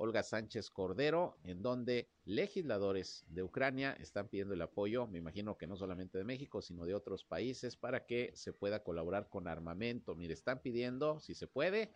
Olga 0.00 0.22
Sánchez 0.22 0.70
Cordero, 0.70 1.38
en 1.42 1.60
donde 1.60 2.08
legisladores 2.24 3.24
de 3.28 3.42
Ucrania 3.42 3.96
están 3.98 4.28
pidiendo 4.28 4.54
el 4.54 4.62
apoyo, 4.62 5.08
me 5.08 5.18
imagino 5.18 5.58
que 5.58 5.66
no 5.66 5.76
solamente 5.76 6.18
de 6.18 6.24
México, 6.24 6.62
sino 6.62 6.84
de 6.84 6.94
otros 6.94 7.24
países, 7.24 7.76
para 7.76 8.06
que 8.06 8.30
se 8.34 8.52
pueda 8.52 8.84
colaborar 8.84 9.28
con 9.28 9.48
armamento. 9.48 10.14
Mire, 10.14 10.34
están 10.34 10.62
pidiendo, 10.62 11.18
si 11.18 11.34
se 11.34 11.48
puede, 11.48 11.92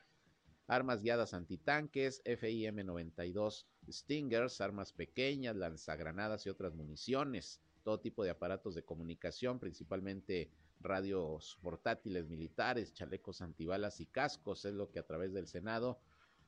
armas 0.73 1.03
guiadas 1.03 1.35
antitanques, 1.35 2.23
FIM-92 2.25 3.67
Stingers, 3.91 4.61
armas 4.63 4.93
pequeñas, 4.95 5.55
lanzagranadas 5.55 6.47
y 6.47 6.49
otras 6.49 6.75
municiones, 6.75 7.61
todo 7.83 8.01
tipo 8.01 8.25
de 8.25 8.31
aparatos 8.31 8.75
de 8.75 8.83
comunicación, 8.83 9.59
principalmente 9.59 10.51
radios 10.81 11.59
portátiles 11.61 12.27
militares, 12.27 12.95
chalecos 12.95 13.43
antibalas 13.43 14.01
y 14.01 14.07
cascos, 14.07 14.65
es 14.65 14.73
lo 14.73 14.91
que 14.91 14.99
a 14.99 15.07
través 15.07 15.35
del 15.35 15.47
Senado 15.47 16.01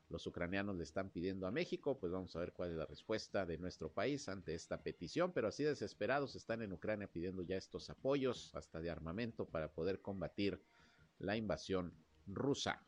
los 0.09 0.25
ucranianos 0.25 0.75
le 0.75 0.83
están 0.83 1.11
pidiendo 1.11 1.45
a 1.45 1.51
México, 1.51 1.99
pues 1.99 2.11
vamos 2.11 2.35
a 2.35 2.39
ver 2.39 2.51
cuál 2.51 2.71
es 2.71 2.77
la 2.77 2.85
respuesta 2.87 3.45
de 3.45 3.59
nuestro 3.59 3.91
país 3.91 4.27
ante 4.27 4.55
esta 4.55 4.81
petición, 4.81 5.33
pero 5.33 5.49
así 5.49 5.63
desesperados 5.63 6.35
están 6.35 6.63
en 6.63 6.73
Ucrania 6.73 7.07
pidiendo 7.07 7.43
ya 7.43 7.57
estos 7.57 7.91
apoyos, 7.91 8.53
hasta 8.55 8.81
de 8.81 8.89
armamento, 8.89 9.45
para 9.45 9.71
poder 9.71 10.01
combatir 10.01 10.59
la 11.19 11.37
invasión 11.37 11.93
rusa. 12.25 12.81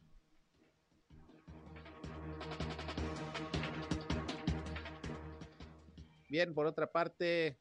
Bien, 6.29 6.53
por 6.53 6.65
otra 6.65 6.91
parte, 6.91 7.57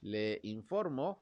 le 0.00 0.38
informo 0.44 1.20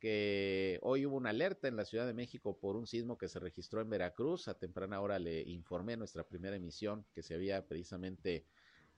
que 0.00 0.80
hoy 0.82 1.06
hubo 1.06 1.16
una 1.16 1.30
alerta 1.30 1.68
en 1.68 1.76
la 1.76 1.84
Ciudad 1.84 2.04
de 2.06 2.14
México 2.14 2.58
por 2.58 2.76
un 2.76 2.86
sismo 2.86 3.16
que 3.16 3.28
se 3.28 3.38
registró 3.38 3.80
en 3.80 3.90
Veracruz. 3.90 4.48
A 4.48 4.58
temprana 4.58 5.00
hora 5.00 5.20
le 5.20 5.42
informé 5.42 5.92
en 5.92 6.00
nuestra 6.00 6.24
primera 6.24 6.56
emisión 6.56 7.04
que 7.14 7.22
se 7.22 7.34
había 7.34 7.64
precisamente 7.66 8.44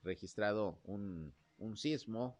registrado 0.01 0.79
un, 0.83 1.33
sismo 1.75 2.39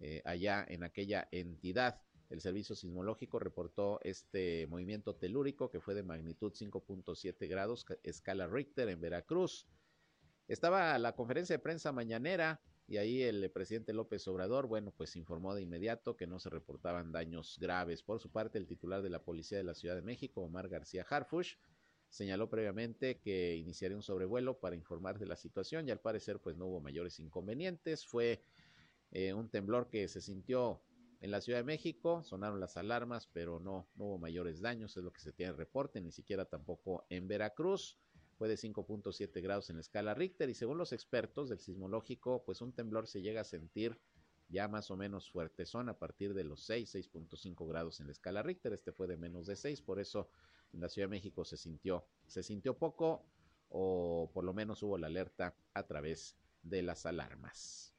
eh, 0.00 0.22
allá 0.24 0.64
en 0.68 0.84
aquella 0.84 1.26
entidad. 1.32 2.00
El 2.30 2.40
servicio 2.40 2.76
sismológico 2.76 3.40
reportó 3.40 4.00
este 4.02 4.68
movimiento 4.68 5.16
telúrico 5.16 5.68
que 5.68 5.80
fue 5.80 5.94
de 5.94 6.04
magnitud 6.04 6.52
5.7 6.52 7.48
grados, 7.48 7.86
escala 8.04 8.46
Richter 8.46 8.88
en 8.88 9.00
Veracruz. 9.00 9.66
Estaba 10.46 10.96
la 10.98 11.16
conferencia 11.16 11.56
de 11.56 11.62
prensa 11.62 11.90
mañanera 11.90 12.60
y 12.86 12.98
ahí 12.98 13.22
el 13.22 13.50
presidente 13.50 13.92
López 13.94 14.26
Obrador, 14.28 14.66
bueno, 14.66 14.92
pues 14.94 15.16
informó 15.16 15.54
de 15.54 15.62
inmediato 15.62 16.16
que 16.16 16.26
no 16.26 16.38
se 16.38 16.50
reportaban 16.50 17.12
daños 17.12 17.58
graves. 17.58 18.02
Por 18.02 18.20
su 18.20 18.30
parte, 18.30 18.58
el 18.58 18.66
titular 18.66 19.02
de 19.02 19.10
la 19.10 19.22
Policía 19.22 19.56
de 19.56 19.64
la 19.64 19.74
Ciudad 19.74 19.94
de 19.94 20.02
México, 20.02 20.42
Omar 20.42 20.68
García 20.68 21.06
Harfush, 21.08 21.54
señaló 22.10 22.48
previamente 22.48 23.18
que 23.20 23.56
iniciaría 23.56 23.96
un 23.96 24.02
sobrevuelo 24.02 24.60
para 24.60 24.76
informar 24.76 25.18
de 25.18 25.26
la 25.26 25.36
situación 25.36 25.88
y 25.88 25.90
al 25.90 26.00
parecer 26.00 26.40
pues 26.40 26.56
no 26.56 26.66
hubo 26.66 26.80
mayores 26.80 27.18
inconvenientes. 27.20 28.06
Fue 28.06 28.42
eh, 29.10 29.32
un 29.32 29.48
temblor 29.48 29.88
que 29.88 30.06
se 30.06 30.20
sintió 30.20 30.82
en 31.20 31.30
la 31.30 31.40
Ciudad 31.40 31.60
de 31.60 31.64
México, 31.64 32.22
sonaron 32.22 32.60
las 32.60 32.76
alarmas, 32.76 33.26
pero 33.32 33.60
no, 33.60 33.88
no 33.96 34.04
hubo 34.04 34.18
mayores 34.18 34.60
daños, 34.60 34.94
es 34.96 35.02
lo 35.02 35.12
que 35.12 35.22
se 35.22 35.32
tiene 35.32 35.52
reporte, 35.52 36.02
ni 36.02 36.12
siquiera 36.12 36.44
tampoco 36.44 37.06
en 37.08 37.26
Veracruz 37.28 37.98
fue 38.34 38.48
de 38.48 38.56
5.7 38.56 39.42
grados 39.42 39.70
en 39.70 39.76
la 39.76 39.80
escala 39.80 40.14
Richter 40.14 40.50
y 40.50 40.54
según 40.54 40.78
los 40.78 40.92
expertos 40.92 41.48
del 41.48 41.60
sismológico, 41.60 42.44
pues 42.44 42.60
un 42.60 42.72
temblor 42.72 43.06
se 43.06 43.22
llega 43.22 43.40
a 43.40 43.44
sentir 43.44 43.98
ya 44.48 44.68
más 44.68 44.90
o 44.90 44.96
menos 44.96 45.30
fuerte 45.30 45.64
son 45.64 45.88
a 45.88 45.98
partir 45.98 46.34
de 46.34 46.44
los 46.44 46.64
6, 46.64 46.94
6.5 46.94 47.68
grados 47.68 48.00
en 48.00 48.06
la 48.06 48.12
escala 48.12 48.42
Richter, 48.42 48.72
este 48.72 48.92
fue 48.92 49.06
de 49.06 49.16
menos 49.16 49.46
de 49.46 49.56
6, 49.56 49.82
por 49.82 49.98
eso 49.98 50.28
en 50.72 50.80
la 50.80 50.88
Ciudad 50.88 51.08
de 51.08 51.16
México 51.16 51.44
se 51.44 51.56
sintió, 51.56 52.06
se 52.26 52.42
sintió 52.42 52.76
poco 52.76 53.24
o 53.68 54.30
por 54.32 54.44
lo 54.44 54.52
menos 54.52 54.82
hubo 54.82 54.98
la 54.98 55.06
alerta 55.06 55.56
a 55.72 55.86
través 55.86 56.36
de 56.62 56.82
las 56.82 57.06
alarmas. 57.06 57.94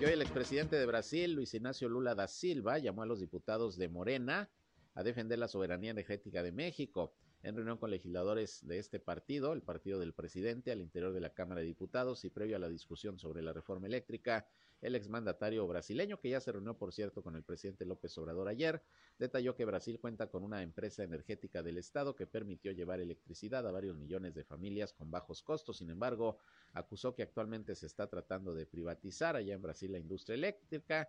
Y 0.00 0.04
hoy 0.04 0.12
el 0.12 0.22
expresidente 0.22 0.76
de 0.76 0.86
Brasil, 0.86 1.32
Luis 1.32 1.54
Ignacio 1.54 1.88
Lula 1.88 2.14
da 2.16 2.26
Silva, 2.26 2.78
llamó 2.78 3.02
a 3.02 3.06
los 3.06 3.20
diputados 3.20 3.76
de 3.76 3.88
Morena 3.88 4.50
a 4.94 5.02
defender 5.02 5.38
la 5.38 5.48
soberanía 5.48 5.90
energética 5.90 6.42
de 6.42 6.52
México. 6.52 7.14
en 7.44 7.56
reunión 7.56 7.76
con 7.76 7.90
legisladores 7.90 8.64
de 8.68 8.78
este 8.78 9.00
partido, 9.00 9.52
el 9.52 9.62
partido 9.62 9.98
del 9.98 10.12
presidente, 10.12 10.70
al 10.70 10.80
interior 10.80 11.12
de 11.12 11.20
la 11.20 11.34
Cámara 11.34 11.60
de 11.60 11.66
Diputados 11.66 12.24
y 12.24 12.30
previo 12.30 12.54
a 12.54 12.60
la 12.60 12.68
discusión 12.68 13.18
sobre 13.18 13.42
la 13.42 13.52
reforma 13.52 13.88
eléctrica, 13.88 14.46
el 14.80 14.96
exmandatario 14.96 15.66
brasileño, 15.66 16.20
que 16.20 16.28
ya 16.28 16.40
se 16.40 16.52
reunió, 16.52 16.76
por 16.76 16.92
cierto, 16.92 17.22
con 17.22 17.36
el 17.36 17.44
presidente 17.44 17.84
López 17.84 18.16
Obrador 18.18 18.48
ayer, 18.48 18.82
detalló 19.18 19.54
que 19.54 19.64
Brasil 19.64 19.98
cuenta 20.00 20.28
con 20.28 20.42
una 20.42 20.62
empresa 20.62 21.04
energética 21.04 21.62
del 21.62 21.78
Estado 21.78 22.16
que 22.16 22.26
permitió 22.26 22.72
llevar 22.72 23.00
electricidad 23.00 23.66
a 23.66 23.72
varios 23.72 23.96
millones 23.96 24.34
de 24.34 24.44
familias 24.44 24.92
con 24.92 25.10
bajos 25.10 25.42
costos. 25.42 25.78
Sin 25.78 25.90
embargo, 25.90 26.38
acusó 26.72 27.14
que 27.14 27.22
actualmente 27.22 27.76
se 27.76 27.86
está 27.86 28.08
tratando 28.08 28.54
de 28.54 28.66
privatizar 28.66 29.36
allá 29.36 29.54
en 29.54 29.62
Brasil 29.62 29.92
la 29.92 29.98
industria 29.98 30.34
eléctrica, 30.34 31.08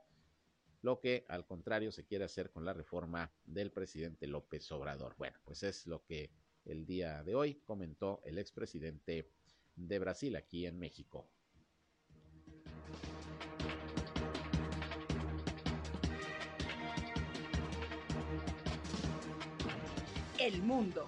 lo 0.84 1.00
que 1.00 1.26
al 1.30 1.46
contrario 1.46 1.92
se 1.92 2.06
quiere 2.06 2.26
hacer 2.26 2.52
con 2.52 2.66
la 2.66 2.74
reforma 2.74 3.32
del 3.46 3.72
presidente 3.72 4.28
López 4.28 4.70
Obrador. 4.72 5.16
Bueno, 5.18 5.38
pues 5.46 5.64
es 5.64 5.88
lo 5.88 6.04
que 6.04 6.30
el 6.66 6.86
día 6.86 7.24
de 7.24 7.36
hoy 7.36 7.56
comentó 7.64 8.22
el 8.26 8.38
expresidente 8.38 9.32
de 9.76 10.00
Brasil 10.00 10.36
aquí 10.36 10.66
en 10.66 10.78
México. 10.78 11.30
El 20.38 20.62
mundo. 20.62 21.08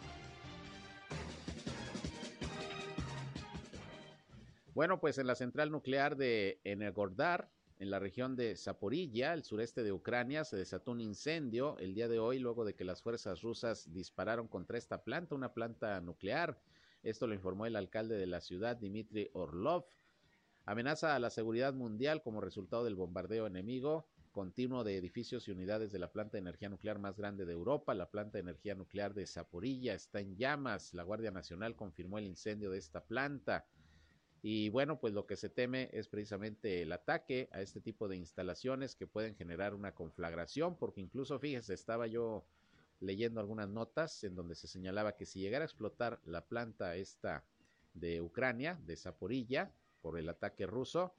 Bueno, 4.74 5.02
pues 5.02 5.18
en 5.18 5.28
la 5.28 5.36
central 5.36 5.70
nuclear 5.70 6.16
de 6.16 6.62
Energordar, 6.64 7.52
en 7.78 7.90
la 7.90 8.00
región 8.00 8.36
de 8.36 8.56
Zaporilla, 8.56 9.34
el 9.34 9.44
sureste 9.44 9.84
de 9.84 9.92
Ucrania, 9.92 10.46
se 10.46 10.56
desató 10.56 10.92
un 10.92 11.02
incendio 11.02 11.78
el 11.80 11.94
día 11.94 12.08
de 12.08 12.20
hoy 12.20 12.40
luego 12.40 12.64
de 12.64 12.74
que 12.74 12.86
las 12.86 13.02
fuerzas 13.02 13.42
rusas 13.42 13.92
dispararon 13.92 14.48
contra 14.48 14.78
esta 14.78 15.04
planta, 15.04 15.36
una 15.36 15.54
planta 15.54 16.00
nuclear. 16.02 16.60
Esto 17.04 17.28
lo 17.28 17.34
informó 17.34 17.66
el 17.66 17.76
alcalde 17.76 18.16
de 18.16 18.28
la 18.28 18.42
ciudad, 18.42 18.78
Dmitry 18.78 19.30
Orlov. 19.34 19.86
Amenaza 20.66 21.16
a 21.16 21.20
la 21.20 21.30
seguridad 21.30 21.74
mundial 21.74 22.24
como 22.24 22.42
resultado 22.42 22.84
del 22.84 22.96
bombardeo 22.96 23.46
enemigo 23.46 24.08
continuo 24.36 24.84
de 24.84 24.98
edificios 24.98 25.48
y 25.48 25.52
unidades 25.52 25.94
de 25.94 26.00
la 26.00 26.12
planta 26.12 26.34
de 26.34 26.40
energía 26.40 26.68
nuclear 26.68 27.00
más 27.00 27.16
grande 27.16 27.46
de 27.46 27.54
Europa. 27.54 27.94
La 27.94 28.12
planta 28.12 28.34
de 28.34 28.42
energía 28.42 28.76
nuclear 28.76 29.14
de 29.14 29.26
Zaporilla 29.26 29.94
está 29.94 30.20
en 30.20 30.36
llamas. 30.36 30.94
La 30.94 31.04
Guardia 31.04 31.32
Nacional 31.32 31.78
confirmó 31.78 32.18
el 32.18 32.26
incendio 32.26 32.70
de 32.70 32.78
esta 32.78 33.06
planta. 33.06 33.66
Y 34.48 34.70
bueno, 34.70 35.00
pues 35.00 35.12
lo 35.12 35.26
que 35.26 35.38
se 35.38 35.50
teme 35.50 35.90
es 35.92 36.08
precisamente 36.08 36.84
el 36.84 36.92
ataque 36.92 37.50
a 37.52 37.62
este 37.62 37.82
tipo 37.82 38.08
de 38.08 38.16
instalaciones 38.16 38.96
que 38.96 39.08
pueden 39.08 39.34
generar 39.34 39.74
una 39.74 39.96
conflagración, 39.96 40.78
porque 40.78 41.02
incluso, 41.02 41.40
fíjese, 41.40 41.74
estaba 41.74 42.06
yo 42.06 42.46
leyendo 43.00 43.40
algunas 43.40 43.70
notas 43.70 44.24
en 44.24 44.36
donde 44.36 44.54
se 44.54 44.68
señalaba 44.68 45.16
que 45.16 45.26
si 45.26 45.40
llegara 45.40 45.64
a 45.64 45.66
explotar 45.66 46.20
la 46.26 46.46
planta 46.46 46.96
esta 46.96 47.44
de 47.96 48.22
Ucrania, 48.22 48.80
de 48.86 48.96
Zaporilla, 48.96 49.74
por 50.04 50.20
el 50.20 50.30
ataque 50.30 50.68
ruso, 50.68 51.16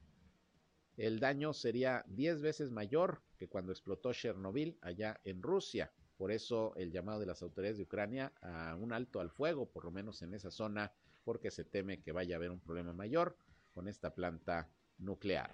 el 0.97 1.19
daño 1.19 1.53
sería 1.53 2.05
10 2.07 2.43
veces 2.43 2.71
mayor 2.71 3.23
que 3.39 3.49
cuando 3.49 3.73
explotó 3.73 4.13
Chernobyl 4.13 4.79
allá 4.83 5.21
en 5.25 5.43
Rusia. 5.43 5.91
Por 6.17 6.31
eso 6.31 6.77
el 6.77 6.93
llamado 6.93 7.19
de 7.19 7.27
las 7.27 7.43
autoridades 7.43 7.79
de 7.79 7.83
Ucrania 7.83 8.33
a 8.41 8.77
un 8.77 8.93
alto 8.93 9.19
al 9.19 9.33
fuego, 9.33 9.69
por 9.69 9.85
lo 9.85 9.91
menos 9.91 10.23
en 10.23 10.33
esa 10.33 10.53
zona, 10.53 10.93
porque 11.27 11.51
se 11.51 11.65
teme 11.65 12.01
que 12.01 12.13
vaya 12.13 12.37
a 12.37 12.39
haber 12.39 12.53
un 12.53 12.61
problema 12.61 12.93
mayor 12.93 13.37
con 13.75 13.89
esta 13.89 14.15
planta 14.15 14.71
nuclear. 14.97 15.51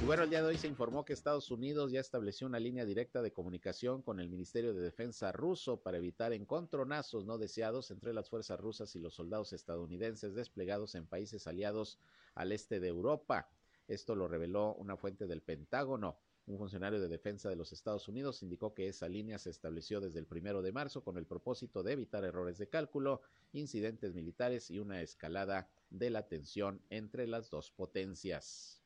Y 0.00 0.04
bueno, 0.06 0.22
el 0.22 0.30
día 0.30 0.40
de 0.40 0.48
hoy 0.48 0.56
se 0.56 0.68
informó 0.68 1.04
que 1.04 1.12
Estados 1.12 1.50
Unidos 1.50 1.92
ya 1.92 2.00
estableció 2.00 2.46
una 2.46 2.58
línea 2.58 2.86
directa 2.86 3.20
de 3.20 3.32
comunicación 3.32 4.00
con 4.00 4.20
el 4.20 4.30
Ministerio 4.30 4.72
de 4.72 4.80
Defensa 4.80 5.32
ruso 5.32 5.82
para 5.82 5.98
evitar 5.98 6.32
encontronazos 6.32 7.26
no 7.26 7.36
deseados 7.36 7.90
entre 7.90 8.14
las 8.14 8.30
fuerzas 8.30 8.58
rusas 8.58 8.96
y 8.96 8.98
los 8.98 9.14
soldados 9.14 9.52
estadounidenses 9.52 10.34
desplegados 10.34 10.94
en 10.94 11.06
países 11.06 11.46
aliados 11.46 11.98
al 12.34 12.52
este 12.52 12.80
de 12.80 12.88
Europa. 12.88 13.50
Esto 13.86 14.14
lo 14.14 14.28
reveló 14.28 14.74
una 14.76 14.96
fuente 14.96 15.26
del 15.26 15.42
Pentágono. 15.42 16.16
Un 16.46 16.58
funcionario 16.58 17.00
de 17.00 17.08
defensa 17.08 17.48
de 17.48 17.56
los 17.56 17.72
Estados 17.72 18.06
Unidos 18.06 18.40
indicó 18.44 18.72
que 18.72 18.86
esa 18.86 19.08
línea 19.08 19.36
se 19.36 19.50
estableció 19.50 20.00
desde 20.00 20.20
el 20.20 20.26
primero 20.26 20.62
de 20.62 20.70
marzo 20.70 21.02
con 21.02 21.16
el 21.16 21.26
propósito 21.26 21.82
de 21.82 21.92
evitar 21.92 22.24
errores 22.24 22.56
de 22.58 22.68
cálculo, 22.68 23.20
incidentes 23.52 24.14
militares 24.14 24.70
y 24.70 24.78
una 24.78 25.02
escalada 25.02 25.68
de 25.90 26.10
la 26.10 26.28
tensión 26.28 26.80
entre 26.88 27.26
las 27.26 27.50
dos 27.50 27.72
potencias. 27.72 28.80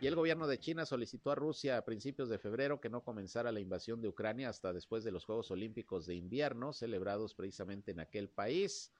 Y 0.00 0.06
el 0.06 0.14
gobierno 0.14 0.46
de 0.46 0.58
China 0.60 0.86
solicitó 0.86 1.32
a 1.32 1.34
Rusia 1.34 1.78
a 1.78 1.84
principios 1.84 2.28
de 2.28 2.38
febrero 2.38 2.80
que 2.80 2.90
no 2.90 3.02
comenzara 3.02 3.50
la 3.50 3.60
invasión 3.60 4.02
de 4.02 4.08
Ucrania 4.08 4.50
hasta 4.50 4.72
después 4.72 5.02
de 5.02 5.10
los 5.10 5.24
Juegos 5.24 5.50
Olímpicos 5.50 6.06
de 6.06 6.14
invierno 6.14 6.72
celebrados 6.72 7.34
precisamente 7.34 7.90
en 7.90 8.00
aquel 8.00 8.28
país. 8.28 8.92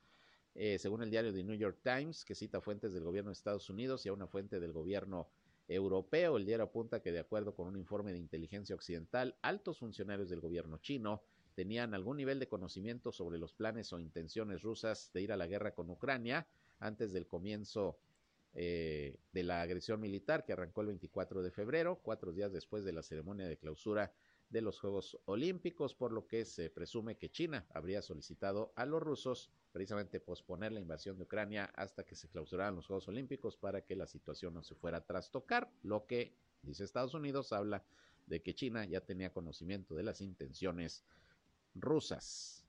Eh, 0.55 0.79
según 0.79 1.03
el 1.03 1.11
diario 1.11 1.33
The 1.33 1.43
New 1.43 1.57
York 1.57 1.79
Times, 1.83 2.25
que 2.25 2.35
cita 2.35 2.61
fuentes 2.61 2.93
del 2.93 3.03
gobierno 3.03 3.31
de 3.31 3.35
Estados 3.35 3.69
Unidos 3.71 4.07
y 4.07 4.09
a 4.09 4.13
una 4.13 4.27
fuente 4.27 4.61
del 4.61 4.73
gobierno 4.73 5.29
europeo, 5.67 6.37
el 6.37 6.45
diario 6.45 6.65
apunta 6.65 7.01
que 7.01 7.11
de 7.11 7.19
acuerdo 7.19 7.55
con 7.55 7.67
un 7.67 7.77
informe 7.77 8.13
de 8.13 8.19
inteligencia 8.19 8.75
occidental, 8.75 9.37
altos 9.43 9.79
funcionarios 9.79 10.29
del 10.29 10.41
gobierno 10.41 10.79
chino 10.79 11.23
tenían 11.55 11.95
algún 11.95 12.17
nivel 12.17 12.39
de 12.39 12.49
conocimiento 12.49 13.13
sobre 13.13 13.39
los 13.39 13.53
planes 13.53 13.93
o 13.93 13.99
intenciones 13.99 14.63
rusas 14.63 15.11
de 15.13 15.23
ir 15.23 15.33
a 15.33 15.37
la 15.37 15.47
guerra 15.47 15.75
con 15.75 15.89
Ucrania 15.91 16.47
antes 16.79 17.13
del 17.13 17.27
comienzo 17.27 17.99
eh, 18.55 19.17
de 19.33 19.43
la 19.43 19.63
agresión 19.63 20.01
militar 20.01 20.45
que 20.45 20.53
arrancó 20.53 20.83
el 20.83 20.89
24 20.89 21.43
de 21.43 21.51
febrero, 21.51 22.01
cuatro 22.03 22.33
días 22.33 22.53
después 22.53 22.85
de 22.85 22.93
la 22.93 23.03
ceremonia 23.03 23.49
de 23.49 23.57
clausura 23.57 24.13
de 24.55 24.63
los 24.63 24.79
Juegos 24.79 25.19
Olímpicos, 25.25 25.97
por 25.97 26.13
lo 26.13 26.29
que 26.29 26.45
se 26.45 26.71
presume 26.71 27.19
que 27.19 27.29
China 27.29 27.67
habría 27.75 28.01
solicitado 28.03 28.73
a 28.77 28.87
los 28.87 29.03
rusos 29.03 29.51
precisamente 29.73 30.21
posponer 30.21 30.71
la 30.71 30.79
invasión 30.79 31.19
de 31.19 31.25
Ucrania 31.25 31.65
hasta 31.75 32.05
que 32.05 32.15
se 32.15 32.29
clausuraran 32.29 32.77
los 32.77 32.87
Juegos 32.87 33.09
Olímpicos 33.09 33.57
para 33.57 33.85
que 33.85 33.97
la 33.97 34.07
situación 34.07 34.55
no 34.55 34.63
se 34.63 34.77
fuera 34.77 34.99
a 34.99 35.05
trastocar, 35.05 35.73
lo 35.83 36.07
que, 36.07 36.37
dice 36.63 36.85
Estados 36.85 37.15
Unidos, 37.15 37.53
habla 37.53 37.85
de 38.27 38.43
que 38.43 38.55
China 38.55 38.85
ya 38.85 39.01
tenía 39.01 39.33
conocimiento 39.33 39.97
de 39.97 40.05
las 40.05 40.21
intenciones 40.21 41.05
rusas. 41.75 42.65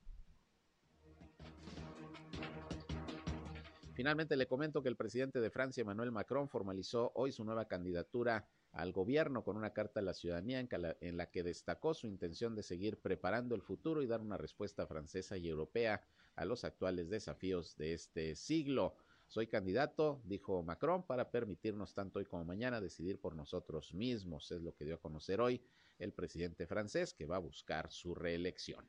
Finalmente 3.94 4.36
le 4.36 4.48
comento 4.48 4.82
que 4.82 4.90
el 4.90 4.98
presidente 4.98 5.40
de 5.40 5.52
Francia, 5.52 5.82
Emmanuel 5.82 6.12
Macron, 6.12 6.50
formalizó 6.50 7.12
hoy 7.14 7.32
su 7.32 7.46
nueva 7.46 7.68
candidatura 7.68 8.50
al 8.76 8.92
gobierno 8.92 9.44
con 9.44 9.56
una 9.56 9.72
carta 9.72 10.02
a 10.02 10.04
la 10.04 10.14
ciudadanía 10.14 10.60
en, 10.60 11.18
la 11.18 11.32
que 11.32 11.44
destacó 11.44 11.94
su 11.94 12.08
intención 12.08 12.56
de 12.56 12.64
seguir 12.64 13.00
preparando 13.00 13.56
el 13.56 13.62
futuro 13.62 14.02
y 14.04 14.08
dar 14.08 14.20
una 14.20 14.36
respuesta 14.36 14.86
francesa 14.86 15.38
y 15.38 15.48
europea 15.48 16.04
a 16.36 16.44
los 16.44 16.66
actuales 16.66 17.10
desafíos 17.10 17.78
de 17.78 17.94
este 17.94 18.36
siglo. 18.36 18.96
Soy 19.28 19.48
candidato, 19.48 20.22
dijo 20.26 20.62
Macron, 20.62 21.04
para 21.04 21.32
permitirnos 21.32 21.94
tanto 21.94 22.20
hoy 22.20 22.26
como 22.26 22.44
mañana 22.44 22.82
decidir 22.82 23.18
por 23.18 23.34
nosotros 23.34 23.94
mismos. 23.94 24.52
Es 24.52 24.62
lo 24.62 24.76
que 24.76 24.84
dio 24.84 24.96
a 24.96 25.02
conocer 25.02 25.40
hoy 25.40 25.62
el 25.98 26.12
presidente 26.12 26.68
francés 26.68 27.14
que 27.14 27.26
va 27.26 27.38
a 27.38 27.40
buscar 27.40 27.90
su 27.90 28.14
reelección. 28.14 28.86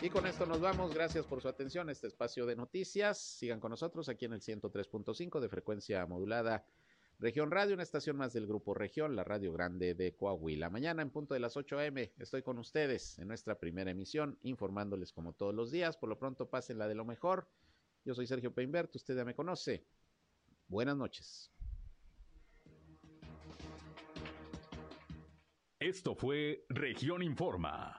Y 0.00 0.10
con 0.10 0.26
esto 0.26 0.46
nos 0.46 0.60
vamos. 0.60 0.94
Gracias 0.94 1.26
por 1.26 1.42
su 1.42 1.48
atención 1.48 1.90
este 1.90 2.06
espacio 2.06 2.46
de 2.46 2.54
noticias. 2.54 3.18
Sigan 3.18 3.58
con 3.58 3.70
nosotros 3.70 4.08
aquí 4.08 4.26
en 4.26 4.32
el 4.32 4.40
103.5 4.40 5.40
de 5.40 5.48
frecuencia 5.48 6.06
modulada. 6.06 6.64
Región 7.18 7.50
Radio, 7.50 7.74
una 7.74 7.82
estación 7.82 8.16
más 8.16 8.32
del 8.32 8.46
Grupo 8.46 8.74
Región, 8.74 9.16
la 9.16 9.24
Radio 9.24 9.52
Grande 9.52 9.94
de 9.94 10.14
Coahuila. 10.14 10.70
Mañana 10.70 11.02
en 11.02 11.10
punto 11.10 11.34
de 11.34 11.40
las 11.40 11.56
8 11.56 11.78
a.m. 11.78 12.12
estoy 12.16 12.42
con 12.42 12.58
ustedes 12.58 13.18
en 13.18 13.26
nuestra 13.26 13.58
primera 13.58 13.90
emisión, 13.90 14.38
informándoles 14.42 15.12
como 15.12 15.32
todos 15.32 15.52
los 15.52 15.72
días. 15.72 15.96
Por 15.96 16.08
lo 16.08 16.16
pronto, 16.16 16.48
pasen 16.48 16.78
la 16.78 16.86
de 16.86 16.94
lo 16.94 17.04
mejor. 17.04 17.48
Yo 18.04 18.14
soy 18.14 18.28
Sergio 18.28 18.54
Peinbert, 18.54 18.94
usted 18.94 19.16
ya 19.16 19.24
me 19.24 19.34
conoce. 19.34 19.84
Buenas 20.68 20.96
noches. 20.96 21.50
Esto 25.80 26.14
fue 26.14 26.64
Región 26.68 27.22
Informa 27.24 27.98